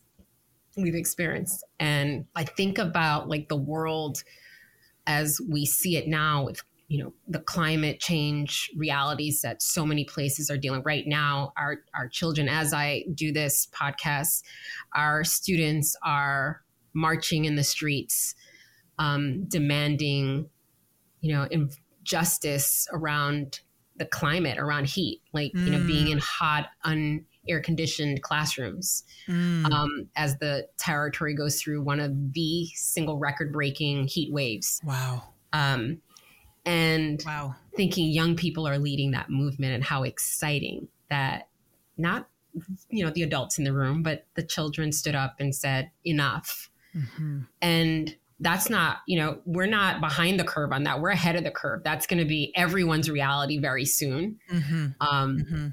we've 0.77 0.95
experienced. 0.95 1.65
And 1.79 2.27
I 2.35 2.45
think 2.45 2.79
about 2.79 3.29
like 3.29 3.49
the 3.49 3.57
world 3.57 4.23
as 5.07 5.41
we 5.49 5.67
see 5.67 5.97
it 5.97 6.09
now 6.09 6.45
with 6.45 6.63
you 6.89 7.03
know 7.03 7.13
the 7.29 7.41
climate 7.41 7.99
change 7.99 8.71
realities 8.77 9.41
that 9.43 9.63
so 9.63 9.87
many 9.87 10.05
places 10.05 10.51
are 10.51 10.59
dealing 10.59 10.83
right 10.85 11.07
now 11.07 11.53
our 11.57 11.79
our 11.95 12.09
children 12.09 12.49
as 12.49 12.75
i 12.75 13.05
do 13.15 13.33
this 13.33 13.69
podcast 13.73 14.43
our 14.95 15.25
students 15.25 15.97
are 16.03 16.63
marching 16.93 17.47
in 17.47 17.57
the 17.57 17.65
streets 17.65 18.35
um, 18.99 19.45
demanding 19.47 20.49
you 21.21 21.35
know 21.35 21.49
injustice 21.51 22.87
around 22.93 23.61
the 23.97 24.05
climate 24.05 24.59
around 24.59 24.87
heat 24.87 25.23
like 25.33 25.53
mm. 25.53 25.65
you 25.65 25.71
know 25.73 25.85
being 25.87 26.09
in 26.09 26.19
mm. 26.19 26.23
hot 26.23 26.69
un 26.85 27.25
air 27.49 27.61
conditioned 27.61 28.23
classrooms 28.23 29.05
mm. 29.29 29.71
um, 29.71 30.09
as 30.17 30.39
the 30.39 30.69
territory 30.79 31.35
goes 31.35 31.61
through 31.61 31.83
one 31.83 32.01
of 32.01 32.33
the 32.33 32.67
single 32.75 33.19
record 33.19 33.53
breaking 33.53 34.07
heat 34.07 34.33
waves. 34.33 34.81
Wow. 34.85 35.25
Um, 35.53 36.01
and 36.67 37.23
wow. 37.27 37.55
thinking 37.77 38.11
young 38.11 38.37
people 38.37 38.67
are 38.67 38.79
leading 38.79 39.13
that 39.13 39.31
movement 39.31 39.75
and 39.75 39.85
how 39.85 40.03
exciting 40.03 40.89
that 41.11 41.49
not 41.97 42.29
you 42.89 43.05
know 43.05 43.11
the 43.11 43.23
adults 43.23 43.59
in 43.59 43.65
the 43.65 43.73
room 43.73 44.03
but 44.03 44.27
the 44.35 44.43
children 44.43 44.93
stood 44.93 45.15
up 45.15 45.37
and 45.41 45.55
said 45.55 45.91
enough 46.07 46.71
mm-hmm. 46.97 47.41
and 47.61 48.17
that's 48.41 48.71
not 48.71 48.99
you 49.07 49.19
know 49.19 49.39
we're 49.45 49.67
not 49.67 50.01
behind 50.01 50.39
the 50.39 50.45
curve 50.45 50.73
on 50.73 50.85
that 50.85 51.01
we're 51.01 51.11
ahead 51.11 51.37
of 51.37 51.45
the 51.45 51.51
curve 51.51 51.83
that's 51.85 52.07
going 52.07 52.19
to 52.19 52.25
be 52.25 52.53
everyone's 52.57 53.11
reality 53.11 53.59
very 53.59 53.85
soon 53.85 54.39
mm-hmm. 54.51 54.87
Um, 55.01 55.39
mm-hmm 55.39 55.69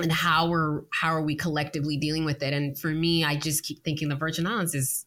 and 0.00 0.12
how 0.12 0.48
we're 0.48 0.82
how 0.92 1.08
are 1.08 1.22
we 1.22 1.34
collectively 1.34 1.96
dealing 1.96 2.24
with 2.24 2.42
it? 2.42 2.52
And 2.52 2.78
for 2.78 2.88
me 2.88 3.24
i 3.24 3.36
just 3.36 3.64
keep 3.64 3.84
thinking 3.84 4.08
the 4.08 4.16
virgin 4.16 4.46
islands 4.46 4.74
is 4.74 5.06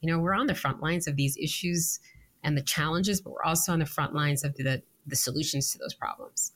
you 0.00 0.10
know 0.10 0.18
we're 0.18 0.34
on 0.34 0.46
the 0.46 0.54
front 0.54 0.82
lines 0.82 1.06
of 1.06 1.16
these 1.16 1.36
issues 1.36 2.00
and 2.42 2.56
the 2.56 2.62
challenges 2.62 3.20
but 3.20 3.32
we're 3.32 3.44
also 3.44 3.72
on 3.72 3.78
the 3.78 3.86
front 3.86 4.14
lines 4.14 4.44
of 4.44 4.54
the 4.56 4.82
the 5.06 5.16
solutions 5.16 5.72
to 5.72 5.78
those 5.78 5.94
problems. 5.94 6.52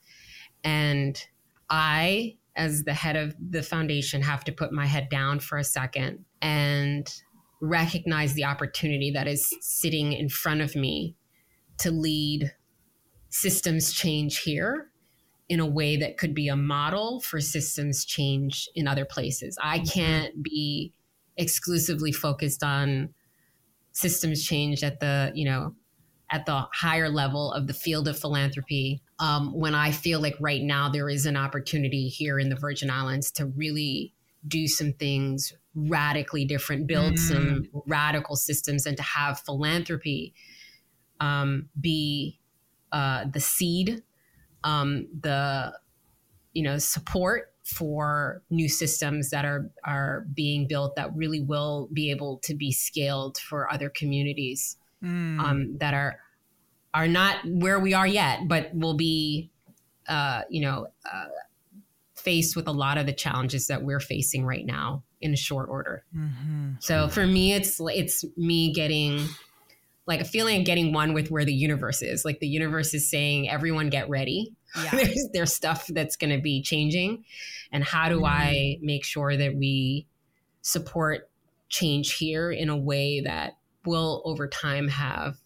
And 0.63 1.23
i 1.71 2.37
as 2.57 2.85
the 2.85 2.95
head 2.95 3.17
of 3.17 3.35
the 3.51 3.63
foundation 3.63 4.23
have 4.23 4.45
to 4.45 4.53
put 4.53 4.73
my 4.73 4.87
head 4.87 5.09
down 5.09 5.41
for 5.41 5.59
a 5.59 5.65
second 5.65 6.25
and 6.41 7.21
recognize 7.61 8.35
the 8.35 8.45
opportunity 8.45 9.11
that 9.11 9.27
is 9.27 9.53
sitting 9.61 10.13
in 10.13 10.29
front 10.29 10.61
of 10.61 10.77
me 10.77 11.17
to 11.79 11.91
lead 11.91 12.53
systems 13.31 13.93
change 13.93 14.41
here 14.41 14.91
in 15.49 15.61
a 15.61 15.67
way 15.67 15.97
that 15.97 16.17
could 16.17 16.35
be 16.35 16.49
a 16.49 16.57
model 16.57 17.21
for 17.21 17.41
systems 17.41 18.05
change 18.05 18.69
in 18.75 18.89
other 18.89 19.05
places. 19.05 19.59
I 19.63 19.79
mm-hmm. 19.79 19.89
can't 19.89 20.43
be 20.43 20.93
exclusively 21.37 22.13
focused 22.13 22.63
on 22.63 23.13
systems 23.93 24.45
change 24.45 24.83
at 24.83 25.01
the, 25.01 25.33
you 25.35 25.45
know, 25.45 25.75
at 26.31 26.47
the 26.47 26.67
higher 26.73 27.09
level 27.09 27.53
of 27.53 27.67
the 27.67 27.75
field 27.75 28.09
of 28.09 28.19
philanthropy 28.19 29.03
um, 29.21 29.53
when 29.53 29.75
I 29.75 29.93
feel 29.93 30.21
like 30.21 30.37
right 30.41 30.63
now 30.63 30.89
there 30.89 31.09
is 31.09 31.27
an 31.27 31.37
opportunity 31.37 32.09
here 32.09 32.39
in 32.39 32.49
the 32.49 32.57
Virgin 32.57 32.91
Islands 32.91 33.31
to 33.33 33.47
really 33.47 34.13
do 34.47 34.67
some 34.67 34.93
things 34.93 35.53
radically 35.75 36.45
different, 36.45 36.87
build 36.87 37.15
mm. 37.15 37.19
some 37.19 37.69
radical 37.87 38.37
systems, 38.37 38.87
and 38.87 38.97
to 38.97 39.03
have 39.03 39.41
philanthropy 39.41 40.35
um, 41.21 41.69
be 41.81 42.39
uh, 42.93 43.25
the 43.33 43.41
seed 43.41 44.03
um, 44.65 45.07
the 45.21 45.73
you 46.53 46.63
know 46.63 46.79
support 46.79 47.53
for 47.65 48.43
new 48.51 48.69
systems 48.69 49.31
that 49.31 49.45
are 49.45 49.71
are 49.85 50.27
being 50.35 50.67
built 50.67 50.97
that 50.97 51.15
really 51.15 51.41
will 51.41 51.89
be 51.93 52.11
able 52.11 52.39
to 52.39 52.55
be 52.55 52.73
scaled 52.73 53.39
for 53.39 53.73
other 53.73 53.89
communities 53.89 54.77
mm. 55.03 55.39
um, 55.41 55.77
that 55.79 55.95
are 55.95 56.19
are 56.93 57.09
not 57.09 57.39
where 57.45 57.81
we 57.81 57.93
are 57.93 58.07
yet, 58.07 58.47
but 58.49 58.71
will 58.75 58.97
be 58.97 59.51
uh, 60.09 60.43
you 60.49 60.63
know 60.63 60.87
uh, 61.11 61.27
faced 62.15 62.57
with 62.57 62.69
a 62.69 62.73
lot 62.73 62.99
of 62.99 63.07
the 63.07 63.13
challenges 63.13 63.67
that 63.67 63.83
we're 63.83 64.01
facing 64.01 64.45
right 64.45 64.65
now 64.65 65.03
in 65.21 65.33
a 65.33 65.37
short 65.37 65.69
order. 65.69 66.05
Mm-hmm. 66.17 66.73
So 66.81 67.09
for 67.09 67.27
me, 67.27 67.55
it's 67.55 67.81
it's 67.81 68.25
me 68.37 68.73
getting 68.73 69.27
like 70.07 70.21
a 70.21 70.25
feeling 70.25 70.61
of 70.61 70.67
getting 70.67 70.93
one 70.93 71.15
with 71.15 71.31
where 71.31 71.45
the 71.45 71.55
universe 71.55 72.03
is. 72.03 72.25
Like 72.25 72.41
the 72.41 72.47
universe 72.47 72.93
is 72.93 73.09
saying, 73.09 73.49
everyone 73.49 73.89
get 73.89 74.09
ready. 74.09 74.53
Yeah. 74.77 74.91
there's, 74.93 75.29
there's 75.33 75.55
stuff 75.55 75.87
that's 75.89 76.17
going 76.17 76.35
to 76.35 76.43
be 76.43 76.63
changing. 76.63 77.25
And 77.73 77.83
how 77.83 78.09
do 78.09 78.17
mm-hmm. 78.17 78.25
I 78.25 78.79
make 78.83 79.05
sure 79.05 79.37
that 79.37 79.57
we 79.57 80.07
support 80.63 81.31
change 81.69 82.15
here 82.15 82.51
in 82.51 82.69
a 82.69 82.77
way 82.77 83.21
that 83.21 83.55
will 83.87 84.23
over 84.25 84.47
time 84.47 84.89
have 84.89 85.37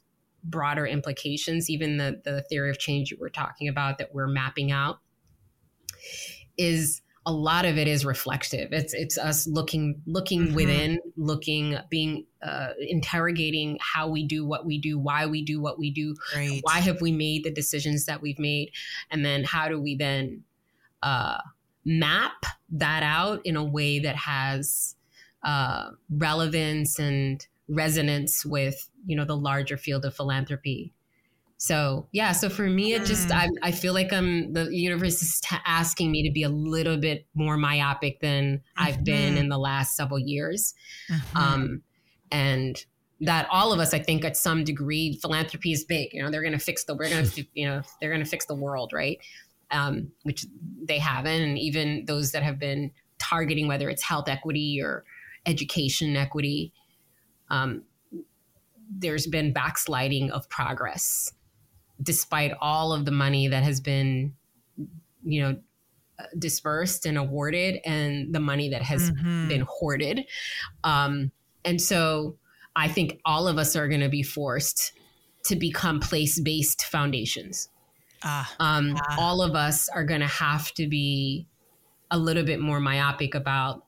broader 0.43 0.87
implications? 0.87 1.71
Even 1.71 1.97
the, 1.97 2.21
the 2.25 2.43
theory 2.43 2.71
of 2.71 2.79
change 2.79 3.11
you 3.11 3.17
were 3.21 3.31
talking 3.31 3.69
about 3.69 3.99
that 3.99 4.13
we're 4.13 4.27
mapping 4.27 4.73
out 4.73 4.99
is 6.57 7.01
a 7.29 7.33
lot 7.33 7.67
of 7.67 7.77
it 7.77 7.87
is 7.87 8.07
reflective. 8.07 8.73
It's 8.73 8.95
it's 8.95 9.19
us 9.19 9.47
looking 9.47 10.01
looking 10.07 10.47
mm-hmm. 10.47 10.55
within, 10.55 10.99
looking 11.15 11.77
being 11.91 12.25
uh, 12.43 12.71
interrogating 12.81 13.77
how 13.83 14.09
we 14.09 14.25
do 14.25 14.47
what 14.47 14.65
we 14.65 14.79
do, 14.79 14.99
why 14.99 15.27
we 15.27 15.45
do 15.45 15.61
what 15.61 15.79
we 15.79 15.91
do, 15.91 16.17
right. 16.35 16.59
why 16.63 16.79
have 16.81 17.03
we 17.03 17.13
made 17.13 17.45
the 17.45 17.51
decisions 17.51 18.07
that 18.07 18.23
we've 18.23 18.39
made, 18.39 18.71
and 19.11 19.27
then 19.27 19.45
how 19.45 19.69
do 19.69 19.79
we 19.79 19.95
then 19.95 20.43
uh, 21.03 21.37
map 21.85 22.47
that 22.71 23.03
out 23.03 23.45
in 23.45 23.57
a 23.57 23.65
way 23.65 23.99
that 23.99 24.17
has 24.17 24.97
uh, 25.43 25.91
relevance 26.11 26.99
and 26.99 27.47
resonance 27.69 28.47
with 28.47 28.89
you 29.05 29.15
know 29.15 29.27
the 29.27 29.37
larger 29.37 29.77
field 29.77 30.07
of 30.07 30.17
philanthropy 30.17 30.95
so 31.61 32.07
yeah, 32.13 32.31
so 32.31 32.49
for 32.49 32.71
me, 32.71 32.95
it 32.95 33.05
just 33.05 33.33
I, 33.33 33.49
I 33.65 33.73
feel 33.73 33.93
like 33.93 34.13
I'm 34.13 34.53
the 34.53 34.69
universe 34.71 35.21
is 35.21 35.41
t- 35.41 35.57
asking 35.67 36.13
me 36.13 36.23
to 36.23 36.33
be 36.33 36.45
a 36.45 36.49
little 36.49 36.97
bit 36.97 37.27
more 37.35 37.57
myopic 37.57 38.21
than 38.21 38.59
mm-hmm. 38.59 38.85
I've 38.85 39.03
been 39.03 39.37
in 39.37 39.49
the 39.49 39.59
last 39.59 39.97
several 39.97 40.21
years, 40.21 40.73
mm-hmm. 41.11 41.37
um, 41.37 41.83
and 42.31 42.83
that 43.23 43.49
all 43.51 43.73
of 43.73 43.81
us, 43.81 43.93
I 43.93 43.99
think, 43.99 44.25
at 44.25 44.37
some 44.37 44.63
degree, 44.63 45.19
philanthropy 45.21 45.73
is 45.73 45.83
big. 45.83 46.11
You 46.13 46.23
know, 46.23 46.31
they're 46.31 46.43
going 46.43 46.53
to 46.53 46.61
fix 46.61 46.85
the 46.85 46.95
we're 46.95 47.11
going 47.11 47.27
to 47.27 47.45
you 47.55 47.67
know 47.67 47.83
they're 48.01 48.11
going 48.11 48.23
to 48.23 48.31
fix 48.31 48.47
the 48.47 48.55
world, 48.55 48.93
right? 48.93 49.19
Um, 49.73 50.13
which 50.23 50.47
they 50.85 51.01
haven't, 51.01 51.43
and 51.43 51.59
even 51.59 52.05
those 52.07 52.31
that 52.33 52.45
have 52.45 52.61
been 52.61 52.93
targeting 53.19 53.67
whether 53.67 53.91
it's 53.91 54.05
health 54.05 54.29
equity 54.29 54.81
or 54.81 55.05
education 55.45 56.15
equity. 56.15 56.73
Um, 57.51 57.83
there's 58.91 59.27
been 59.27 59.53
backsliding 59.53 60.31
of 60.31 60.49
progress 60.49 61.33
despite 62.03 62.53
all 62.61 62.93
of 62.93 63.05
the 63.05 63.11
money 63.11 63.49
that 63.49 63.63
has 63.63 63.81
been, 63.81 64.35
you 65.25 65.43
know, 65.43 65.57
dispersed 66.39 67.07
and 67.07 67.17
awarded 67.17 67.81
and 67.85 68.35
the 68.35 68.41
money 68.41 68.71
that 68.71 68.83
has 68.83 69.11
mm-hmm. 69.11 69.49
been 69.49 69.67
hoarded. 69.69 70.27
Um, 70.85 71.31
and 71.65 71.81
so 71.81 72.37
I 72.75 72.89
think 72.89 73.21
all 73.25 73.49
of 73.49 73.59
us 73.59 73.77
are 73.77 73.89
going 73.89 74.01
to 74.01 74.09
be 74.09 74.23
forced 74.23 74.93
to 75.45 75.57
become 75.57 76.01
place 76.01 76.41
based 76.41 76.85
foundations. 76.85 77.69
Ah, 78.23 78.53
um, 78.59 78.97
ah. 78.97 79.17
All 79.19 79.43
of 79.43 79.55
us 79.55 79.89
are 79.89 80.05
going 80.05 80.21
to 80.21 80.27
have 80.27 80.73
to 80.75 80.89
be 80.89 81.47
a 82.11 82.19
little 82.19 82.45
bit 82.45 82.61
more 82.61 82.81
myopic 82.81 83.35
about 83.35 83.85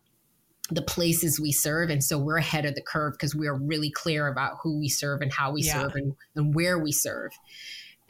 the 0.70 0.82
places 0.82 1.40
we 1.40 1.50
serve. 1.52 1.90
And 1.90 2.02
so 2.02 2.16
we're 2.18 2.36
ahead 2.36 2.64
of 2.64 2.74
the 2.74 2.82
curve 2.82 3.14
because 3.14 3.34
we 3.34 3.48
are 3.48 3.56
really 3.56 3.90
clear 3.90 4.28
about 4.28 4.58
who 4.62 4.78
we 4.78 4.88
serve 4.88 5.20
and 5.20 5.32
how 5.32 5.50
we 5.50 5.62
yeah. 5.62 5.72
serve 5.72 5.94
and, 5.96 6.14
and 6.36 6.54
where 6.54 6.78
we 6.78 6.92
serve. 6.92 7.32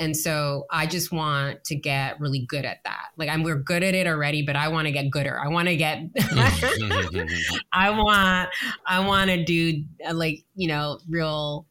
And 0.00 0.16
so 0.16 0.64
I 0.70 0.86
just 0.86 1.12
want 1.12 1.62
to 1.64 1.76
get 1.76 2.18
really 2.18 2.46
good 2.46 2.64
at 2.64 2.78
that. 2.84 3.08
Like 3.18 3.28
I'm 3.28 3.42
we're 3.42 3.56
good 3.56 3.82
at 3.82 3.94
it 3.94 4.06
already, 4.06 4.42
but 4.42 4.56
I 4.56 4.68
want 4.68 4.86
to 4.86 4.92
get 4.92 5.10
gooder. 5.10 5.38
I 5.38 5.48
want 5.48 5.68
to 5.68 5.76
get 5.76 5.98
I 7.72 7.90
want 7.90 8.48
I 8.86 9.06
want 9.06 9.30
to 9.30 9.44
do 9.44 9.84
uh, 10.08 10.14
like, 10.14 10.42
you 10.54 10.68
know, 10.68 10.98
real 11.06 11.66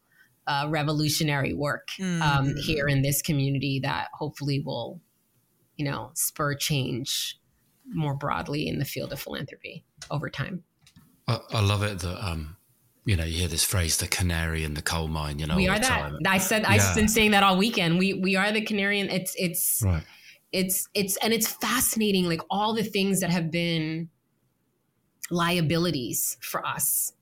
uh, 0.46 0.68
revolutionary 0.70 1.54
work 1.54 1.88
um, 2.00 2.14
mm. 2.20 2.58
here 2.58 2.86
in 2.86 3.02
this 3.02 3.20
community 3.20 3.80
that 3.80 4.08
hopefully 4.12 4.60
will, 4.60 5.00
you 5.76 5.84
know, 5.84 6.12
spur 6.14 6.54
change 6.54 7.36
more 7.92 8.14
broadly 8.14 8.68
in 8.68 8.78
the 8.78 8.84
field 8.84 9.12
of 9.12 9.20
philanthropy 9.20 9.84
over 10.08 10.30
time. 10.30 10.62
I, 11.26 11.40
I 11.52 11.60
love 11.60 11.82
it 11.82 11.98
that 11.98 12.24
um, 12.24 12.56
you 13.04 13.16
know, 13.16 13.24
you 13.24 13.38
hear 13.38 13.48
this 13.48 13.64
phrase, 13.64 13.96
the 13.96 14.06
canary 14.06 14.64
in 14.64 14.74
the 14.74 14.82
coal 14.82 15.08
mine, 15.08 15.38
you 15.38 15.46
know. 15.46 15.56
We 15.56 15.68
are 15.68 15.78
that. 15.78 15.88
Time. 15.88 16.18
I 16.26 16.38
said, 16.38 16.62
yeah. 16.62 16.72
I've 16.72 16.94
been 16.94 17.08
saying 17.08 17.30
that 17.30 17.42
all 17.42 17.56
weekend. 17.56 17.98
We, 17.98 18.14
we 18.14 18.36
are 18.36 18.52
the 18.52 18.60
canary. 18.60 19.00
And 19.00 19.10
it's, 19.10 19.34
it's, 19.38 19.82
right. 19.84 20.02
it's, 20.52 20.88
it's, 20.94 21.16
and 21.18 21.32
it's 21.32 21.48
fascinating. 21.48 22.26
Like 22.26 22.42
all 22.50 22.74
the 22.74 22.84
things 22.84 23.20
that 23.20 23.30
have 23.30 23.50
been 23.50 24.10
liabilities 25.30 26.36
for 26.40 26.64
us. 26.66 27.12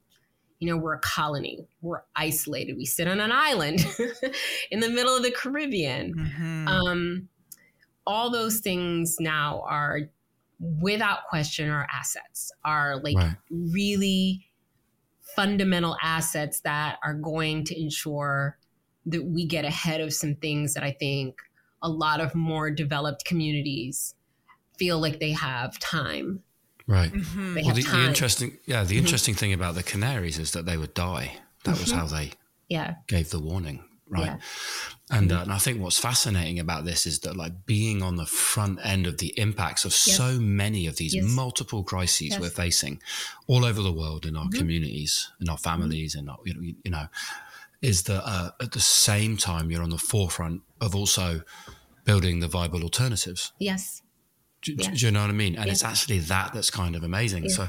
You 0.58 0.68
know, 0.68 0.76
we're 0.76 0.94
a 0.94 1.00
colony. 1.00 1.68
We're 1.82 2.02
isolated. 2.16 2.76
We 2.76 2.84
sit 2.84 3.06
on 3.06 3.20
an 3.20 3.30
island 3.30 3.86
in 4.72 4.80
the 4.80 4.88
middle 4.88 5.16
of 5.16 5.22
the 5.22 5.30
Caribbean. 5.30 6.14
Mm-hmm. 6.14 6.68
Um, 6.68 7.28
all 8.04 8.30
those 8.30 8.58
things 8.58 9.18
now 9.20 9.62
are, 9.68 10.00
without 10.58 11.26
question, 11.28 11.70
our 11.70 11.86
assets. 11.94 12.50
Are 12.64 13.00
like 13.00 13.16
right. 13.16 13.36
really 13.50 14.47
fundamental 15.38 15.96
assets 16.02 16.62
that 16.62 16.98
are 17.04 17.14
going 17.14 17.62
to 17.62 17.80
ensure 17.80 18.58
that 19.06 19.24
we 19.24 19.46
get 19.46 19.64
ahead 19.64 20.00
of 20.00 20.12
some 20.12 20.34
things 20.34 20.74
that 20.74 20.82
I 20.82 20.90
think 20.90 21.38
a 21.80 21.88
lot 21.88 22.20
of 22.20 22.34
more 22.34 22.72
developed 22.72 23.24
communities 23.24 24.16
feel 24.76 24.98
like 24.98 25.20
they 25.20 25.30
have 25.30 25.78
time. 25.78 26.42
Right. 26.88 27.12
Mm-hmm. 27.12 27.54
Well, 27.54 27.72
the, 27.72 27.82
the, 27.82 28.04
interesting, 28.04 28.58
yeah, 28.66 28.82
the 28.82 28.96
mm-hmm. 28.96 29.04
interesting 29.04 29.34
thing 29.36 29.52
about 29.52 29.76
the 29.76 29.84
Canaries 29.84 30.40
is 30.40 30.50
that 30.52 30.66
they 30.66 30.76
would 30.76 30.92
die. 30.92 31.36
That 31.62 31.76
mm-hmm. 31.76 31.82
was 31.82 31.92
how 31.92 32.06
they 32.06 32.32
yeah. 32.68 32.96
gave 33.06 33.30
the 33.30 33.38
warning 33.38 33.84
right? 34.08 34.26
Yeah. 34.26 34.36
And, 35.10 35.32
uh, 35.32 35.40
and 35.40 35.52
I 35.52 35.58
think 35.58 35.80
what's 35.80 35.98
fascinating 35.98 36.58
about 36.58 36.84
this 36.84 37.06
is 37.06 37.20
that 37.20 37.36
like 37.36 37.66
being 37.66 38.02
on 38.02 38.16
the 38.16 38.26
front 38.26 38.78
end 38.84 39.06
of 39.06 39.18
the 39.18 39.38
impacts 39.38 39.84
of 39.84 39.92
yes. 39.92 40.16
so 40.16 40.38
many 40.38 40.86
of 40.86 40.96
these 40.96 41.14
yes. 41.14 41.24
multiple 41.24 41.82
crises 41.82 42.30
yes. 42.30 42.40
we're 42.40 42.50
facing 42.50 43.00
all 43.46 43.64
over 43.64 43.80
the 43.80 43.92
world 43.92 44.26
in 44.26 44.36
our 44.36 44.44
mm-hmm. 44.44 44.58
communities, 44.58 45.30
in 45.40 45.48
our 45.48 45.58
families, 45.58 46.14
and 46.14 46.28
you 46.44 46.54
know, 46.54 46.60
you 46.84 46.90
know, 46.90 47.06
is 47.80 48.02
that 48.04 48.22
uh, 48.26 48.50
at 48.60 48.72
the 48.72 48.80
same 48.80 49.36
time 49.36 49.70
you're 49.70 49.82
on 49.82 49.90
the 49.90 49.98
forefront 49.98 50.62
of 50.80 50.94
also 50.94 51.42
building 52.04 52.40
the 52.40 52.48
viable 52.48 52.82
alternatives. 52.82 53.52
Yes. 53.58 54.02
Do, 54.62 54.74
yeah. 54.76 54.90
do, 54.90 55.06
you 55.06 55.12
know 55.12 55.20
what 55.20 55.30
I 55.30 55.34
mean? 55.34 55.54
And 55.54 55.66
yeah. 55.66 55.72
it's 55.72 55.84
actually 55.84 56.18
that 56.20 56.52
that's 56.52 56.70
kind 56.70 56.96
of 56.96 57.04
amazing. 57.04 57.44
Yeah. 57.44 57.54
So, 57.54 57.68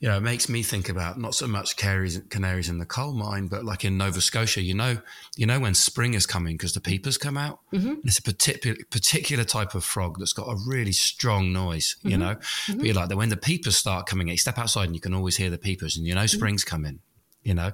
you 0.00 0.08
know, 0.08 0.16
it 0.16 0.22
makes 0.22 0.48
me 0.48 0.62
think 0.62 0.88
about 0.88 1.18
not 1.18 1.34
so 1.34 1.46
much 1.46 1.76
canaries, 1.76 2.20
canaries 2.30 2.70
in 2.70 2.78
the 2.78 2.86
coal 2.86 3.12
mine, 3.12 3.48
but 3.48 3.66
like 3.66 3.84
in 3.84 3.98
Nova 3.98 4.20
Scotia, 4.20 4.62
you 4.62 4.72
know, 4.72 4.96
you 5.36 5.44
know 5.44 5.60
when 5.60 5.74
spring 5.74 6.14
is 6.14 6.24
coming 6.24 6.56
because 6.56 6.72
the 6.72 6.80
peepers 6.80 7.18
come 7.18 7.36
out. 7.36 7.60
Mm-hmm. 7.72 7.94
it's 8.04 8.18
a 8.18 8.22
particular 8.22 8.76
particular 8.90 9.44
type 9.44 9.74
of 9.74 9.84
frog 9.84 10.18
that's 10.18 10.32
got 10.32 10.48
a 10.48 10.56
really 10.66 10.92
strong 10.92 11.52
noise. 11.52 11.96
Mm-hmm. 11.98 12.08
You 12.08 12.18
know, 12.18 12.34
mm-hmm. 12.34 12.78
but 12.78 12.86
you're 12.86 12.94
like 12.94 13.08
that 13.10 13.16
when 13.16 13.28
the 13.28 13.36
peepers 13.36 13.76
start 13.76 14.06
coming, 14.06 14.28
you 14.28 14.36
step 14.38 14.58
outside 14.58 14.84
and 14.84 14.94
you 14.94 15.00
can 15.00 15.14
always 15.14 15.36
hear 15.36 15.50
the 15.50 15.58
peepers, 15.58 15.96
and 15.96 16.06
you 16.06 16.14
know 16.14 16.20
mm-hmm. 16.20 16.36
spring's 16.36 16.64
coming. 16.64 17.00
You 17.42 17.54
know, 17.54 17.72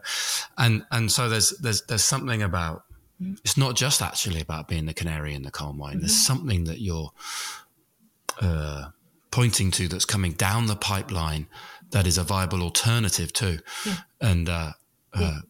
and 0.57 0.85
and 0.91 1.13
so 1.13 1.29
there's 1.29 1.51
there's 1.59 1.83
there's 1.83 2.05
something 2.05 2.43
about 2.43 2.85
mm-hmm. 3.23 3.35
it's 3.45 3.57
not 3.57 3.77
just 3.77 4.03
actually 4.03 4.41
about 4.41 4.67
being 4.67 4.87
the 4.87 4.95
canary 4.95 5.35
in 5.35 5.43
the 5.43 5.51
coal 5.51 5.75
mine. 5.75 6.01
There's 6.01 6.13
mm-hmm. 6.13 6.39
something 6.39 6.65
that 6.65 6.81
you're 6.81 7.13
uh, 8.41 8.91
pointing 9.31 9.71
to 9.73 9.89
that's 9.89 10.05
coming 10.05 10.33
down 10.33 10.67
the 10.67 10.77
pipeline 10.77 11.47
that 11.91 12.07
is 12.07 12.19
a 12.19 12.23
viable 12.23 12.63
alternative 12.63 13.33
too. 13.33 13.59
Yeah. 13.87 13.95
And 14.21 14.49
uh, 14.49 14.73
uh, 15.15 15.41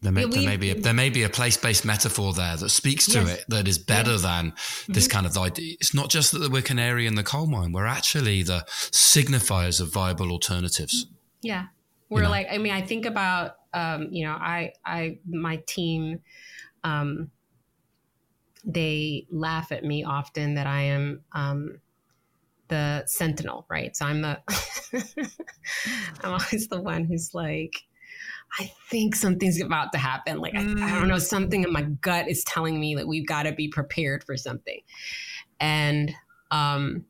there, 0.00 0.12
may, 0.12 0.22
yeah, 0.22 0.26
we, 0.26 0.32
there, 0.34 0.44
may, 0.44 0.56
be 0.56 0.70
a, 0.70 0.74
there 0.74 0.94
may 0.94 1.10
be 1.10 1.22
a 1.22 1.28
place-based 1.28 1.84
metaphor 1.84 2.32
there 2.32 2.56
that 2.56 2.68
speaks 2.68 3.06
to 3.06 3.20
yes. 3.20 3.38
it 3.38 3.44
that 3.48 3.66
is 3.66 3.78
better 3.78 4.18
than 4.18 4.52
this 4.88 5.06
mm-hmm. 5.06 5.12
kind 5.12 5.26
of 5.26 5.36
idea. 5.36 5.76
It's 5.80 5.94
not 5.94 6.10
just 6.10 6.32
that 6.32 6.50
we're 6.50 6.62
canary 6.62 7.06
in 7.06 7.14
the 7.14 7.24
coal 7.24 7.46
mine; 7.46 7.72
we're 7.72 7.86
actually 7.86 8.42
the 8.42 8.64
signifiers 8.68 9.80
of 9.80 9.92
viable 9.92 10.30
alternatives. 10.30 11.06
Yeah, 11.42 11.66
we're 12.08 12.20
you 12.20 12.24
know? 12.24 12.30
like. 12.30 12.48
I 12.50 12.58
mean, 12.58 12.72
I 12.72 12.82
think 12.82 13.06
about 13.06 13.56
um, 13.74 14.08
you 14.10 14.24
know, 14.26 14.32
I, 14.32 14.72
I, 14.84 15.18
my 15.26 15.56
team. 15.66 16.20
Um, 16.84 17.30
they 18.64 19.26
laugh 19.30 19.72
at 19.72 19.82
me 19.82 20.04
often 20.04 20.54
that 20.54 20.66
I 20.66 20.82
am 20.82 21.22
um, 21.32 21.80
the 22.68 23.04
sentinel, 23.06 23.66
right? 23.70 23.96
So 23.96 24.06
I'm 24.06 24.22
the 24.22 24.40
I'm 26.22 26.32
always 26.32 26.68
the 26.68 26.80
one 26.80 27.04
who's 27.04 27.34
like, 27.34 27.74
I 28.58 28.70
think 28.90 29.14
something's 29.14 29.60
about 29.60 29.92
to 29.92 29.98
happen. 29.98 30.38
Like 30.38 30.54
mm. 30.54 30.80
I, 30.80 30.88
I, 30.88 30.98
don't 30.98 31.08
know, 31.08 31.16
mm. 31.16 31.20
something 31.20 31.64
in 31.64 31.72
my 31.72 31.82
gut 31.82 32.28
is 32.28 32.44
telling 32.44 32.80
me 32.80 32.94
that 32.94 33.06
we've 33.06 33.26
got 33.26 33.44
to 33.44 33.52
be 33.52 33.68
prepared 33.68 34.24
for 34.24 34.36
something. 34.36 34.80
And 35.60 36.12
um, 36.50 37.04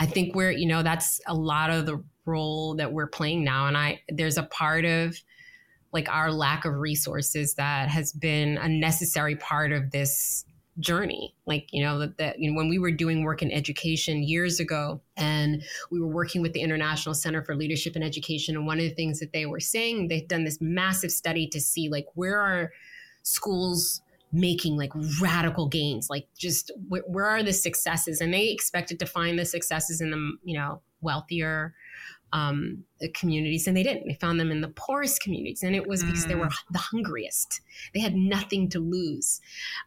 I 0.00 0.06
think 0.06 0.34
we're, 0.34 0.50
you 0.50 0.66
know, 0.66 0.82
that's 0.82 1.20
a 1.26 1.34
lot 1.34 1.70
of 1.70 1.86
the 1.86 2.02
role 2.24 2.74
that 2.76 2.92
we're 2.92 3.08
playing 3.08 3.44
now. 3.44 3.66
And 3.66 3.76
I 3.76 4.02
there's 4.08 4.36
a 4.36 4.42
part 4.44 4.84
of 4.84 5.16
like 5.92 6.08
our 6.10 6.30
lack 6.30 6.64
of 6.64 6.74
resources 6.74 7.54
that 7.54 7.88
has 7.88 8.12
been 8.12 8.58
a 8.58 8.68
necessary 8.68 9.36
part 9.36 9.72
of 9.72 9.90
this 9.90 10.44
journey 10.80 11.34
like 11.46 11.66
you 11.72 11.82
know 11.82 11.98
that, 11.98 12.16
that 12.18 12.38
you 12.38 12.50
know 12.50 12.56
when 12.56 12.68
we 12.68 12.78
were 12.78 12.90
doing 12.90 13.24
work 13.24 13.42
in 13.42 13.50
education 13.50 14.22
years 14.22 14.60
ago 14.60 15.00
and 15.16 15.62
we 15.90 16.00
were 16.00 16.06
working 16.06 16.40
with 16.40 16.52
the 16.52 16.60
international 16.60 17.14
center 17.14 17.42
for 17.42 17.56
leadership 17.56 17.96
and 17.96 18.04
education 18.04 18.56
and 18.56 18.66
one 18.66 18.78
of 18.78 18.84
the 18.84 18.94
things 18.94 19.18
that 19.18 19.32
they 19.32 19.44
were 19.44 19.60
saying 19.60 20.06
they've 20.08 20.28
done 20.28 20.44
this 20.44 20.58
massive 20.60 21.10
study 21.10 21.48
to 21.48 21.60
see 21.60 21.88
like 21.88 22.06
where 22.14 22.40
are 22.40 22.72
schools 23.22 24.02
making 24.32 24.76
like 24.76 24.92
radical 25.20 25.68
gains 25.68 26.10
like 26.10 26.26
just 26.36 26.70
where, 26.88 27.02
where 27.06 27.26
are 27.26 27.42
the 27.42 27.52
successes? 27.52 28.20
And 28.20 28.32
they 28.32 28.48
expected 28.48 28.98
to 28.98 29.06
find 29.06 29.38
the 29.38 29.44
successes 29.44 30.00
in 30.00 30.10
the 30.10 30.36
you 30.44 30.58
know 30.58 30.80
wealthier 31.00 31.74
um, 32.32 32.84
communities, 33.14 33.66
and 33.66 33.76
they 33.76 33.82
didn't. 33.82 34.06
They 34.06 34.14
found 34.14 34.38
them 34.38 34.50
in 34.50 34.60
the 34.60 34.68
poorest 34.68 35.20
communities, 35.22 35.62
and 35.62 35.74
it 35.74 35.86
was 35.86 36.02
because 36.02 36.26
they 36.26 36.34
were 36.34 36.46
mm. 36.46 36.54
the 36.70 36.78
hungriest. 36.78 37.60
They 37.94 38.00
had 38.00 38.14
nothing 38.14 38.68
to 38.70 38.80
lose, 38.80 39.40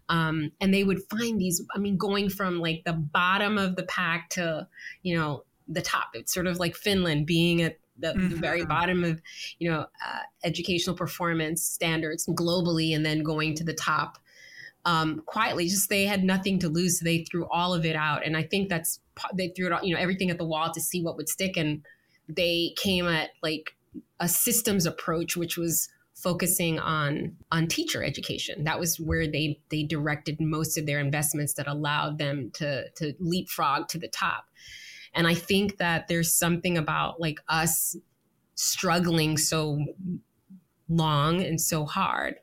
um, 0.09 0.51
and 0.59 0.73
they 0.73 0.83
would 0.83 1.01
find 1.09 1.39
these. 1.39 1.61
I 1.75 1.79
mean, 1.79 1.97
going 1.97 2.29
from 2.29 2.59
like 2.59 2.83
the 2.85 2.93
bottom 2.93 3.57
of 3.57 3.75
the 3.75 3.83
pack 3.83 4.29
to 4.31 4.67
you 5.03 5.17
know 5.17 5.43
the 5.67 5.81
top. 5.81 6.09
It's 6.13 6.33
sort 6.33 6.47
of 6.47 6.57
like 6.57 6.75
Finland 6.75 7.25
being 7.27 7.61
at 7.61 7.77
the, 7.99 8.09
mm-hmm. 8.09 8.29
the 8.29 8.35
very 8.35 8.65
bottom 8.65 9.03
of 9.03 9.21
you 9.59 9.69
know 9.69 9.81
uh, 9.81 10.19
educational 10.43 10.95
performance 10.95 11.63
standards 11.63 12.25
globally, 12.27 12.95
and 12.95 13.05
then 13.05 13.23
going 13.23 13.55
to 13.55 13.63
the 13.63 13.73
top 13.73 14.17
um, 14.85 15.21
quietly. 15.25 15.67
Just 15.67 15.89
they 15.89 16.05
had 16.05 16.23
nothing 16.23 16.57
to 16.59 16.69
lose, 16.69 16.99
so 16.99 17.05
they 17.05 17.23
threw 17.29 17.47
all 17.49 17.73
of 17.73 17.85
it 17.85 17.95
out, 17.95 18.25
and 18.25 18.35
I 18.35 18.43
think 18.43 18.69
that's 18.69 18.99
they 19.35 19.49
threw 19.49 19.67
it 19.67 19.73
all, 19.73 19.83
you 19.83 19.93
know 19.93 20.01
everything 20.01 20.31
at 20.31 20.37
the 20.37 20.45
wall 20.45 20.71
to 20.73 20.81
see 20.81 21.03
what 21.03 21.17
would 21.17 21.29
stick 21.29 21.55
and 21.55 21.85
they 22.27 22.73
came 22.77 23.07
at 23.07 23.31
like 23.41 23.75
a 24.19 24.27
systems 24.27 24.85
approach, 24.85 25.35
which 25.35 25.57
was 25.57 25.89
focusing 26.21 26.79
on 26.79 27.35
on 27.51 27.67
teacher 27.67 28.03
education. 28.03 28.63
That 28.63 28.79
was 28.79 28.99
where 28.99 29.27
they 29.27 29.59
they 29.69 29.83
directed 29.83 30.39
most 30.39 30.77
of 30.77 30.85
their 30.85 30.99
investments 30.99 31.53
that 31.55 31.67
allowed 31.67 32.17
them 32.17 32.51
to 32.55 32.89
to 32.91 33.13
leapfrog 33.19 33.87
to 33.89 33.97
the 33.97 34.07
top. 34.07 34.45
And 35.13 35.27
I 35.27 35.33
think 35.33 35.77
that 35.77 36.07
there's 36.07 36.31
something 36.31 36.77
about 36.77 37.19
like 37.19 37.39
us 37.49 37.95
struggling 38.55 39.37
so 39.37 39.83
long 40.87 41.41
and 41.41 41.59
so 41.59 41.85
hard 41.85 42.35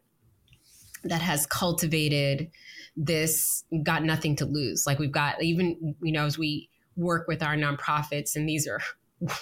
that 1.05 1.23
has 1.23 1.47
cultivated 1.47 2.51
this 2.97 3.65
got 3.85 4.03
nothing 4.03 4.35
to 4.37 4.45
lose. 4.45 4.87
Like 4.87 4.99
we've 4.99 5.13
got 5.13 5.43
even 5.43 5.95
you 6.03 6.13
know 6.13 6.27
as 6.27 6.37
we 6.37 6.69
work 6.97 7.29
with 7.29 7.43
our 7.45 7.55
nonprofits 7.55 8.35
and 8.35 8.49
these 8.49 8.67
are 8.67 8.81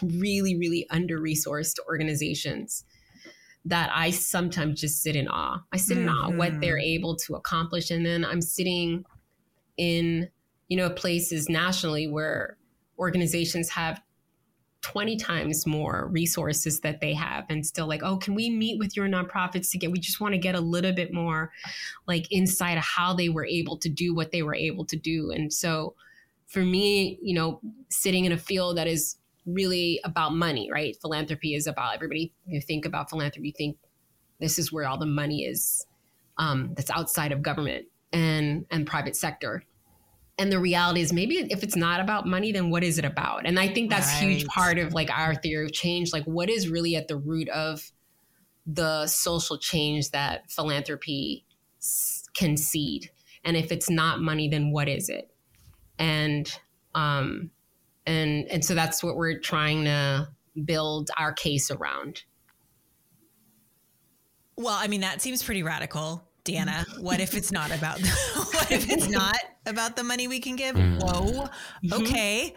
really, 0.02 0.56
really 0.56 0.86
under 0.90 1.20
resourced 1.20 1.78
organizations 1.88 2.84
that 3.66 3.90
I 3.92 4.10
sometimes 4.10 4.80
just 4.80 5.02
sit 5.02 5.16
in 5.16 5.26
awe. 5.28 5.62
I 5.72 5.76
sit 5.76 5.98
mm-hmm. 5.98 6.08
in 6.08 6.14
awe 6.14 6.30
what 6.30 6.60
they're 6.60 6.76
mm-hmm. 6.76 6.98
able 6.98 7.16
to 7.16 7.34
accomplish. 7.34 7.90
And 7.90 8.06
then 8.06 8.24
I'm 8.24 8.40
sitting 8.40 9.04
in, 9.76 10.28
you 10.68 10.76
know, 10.76 10.88
places 10.88 11.48
nationally 11.48 12.06
where 12.06 12.56
organizations 12.98 13.68
have 13.70 14.00
20 14.82 15.16
times 15.16 15.66
more 15.66 16.08
resources 16.12 16.80
that 16.80 17.00
they 17.00 17.12
have 17.12 17.44
and 17.48 17.66
still 17.66 17.88
like 17.88 18.02
oh 18.04 18.16
can 18.18 18.36
we 18.36 18.48
meet 18.48 18.78
with 18.78 18.96
your 18.96 19.08
nonprofits 19.08 19.68
to 19.70 19.78
get 19.78 19.90
we 19.90 19.98
just 19.98 20.20
want 20.20 20.32
to 20.32 20.38
get 20.38 20.54
a 20.54 20.60
little 20.60 20.92
bit 20.92 21.12
more 21.12 21.50
like 22.06 22.30
insight 22.30 22.78
of 22.78 22.84
how 22.84 23.12
they 23.12 23.28
were 23.28 23.44
able 23.44 23.76
to 23.76 23.88
do 23.88 24.14
what 24.14 24.30
they 24.30 24.42
were 24.42 24.54
able 24.54 24.84
to 24.84 24.96
do 24.96 25.32
and 25.32 25.52
so 25.52 25.94
for 26.46 26.60
me 26.60 27.18
you 27.20 27.34
know 27.34 27.60
sitting 27.88 28.26
in 28.26 28.32
a 28.32 28.38
field 28.38 28.76
that 28.76 28.86
is 28.86 29.16
really 29.46 30.00
about 30.04 30.34
money 30.34 30.68
right? 30.72 30.96
Philanthropy 31.00 31.54
is 31.54 31.66
about 31.66 31.94
everybody 31.94 32.32
you 32.46 32.60
think 32.60 32.84
about 32.84 33.08
philanthropy 33.08 33.48
you 33.48 33.54
think 33.56 33.76
this 34.40 34.58
is 34.58 34.72
where 34.72 34.86
all 34.86 34.98
the 34.98 35.06
money 35.06 35.44
is 35.44 35.86
um, 36.38 36.74
that's 36.76 36.90
outside 36.90 37.32
of 37.32 37.42
government 37.42 37.86
and 38.12 38.66
and 38.70 38.86
private 38.86 39.16
sector. 39.16 39.62
And 40.38 40.52
the 40.52 40.58
reality 40.58 41.00
is 41.00 41.14
maybe 41.14 41.36
if 41.50 41.62
it's 41.62 41.76
not 41.76 42.00
about 42.00 42.26
money 42.26 42.52
then 42.52 42.70
what 42.70 42.84
is 42.84 42.98
it 42.98 43.04
about? 43.04 43.46
And 43.46 43.58
i 43.58 43.68
think 43.68 43.90
that's 43.90 44.12
right. 44.14 44.28
huge 44.28 44.46
part 44.46 44.78
of 44.78 44.92
like 44.92 45.10
our 45.10 45.34
theory 45.34 45.64
of 45.64 45.72
change 45.72 46.12
like 46.12 46.24
what 46.24 46.50
is 46.50 46.68
really 46.68 46.96
at 46.96 47.08
the 47.08 47.16
root 47.16 47.48
of 47.48 47.90
the 48.66 49.06
social 49.06 49.56
change 49.56 50.10
that 50.10 50.50
philanthropy 50.50 51.46
can 52.34 52.56
seed? 52.56 53.10
And 53.44 53.56
if 53.56 53.70
it's 53.72 53.88
not 53.88 54.20
money 54.20 54.48
then 54.48 54.72
what 54.72 54.88
is 54.88 55.08
it? 55.08 55.30
And 55.98 56.50
um 56.94 57.50
and 58.06 58.46
and 58.50 58.64
so 58.64 58.74
that's 58.74 59.02
what 59.02 59.16
we're 59.16 59.38
trying 59.38 59.84
to 59.84 60.28
build 60.64 61.10
our 61.16 61.32
case 61.32 61.70
around 61.70 62.22
well 64.56 64.76
i 64.78 64.86
mean 64.86 65.00
that 65.00 65.20
seems 65.20 65.42
pretty 65.42 65.62
radical 65.62 66.26
Deanna, 66.46 66.86
what 67.00 67.20
if 67.20 67.34
it's 67.34 67.50
not 67.50 67.72
about 67.72 68.00
what 68.36 68.70
if 68.70 68.88
it's 68.88 69.08
not 69.10 69.36
about 69.66 69.96
the 69.96 70.04
money 70.04 70.28
we 70.28 70.38
can 70.38 70.54
give? 70.54 70.76
Mm. 70.76 71.02
Whoa. 71.02 71.48
Mm-hmm. 71.84 72.02
Okay. 72.02 72.54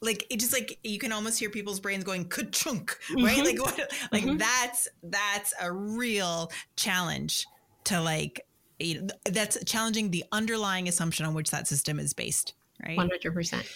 Like 0.00 0.26
it 0.30 0.38
just 0.38 0.52
like 0.52 0.78
you 0.84 0.98
can 0.98 1.10
almost 1.10 1.38
hear 1.38 1.48
people's 1.48 1.80
brains 1.80 2.04
going 2.04 2.26
ka-chunk, 2.26 2.96
right? 3.16 3.38
Mm-hmm. 3.38 3.44
Like 3.44 3.62
what 3.62 3.92
like 4.12 4.24
mm-hmm. 4.24 4.36
that's 4.36 4.88
that's 5.02 5.54
a 5.60 5.72
real 5.72 6.52
challenge 6.76 7.46
to 7.84 8.00
like 8.00 8.46
you 8.78 9.00
know, 9.00 9.08
that's 9.24 9.62
challenging 9.64 10.10
the 10.10 10.24
underlying 10.30 10.88
assumption 10.88 11.24
on 11.24 11.34
which 11.34 11.50
that 11.50 11.66
system 11.66 11.98
is 11.98 12.12
based 12.12 12.52
right? 12.84 12.98
100%. 12.98 13.66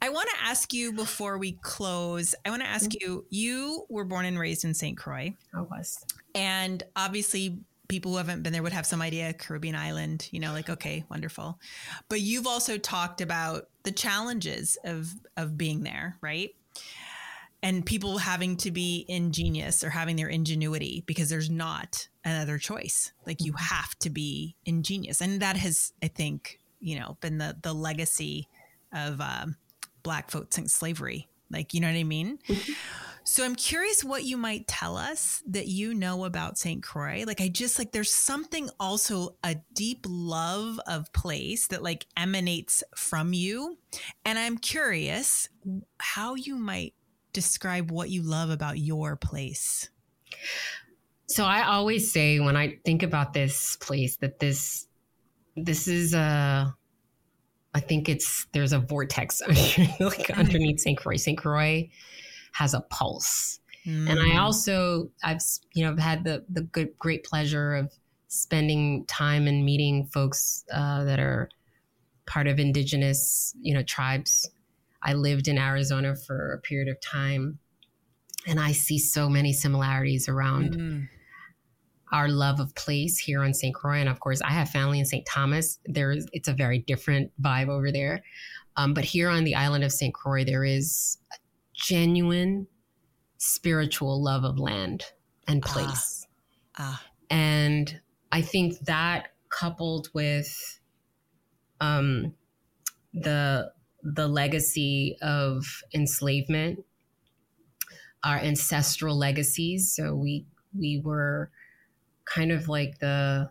I 0.00 0.08
want 0.08 0.28
to 0.30 0.36
ask 0.44 0.72
you 0.72 0.92
before 0.92 1.38
we 1.38 1.52
close, 1.62 2.34
I 2.44 2.50
want 2.50 2.62
to 2.62 2.68
ask 2.68 2.90
mm-hmm. 2.90 3.10
you 3.10 3.26
you 3.30 3.86
were 3.88 4.04
born 4.04 4.24
and 4.24 4.38
raised 4.38 4.64
in 4.64 4.74
St. 4.74 4.96
Croix. 4.96 5.34
I 5.54 5.60
was. 5.60 6.04
And 6.34 6.82
obviously 6.96 7.58
people 7.88 8.12
who 8.12 8.16
haven't 8.16 8.42
been 8.42 8.54
there 8.54 8.62
would 8.62 8.72
have 8.72 8.86
some 8.86 9.02
idea 9.02 9.34
Caribbean 9.34 9.74
island, 9.74 10.26
you 10.30 10.40
know, 10.40 10.52
like 10.52 10.70
okay, 10.70 11.04
wonderful. 11.10 11.58
But 12.08 12.20
you've 12.20 12.46
also 12.46 12.78
talked 12.78 13.20
about 13.20 13.68
the 13.82 13.92
challenges 13.92 14.78
of 14.84 15.12
of 15.36 15.58
being 15.58 15.82
there, 15.82 16.16
right? 16.20 16.54
And 17.62 17.86
people 17.86 18.18
having 18.18 18.56
to 18.58 18.72
be 18.72 19.04
ingenious 19.08 19.84
or 19.84 19.90
having 19.90 20.16
their 20.16 20.28
ingenuity 20.28 21.04
because 21.06 21.28
there's 21.28 21.50
not 21.50 22.08
another 22.24 22.58
choice. 22.58 23.12
Like 23.24 23.44
you 23.44 23.52
have 23.52 23.96
to 24.00 24.10
be 24.10 24.56
ingenious, 24.64 25.20
and 25.20 25.40
that 25.42 25.56
has, 25.56 25.92
I 26.02 26.08
think, 26.08 26.58
you 26.82 26.98
know, 26.98 27.16
been 27.20 27.38
the 27.38 27.56
the 27.62 27.72
legacy 27.72 28.48
of 28.92 29.20
um, 29.20 29.56
black 30.02 30.30
folks 30.30 30.56
since 30.56 30.74
slavery. 30.74 31.28
Like, 31.50 31.74
you 31.74 31.80
know 31.80 31.88
what 31.88 31.96
I 31.96 32.04
mean? 32.04 32.38
So 33.24 33.44
I'm 33.44 33.54
curious 33.54 34.02
what 34.02 34.24
you 34.24 34.36
might 34.36 34.66
tell 34.66 34.96
us 34.96 35.42
that 35.46 35.68
you 35.68 35.94
know 35.94 36.24
about 36.24 36.58
St. 36.58 36.82
Croix. 36.82 37.22
Like 37.26 37.40
I 37.40 37.48
just 37.48 37.78
like 37.78 37.92
there's 37.92 38.10
something 38.10 38.68
also 38.80 39.36
a 39.44 39.56
deep 39.74 40.04
love 40.08 40.80
of 40.86 41.12
place 41.12 41.68
that 41.68 41.82
like 41.82 42.06
emanates 42.16 42.82
from 42.96 43.32
you. 43.32 43.78
And 44.24 44.38
I'm 44.38 44.58
curious 44.58 45.48
how 45.98 46.34
you 46.34 46.56
might 46.56 46.94
describe 47.32 47.90
what 47.90 48.10
you 48.10 48.22
love 48.22 48.50
about 48.50 48.78
your 48.78 49.14
place. 49.14 49.88
So 51.26 51.44
I 51.44 51.62
always 51.62 52.12
say 52.12 52.40
when 52.40 52.56
I 52.56 52.78
think 52.84 53.02
about 53.02 53.32
this 53.32 53.76
place 53.76 54.16
that 54.16 54.40
this 54.40 54.86
this 55.56 55.88
is 55.88 56.14
a 56.14 56.74
I 57.74 57.80
think 57.80 58.08
it's 58.08 58.46
there's 58.52 58.72
a 58.72 58.78
vortex 58.78 59.40
like 60.00 60.30
underneath 60.30 60.80
St. 60.80 60.98
Croix. 60.98 61.16
St. 61.16 61.38
Croix 61.38 61.88
has 62.52 62.74
a 62.74 62.80
pulse. 62.80 63.60
Mm. 63.86 64.10
And 64.10 64.20
I 64.20 64.30
mm. 64.30 64.38
also 64.38 65.10
I've 65.24 65.40
you 65.74 65.84
know 65.84 65.92
I've 65.92 65.98
had 65.98 66.24
the 66.24 66.44
the 66.48 66.62
good 66.62 66.98
great 66.98 67.24
pleasure 67.24 67.74
of 67.74 67.92
spending 68.28 69.04
time 69.06 69.46
and 69.46 69.64
meeting 69.64 70.06
folks 70.06 70.64
uh, 70.72 71.04
that 71.04 71.18
are 71.18 71.48
part 72.26 72.46
of 72.46 72.58
indigenous 72.58 73.54
you 73.60 73.74
know 73.74 73.82
tribes. 73.82 74.48
I 75.02 75.14
lived 75.14 75.48
in 75.48 75.58
Arizona 75.58 76.14
for 76.14 76.52
a 76.52 76.58
period 76.58 76.88
of 76.88 77.00
time, 77.00 77.58
and 78.46 78.60
I 78.60 78.72
see 78.72 78.98
so 78.98 79.28
many 79.28 79.52
similarities 79.52 80.28
around. 80.28 80.76
Mm. 80.76 81.08
Our 82.12 82.28
love 82.28 82.60
of 82.60 82.74
place 82.74 83.18
here 83.18 83.42
on 83.42 83.54
St. 83.54 83.74
Croix, 83.74 83.98
and 83.98 84.08
of 84.08 84.20
course, 84.20 84.42
I 84.42 84.50
have 84.50 84.68
family 84.68 84.98
in 84.98 85.06
St. 85.06 85.26
Thomas. 85.26 85.78
There's 85.86 86.26
it's 86.32 86.48
a 86.48 86.52
very 86.52 86.78
different 86.78 87.32
vibe 87.40 87.68
over 87.68 87.90
there, 87.90 88.22
um, 88.76 88.94
but 88.94 89.04
here 89.04 89.28
on 89.28 89.44
the 89.44 89.54
island 89.54 89.84
of 89.84 89.92
St. 89.92 90.12
Croix, 90.12 90.44
there 90.44 90.64
is 90.64 91.18
a 91.32 91.36
genuine 91.74 92.66
spiritual 93.38 94.22
love 94.22 94.44
of 94.44 94.58
land 94.58 95.04
and 95.48 95.62
ah. 95.64 95.72
place. 95.72 96.26
Ah. 96.76 97.02
Ah. 97.02 97.06
And 97.30 98.00
I 98.30 98.42
think 98.42 98.78
that 98.80 99.28
coupled 99.48 100.08
with 100.14 100.80
um, 101.80 102.34
the 103.12 103.72
the 104.02 104.26
legacy 104.26 105.16
of 105.22 105.64
enslavement, 105.94 106.84
our 108.24 108.38
ancestral 108.38 109.16
legacies. 109.16 109.92
So 109.94 110.14
we 110.14 110.46
we 110.76 111.00
were 111.04 111.50
kind 112.24 112.52
of 112.52 112.68
like 112.68 112.98
the 112.98 113.50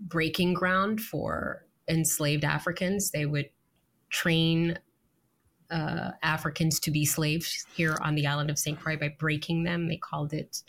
breaking 0.00 0.54
ground 0.54 1.00
for 1.00 1.66
enslaved 1.88 2.44
Africans. 2.44 3.10
They 3.10 3.26
would 3.26 3.50
train 4.10 4.78
uh, 5.70 6.12
Africans 6.22 6.80
to 6.80 6.90
be 6.90 7.04
slaves 7.04 7.66
here 7.74 7.96
on 8.00 8.14
the 8.14 8.26
island 8.26 8.50
of 8.50 8.58
St. 8.58 8.78
Croix 8.78 8.96
by 8.96 9.14
breaking 9.18 9.64
them. 9.64 9.88
They 9.88 9.96
called 9.96 10.32
it 10.32 10.62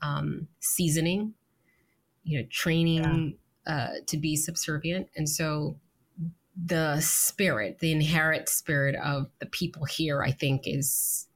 um, 0.00 0.48
seasoning, 0.60 1.34
you 2.24 2.40
know, 2.40 2.46
training 2.50 3.38
yeah. 3.66 3.74
uh, 3.74 3.90
to 4.06 4.16
be 4.16 4.36
subservient. 4.36 5.08
And 5.16 5.28
so 5.28 5.76
the 6.56 7.00
spirit, 7.00 7.78
the 7.78 7.92
inherent 7.92 8.48
spirit 8.48 8.96
of 8.96 9.30
the 9.38 9.46
people 9.46 9.84
here, 9.84 10.22
I 10.22 10.32
think, 10.32 10.62
is 10.66 11.28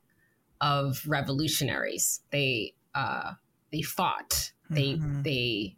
of 0.60 1.02
revolutionaries. 1.06 2.20
They 2.30 2.74
uh, 2.94 3.32
they 3.76 3.82
fought. 3.82 4.52
They 4.70 4.94
mm-hmm. 4.94 5.22
they 5.22 5.76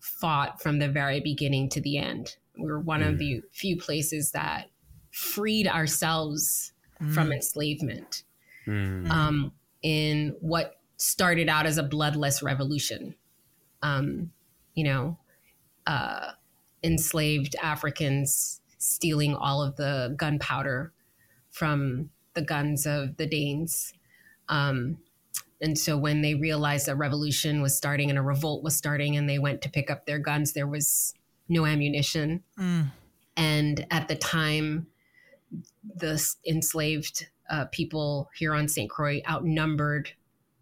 fought 0.00 0.60
from 0.60 0.80
the 0.80 0.88
very 0.88 1.20
beginning 1.20 1.68
to 1.70 1.80
the 1.80 1.98
end. 1.98 2.36
We 2.58 2.66
were 2.66 2.80
one 2.80 3.02
mm. 3.02 3.08
of 3.08 3.18
the 3.18 3.42
few 3.52 3.76
places 3.76 4.32
that 4.32 4.70
freed 5.12 5.68
ourselves 5.68 6.72
mm. 7.00 7.14
from 7.14 7.30
enslavement 7.30 8.24
mm. 8.66 9.08
um, 9.08 9.52
in 9.82 10.34
what 10.40 10.80
started 10.96 11.48
out 11.48 11.66
as 11.66 11.78
a 11.78 11.82
bloodless 11.84 12.42
revolution. 12.42 13.14
Um, 13.82 14.32
you 14.74 14.82
know, 14.82 15.18
uh, 15.86 16.32
enslaved 16.82 17.54
Africans 17.62 18.60
stealing 18.78 19.36
all 19.36 19.62
of 19.62 19.76
the 19.76 20.14
gunpowder 20.16 20.92
from 21.52 22.10
the 22.34 22.42
guns 22.42 22.86
of 22.86 23.16
the 23.16 23.26
Danes. 23.26 23.92
Um, 24.48 24.98
and 25.60 25.76
so 25.78 25.96
when 25.96 26.22
they 26.22 26.34
realized 26.34 26.86
that 26.86 26.96
revolution 26.96 27.60
was 27.62 27.76
starting 27.76 28.10
and 28.10 28.18
a 28.18 28.22
revolt 28.22 28.62
was 28.62 28.76
starting 28.76 29.16
and 29.16 29.28
they 29.28 29.38
went 29.38 29.62
to 29.62 29.70
pick 29.70 29.90
up 29.90 30.06
their 30.06 30.18
guns, 30.18 30.52
there 30.52 30.66
was 30.66 31.14
no 31.48 31.66
ammunition. 31.66 32.44
Mm. 32.58 32.90
And 33.36 33.86
at 33.90 34.08
the 34.08 34.14
time, 34.14 34.86
the 35.96 36.22
enslaved 36.46 37.26
uh, 37.50 37.64
people 37.66 38.30
here 38.36 38.54
on 38.54 38.68
St. 38.68 38.88
Croix 38.90 39.20
outnumbered 39.28 40.12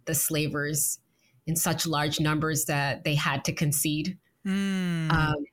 the 0.07 0.15
slavers 0.15 0.99
in 1.47 1.57
such 1.57 1.87
large 1.87 2.21
numbers 2.21 2.65
that 2.67 3.05
they 3.05 3.15
had 3.15 3.45
to 3.45 3.53
concede. 3.53 4.19
Mm. 4.47 5.13
Um, 5.13 5.45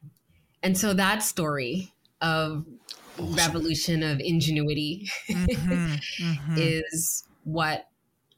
and 0.61 0.77
so 0.77 0.93
that 0.93 1.21
story 1.21 1.93
of 2.21 2.65
awesome. 3.17 3.35
revolution 3.35 4.03
of 4.03 4.19
ingenuity 4.19 5.09
mm-hmm, 5.29 5.93
mm-hmm. 6.23 6.55
is 6.57 7.23
what 7.43 7.87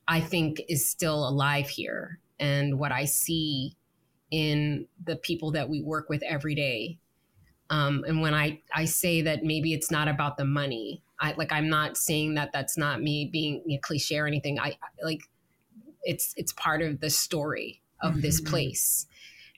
I 0.07 0.21
think 0.21 0.61
is 0.69 0.87
still 0.87 1.27
alive 1.27 1.67
here 1.67 2.19
and 2.39 2.77
what 2.77 2.91
I 2.91 3.05
see 3.05 3.75
in 4.31 4.87
the 5.03 5.15
people 5.15 5.51
that 5.51 5.69
we 5.69 5.81
work 5.81 6.09
with 6.09 6.23
every 6.23 6.55
day 6.55 6.97
um, 7.69 8.03
and 8.07 8.21
when 8.21 8.33
I, 8.33 8.61
I 8.73 8.85
say 8.85 9.21
that 9.21 9.43
maybe 9.43 9.73
it's 9.73 9.89
not 9.89 10.07
about 10.07 10.37
the 10.37 10.45
money, 10.45 11.01
I 11.19 11.33
like 11.37 11.51
I'm 11.51 11.69
not 11.69 11.97
saying 11.97 12.35
that 12.35 12.51
that's 12.51 12.77
not 12.77 13.01
me 13.01 13.29
being 13.31 13.63
you 13.65 13.77
know, 13.77 13.81
cliche 13.81 14.17
or 14.17 14.27
anything. 14.27 14.59
I 14.59 14.77
like 15.03 15.21
it's 16.03 16.33
it's 16.37 16.53
part 16.53 16.81
of 16.81 16.99
the 16.99 17.09
story 17.09 17.81
of 18.01 18.13
mm-hmm. 18.13 18.21
this 18.21 18.41
place, 18.41 19.07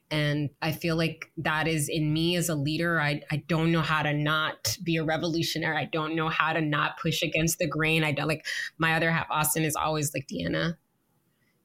and 0.09 0.49
I 0.61 0.71
feel 0.71 0.95
like 0.95 1.31
that 1.37 1.67
is 1.67 1.89
in 1.89 2.13
me 2.13 2.35
as 2.37 2.49
a 2.49 2.55
leader. 2.55 2.99
I, 2.99 3.21
I 3.29 3.43
don't 3.47 3.71
know 3.71 3.81
how 3.81 4.03
to 4.03 4.13
not 4.13 4.77
be 4.83 4.97
a 4.97 5.03
revolutionary. 5.03 5.75
I 5.75 5.85
don't 5.85 6.15
know 6.15 6.29
how 6.29 6.53
to 6.53 6.61
not 6.61 6.97
push 7.01 7.21
against 7.21 7.59
the 7.59 7.67
grain. 7.67 8.03
I 8.03 8.13
don't 8.13 8.27
like 8.27 8.45
my 8.77 8.93
other 8.93 9.11
half, 9.11 9.27
Austin, 9.29 9.63
is 9.63 9.75
always 9.75 10.13
like, 10.13 10.27
Deanna, 10.27 10.77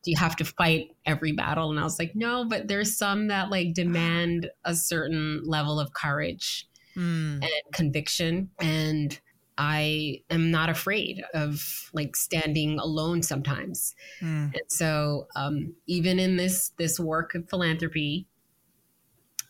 do 0.03 0.11
you 0.11 0.17
have 0.17 0.35
to 0.37 0.45
fight 0.45 0.97
every 1.07 1.33
battle? 1.33 1.71
And 1.71 1.79
I 1.79 1.85
was 1.85 1.99
like, 1.99 2.17
no, 2.17 2.45
but 2.45 2.67
there's 2.67 2.97
some 2.97 3.29
that 3.29 3.51
like 3.51 3.75
demand 3.75 4.51
a 4.65 4.75
certain 4.75 5.43
level 5.45 5.79
of 5.79 5.93
courage 5.93 6.69
mm. 6.97 7.35
and 7.35 7.51
conviction. 7.73 8.51
And 8.61 9.19
I 9.57 10.23
am 10.31 10.51
not 10.51 10.71
afraid 10.71 11.23
of 11.35 11.91
like 11.93 12.17
standing 12.17 12.81
alone 12.81 13.23
sometimes. 13.23 13.95
Mm. 14.21 14.53
And 14.53 14.63
so 14.69 15.29
um, 15.37 15.75
even 15.87 16.19
in 16.19 16.37
this 16.37 16.73
this 16.79 16.99
work 16.99 17.35
of 17.35 17.49
philanthropy, 17.49 18.27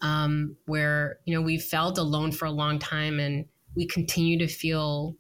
um, 0.03 0.57
where 0.66 1.18
you 1.24 1.34
know 1.34 1.40
we 1.40 1.59
felt 1.59 1.96
alone 1.96 2.32
for 2.32 2.44
a 2.44 2.50
long 2.50 2.78
time 2.78 3.18
and 3.18 3.46
we 3.74 3.86
continue 3.86 4.38
to 4.38 4.46
feel 4.46 5.16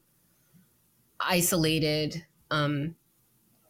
isolated 1.20 2.22
um, 2.50 2.94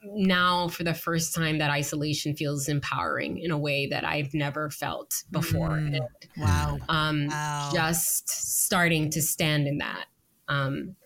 now 0.05 0.69
for 0.69 0.83
the 0.85 0.95
first 0.95 1.35
time 1.35 1.59
that 1.59 1.71
isolation 1.71 2.35
feels 2.35 2.69
empowering 2.69 3.39
in 3.39 3.51
a 3.51 3.59
way 3.59 3.87
that 3.87 4.05
I've 4.05 4.35
never 4.35 4.71
felt 4.71 5.23
before. 5.31 5.71
Mm, 5.71 6.01
wow. 6.37 6.79
Um, 6.89 7.29
wow. 7.29 7.71
Just 7.73 8.29
starting 8.29 9.11
to 9.11 9.23
stand 9.23 9.69
in 9.69 9.79
that. 9.79 10.07
Um, 10.49 10.97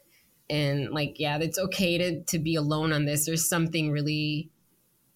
and 0.49 0.91
like, 0.91 1.17
yeah, 1.19 1.39
it's 1.39 1.59
okay 1.59 1.99
to, 1.99 2.23
to 2.23 2.39
be 2.39 2.55
alone 2.55 2.93
on 2.93 3.05
this. 3.05 3.27
There's 3.27 3.49
something 3.49 3.91
really, 3.91 4.51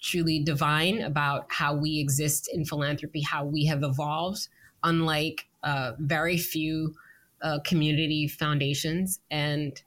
truly 0.02 0.42
divine 0.42 1.00
about 1.00 1.46
how 1.48 1.74
we 1.74 1.98
exist 1.98 2.50
in 2.52 2.64
philanthropy, 2.64 3.22
how 3.22 3.44
we 3.46 3.64
have 3.66 3.82
evolved, 3.82 4.48
unlike 4.82 5.46
uh, 5.62 5.92
very 5.98 6.36
few 6.36 6.94
uh, 7.42 7.58
community 7.64 8.28
foundations. 8.28 9.20
And 9.30 9.80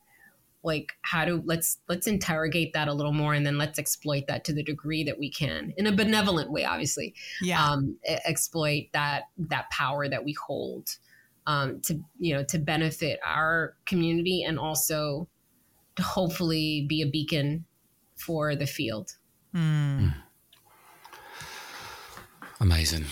like 0.64 0.94
how 1.02 1.26
to 1.26 1.44
let's 1.46 1.80
let's 1.90 2.08
interrogate 2.08 2.74
that 2.74 2.88
a 2.88 2.94
little 2.94 3.12
more 3.12 3.34
and 3.34 3.46
then 3.46 3.58
let's 3.58 3.78
exploit 3.78 4.24
that 4.28 4.46
to 4.46 4.54
the 4.54 4.64
degree 4.64 5.04
that 5.04 5.20
we 5.20 5.30
can 5.30 5.74
in 5.78 5.86
a 5.86 5.92
benevolent 5.92 6.52
way 6.52 6.64
obviously. 6.64 7.14
Yeah. 7.42 7.64
Um, 7.64 7.98
exploit 8.26 8.88
that 8.94 9.24
that 9.38 9.70
power 9.70 10.08
that 10.08 10.24
we 10.24 10.34
hold 10.34 10.90
um, 11.46 11.82
to 11.82 12.00
you 12.18 12.34
know 12.34 12.44
to 12.46 12.58
benefit 12.58 13.20
our 13.26 13.76
community 13.86 14.44
and 14.44 14.58
also 14.58 15.28
to 15.98 16.04
hopefully 16.04 16.86
be 16.88 17.02
a 17.02 17.08
beacon 17.08 17.66
for 18.16 18.56
the 18.56 18.66
field. 18.66 19.18
Mm. 19.54 20.16
amazing 22.60 23.06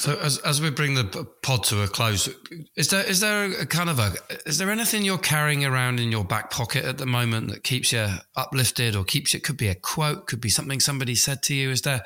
so 0.00 0.16
as, 0.16 0.38
as 0.38 0.62
we 0.62 0.70
bring 0.70 0.94
the 0.94 1.28
pod 1.42 1.62
to 1.64 1.82
a 1.82 1.86
close, 1.86 2.26
is 2.74 2.88
there 2.88 3.04
is 3.04 3.20
there 3.20 3.44
a 3.44 3.66
kind 3.66 3.90
of 3.90 3.98
a 3.98 4.14
is 4.46 4.56
there 4.56 4.70
anything 4.70 5.04
you're 5.04 5.18
carrying 5.18 5.62
around 5.62 6.00
in 6.00 6.10
your 6.10 6.24
back 6.24 6.50
pocket 6.50 6.86
at 6.86 6.96
the 6.96 7.04
moment 7.04 7.50
that 7.50 7.64
keeps 7.64 7.92
you 7.92 8.06
uplifted 8.34 8.96
or 8.96 9.04
keeps 9.04 9.34
you? 9.34 9.40
Could 9.40 9.58
be 9.58 9.68
a 9.68 9.74
quote, 9.74 10.26
could 10.26 10.40
be 10.40 10.48
something 10.48 10.80
somebody 10.80 11.14
said 11.14 11.42
to 11.42 11.54
you. 11.54 11.70
Is 11.70 11.82
there 11.82 12.02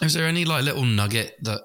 is 0.00 0.14
there 0.14 0.24
any 0.24 0.44
like 0.44 0.62
little 0.62 0.84
nugget 0.84 1.36
that 1.42 1.62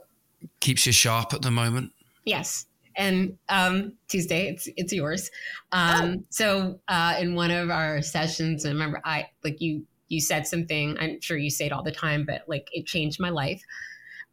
keeps 0.62 0.88
you 0.88 0.91
sharp 0.91 1.32
at 1.32 1.43
the 1.43 1.52
moment? 1.52 1.91
Yes, 2.24 2.66
and 2.96 3.38
um, 3.48 3.93
Tuesday, 4.08 4.48
it's 4.48 4.68
it's 4.76 4.93
yours. 4.93 5.30
Um, 5.72 6.16
oh. 6.18 6.24
So 6.32 6.80
uh, 6.88 7.18
in 7.20 7.36
one 7.36 7.52
of 7.52 7.70
our 7.70 8.02
sessions, 8.02 8.66
I 8.66 8.70
remember 8.70 9.00
I 9.06 9.28
like 9.43 9.62
you 9.62 9.86
you 10.08 10.22
said 10.22 10.48
something. 10.48 10.98
I'm 11.00 11.22
sure 11.22 11.38
you 11.38 11.52
say 11.52 11.68
it 11.68 11.72
all 11.72 11.84
the 11.84 11.91
time, 11.91 12.26
but 12.26 12.46
like 12.48 12.68
it 12.74 12.88
changed 12.88 13.20
my 13.20 13.30
life 13.30 13.62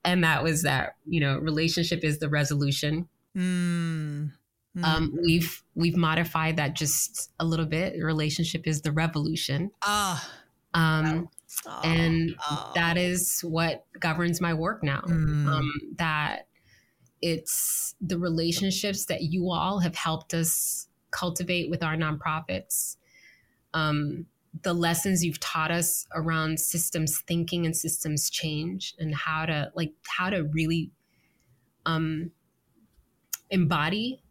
and 0.04 0.24
that 0.24 0.42
was 0.42 0.62
that 0.62 0.96
you 1.06 1.20
know 1.20 1.38
relationship 1.38 2.04
is 2.04 2.18
the 2.18 2.28
resolution 2.28 3.08
mm. 3.36 4.30
Mm. 4.76 4.84
Um, 4.84 5.18
we've 5.22 5.62
we've 5.74 5.96
modified 5.96 6.56
that 6.56 6.74
just 6.74 7.30
a 7.38 7.44
little 7.44 7.66
bit 7.66 8.02
relationship 8.02 8.66
is 8.66 8.80
the 8.80 8.92
revolution 8.92 9.70
ah 9.82 10.30
um, 10.74 11.28
oh. 11.66 11.80
and 11.84 12.34
oh. 12.50 12.72
that 12.74 12.96
is 12.96 13.40
what 13.42 13.84
governs 14.00 14.40
my 14.40 14.54
work 14.54 14.82
now 14.82 15.02
mm. 15.06 15.46
um, 15.46 15.70
that 15.96 16.46
it's 17.20 17.94
the 18.00 18.18
relationships 18.18 19.04
that 19.06 19.22
you 19.22 19.50
all 19.50 19.78
have 19.78 19.94
helped 19.94 20.32
us 20.32 20.88
cultivate 21.10 21.68
with 21.68 21.82
our 21.82 21.94
nonprofits 21.94 22.96
um, 23.74 24.24
the 24.60 24.74
lessons 24.74 25.24
you've 25.24 25.40
taught 25.40 25.70
us 25.70 26.06
around 26.14 26.60
systems 26.60 27.20
thinking 27.26 27.64
and 27.64 27.76
systems 27.76 28.28
change 28.28 28.94
and 28.98 29.14
how 29.14 29.46
to 29.46 29.72
like 29.74 29.92
how 30.06 30.28
to 30.28 30.44
really 30.44 30.90
um, 31.86 32.30
embody 33.50 34.22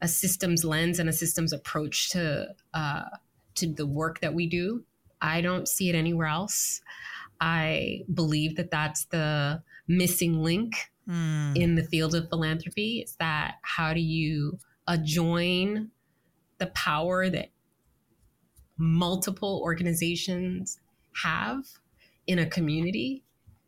a 0.00 0.08
systems 0.08 0.64
lens 0.64 0.98
and 0.98 1.08
a 1.08 1.12
systems 1.12 1.52
approach 1.52 2.10
to 2.10 2.48
uh, 2.74 3.04
to 3.56 3.66
the 3.66 3.86
work 3.86 4.20
that 4.20 4.34
we 4.34 4.46
do. 4.46 4.84
I 5.20 5.40
don't 5.40 5.66
see 5.66 5.88
it 5.88 5.94
anywhere 5.94 6.28
else. 6.28 6.80
I 7.40 8.02
believe 8.12 8.56
that 8.56 8.70
that's 8.70 9.06
the 9.06 9.62
missing 9.88 10.42
link 10.42 10.74
mm. 11.08 11.56
in 11.56 11.74
the 11.74 11.82
field 11.82 12.14
of 12.14 12.28
philanthropy. 12.28 13.00
Is 13.00 13.16
that 13.16 13.56
how 13.62 13.94
do 13.94 14.00
you 14.00 14.58
join 15.02 15.90
the 16.58 16.66
power 16.68 17.28
that 17.28 17.50
multiple 18.78 19.60
organizations 19.62 20.78
have 21.24 21.64
in 22.26 22.38
a 22.38 22.46
community 22.46 23.22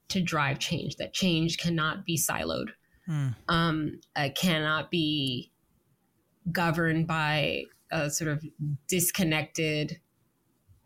to 0.09 0.21
drive 0.21 0.59
change. 0.59 0.97
That 0.97 1.13
change 1.13 1.59
cannot 1.59 2.05
be 2.05 2.17
siloed, 2.17 2.71
hmm. 3.07 3.29
um, 3.49 4.01
uh, 4.17 4.29
cannot 4.35 4.91
be 4.91 5.51
governed 6.51 7.07
by 7.07 7.65
a 7.91 8.11
sort 8.11 8.31
of 8.31 8.45
disconnected 8.87 10.01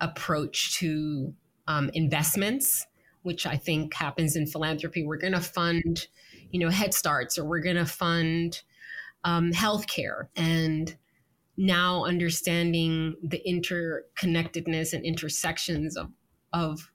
approach 0.00 0.74
to 0.74 1.34
um, 1.68 1.90
investments, 1.94 2.86
which 3.22 3.46
I 3.46 3.56
think 3.56 3.94
happens 3.94 4.36
in 4.36 4.46
philanthropy. 4.46 5.04
We're 5.04 5.18
going 5.18 5.32
to 5.32 5.40
fund, 5.40 6.06
you 6.50 6.60
know, 6.60 6.68
Head 6.68 6.94
Starts, 6.94 7.38
or 7.38 7.44
we're 7.44 7.60
going 7.60 7.76
to 7.76 7.86
fund 7.86 8.60
um, 9.24 9.52
healthcare, 9.52 10.26
and 10.34 10.96
now 11.56 12.04
understanding 12.04 13.14
the 13.22 13.42
interconnectedness 13.46 14.92
and 14.92 15.04
intersections 15.04 15.96
of, 15.96 16.10
of 16.52 16.90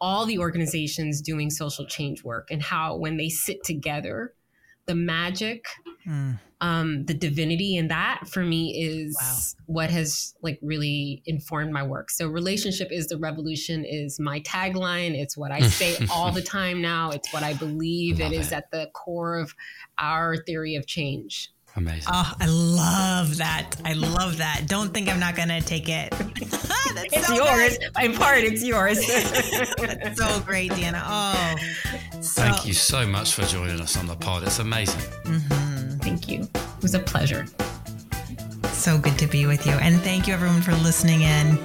all 0.00 0.26
the 0.26 0.38
organizations 0.38 1.20
doing 1.20 1.50
social 1.50 1.86
change 1.86 2.22
work 2.22 2.48
and 2.50 2.62
how 2.62 2.96
when 2.96 3.16
they 3.16 3.28
sit 3.28 3.64
together 3.64 4.34
the 4.86 4.94
magic 4.94 5.64
mm. 6.06 6.38
um, 6.60 7.04
the 7.06 7.14
divinity 7.14 7.76
in 7.76 7.88
that 7.88 8.22
for 8.28 8.42
me 8.42 8.72
is 8.80 9.16
wow. 9.20 9.64
what 9.66 9.90
has 9.90 10.34
like 10.42 10.58
really 10.62 11.22
informed 11.26 11.72
my 11.72 11.82
work. 11.82 12.10
So 12.10 12.28
relationship 12.28 12.88
is 12.90 13.08
the 13.08 13.18
revolution 13.18 13.84
is 13.84 14.18
my 14.20 14.40
tagline. 14.40 15.14
It's 15.14 15.36
what 15.36 15.50
i 15.50 15.60
say 15.60 16.06
all 16.10 16.30
the 16.30 16.42
time 16.42 16.80
now. 16.80 17.10
It's 17.10 17.32
what 17.32 17.42
i 17.42 17.54
believe. 17.54 18.20
Love 18.20 18.32
it 18.32 18.36
is 18.36 18.52
at 18.52 18.70
the 18.70 18.88
core 18.94 19.38
of 19.38 19.54
our 19.98 20.36
theory 20.36 20.76
of 20.76 20.86
change 20.86 21.50
Amazing. 21.76 22.08
Oh, 22.08 22.32
I 22.40 22.46
love 22.46 23.36
that. 23.36 23.76
I 23.84 23.92
love 23.92 24.38
that. 24.38 24.62
Don't 24.66 24.94
think 24.94 25.10
I'm 25.10 25.20
not 25.20 25.36
going 25.36 25.48
to 25.48 25.60
take 25.60 25.88
it. 25.88 26.08
it's 26.40 27.26
so 27.26 27.34
yours. 27.34 27.78
Good. 27.78 28.04
In 28.04 28.14
part, 28.14 28.38
it's 28.38 28.64
yours. 28.64 29.06
That's 29.78 30.18
so 30.18 30.40
great, 30.40 30.72
Deanna. 30.72 31.02
Oh, 31.04 31.56
so. 32.22 32.42
thank 32.42 32.66
you 32.66 32.72
so 32.72 33.06
much 33.06 33.34
for 33.34 33.42
joining 33.42 33.80
us 33.80 33.96
on 33.98 34.06
the 34.06 34.16
pod. 34.16 34.44
It's 34.44 34.58
amazing. 34.58 35.00
Mm-hmm. 35.24 35.98
Thank 35.98 36.28
you. 36.28 36.48
It 36.54 36.82
was 36.82 36.94
a 36.94 36.98
pleasure. 36.98 37.46
So 38.72 38.98
good 38.98 39.18
to 39.18 39.26
be 39.26 39.46
with 39.46 39.66
you. 39.66 39.72
And 39.72 40.00
thank 40.00 40.26
you, 40.26 40.34
everyone, 40.34 40.62
for 40.62 40.72
listening 40.76 41.22
in. 41.22 41.58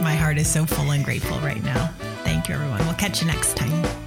My 0.00 0.14
heart 0.14 0.38
is 0.38 0.48
so 0.48 0.64
full 0.64 0.92
and 0.92 1.04
grateful 1.04 1.38
right 1.40 1.62
now. 1.64 1.88
Thank 2.22 2.48
you, 2.48 2.54
everyone. 2.54 2.84
We'll 2.84 2.94
catch 2.94 3.20
you 3.20 3.26
next 3.26 3.56
time. 3.56 4.05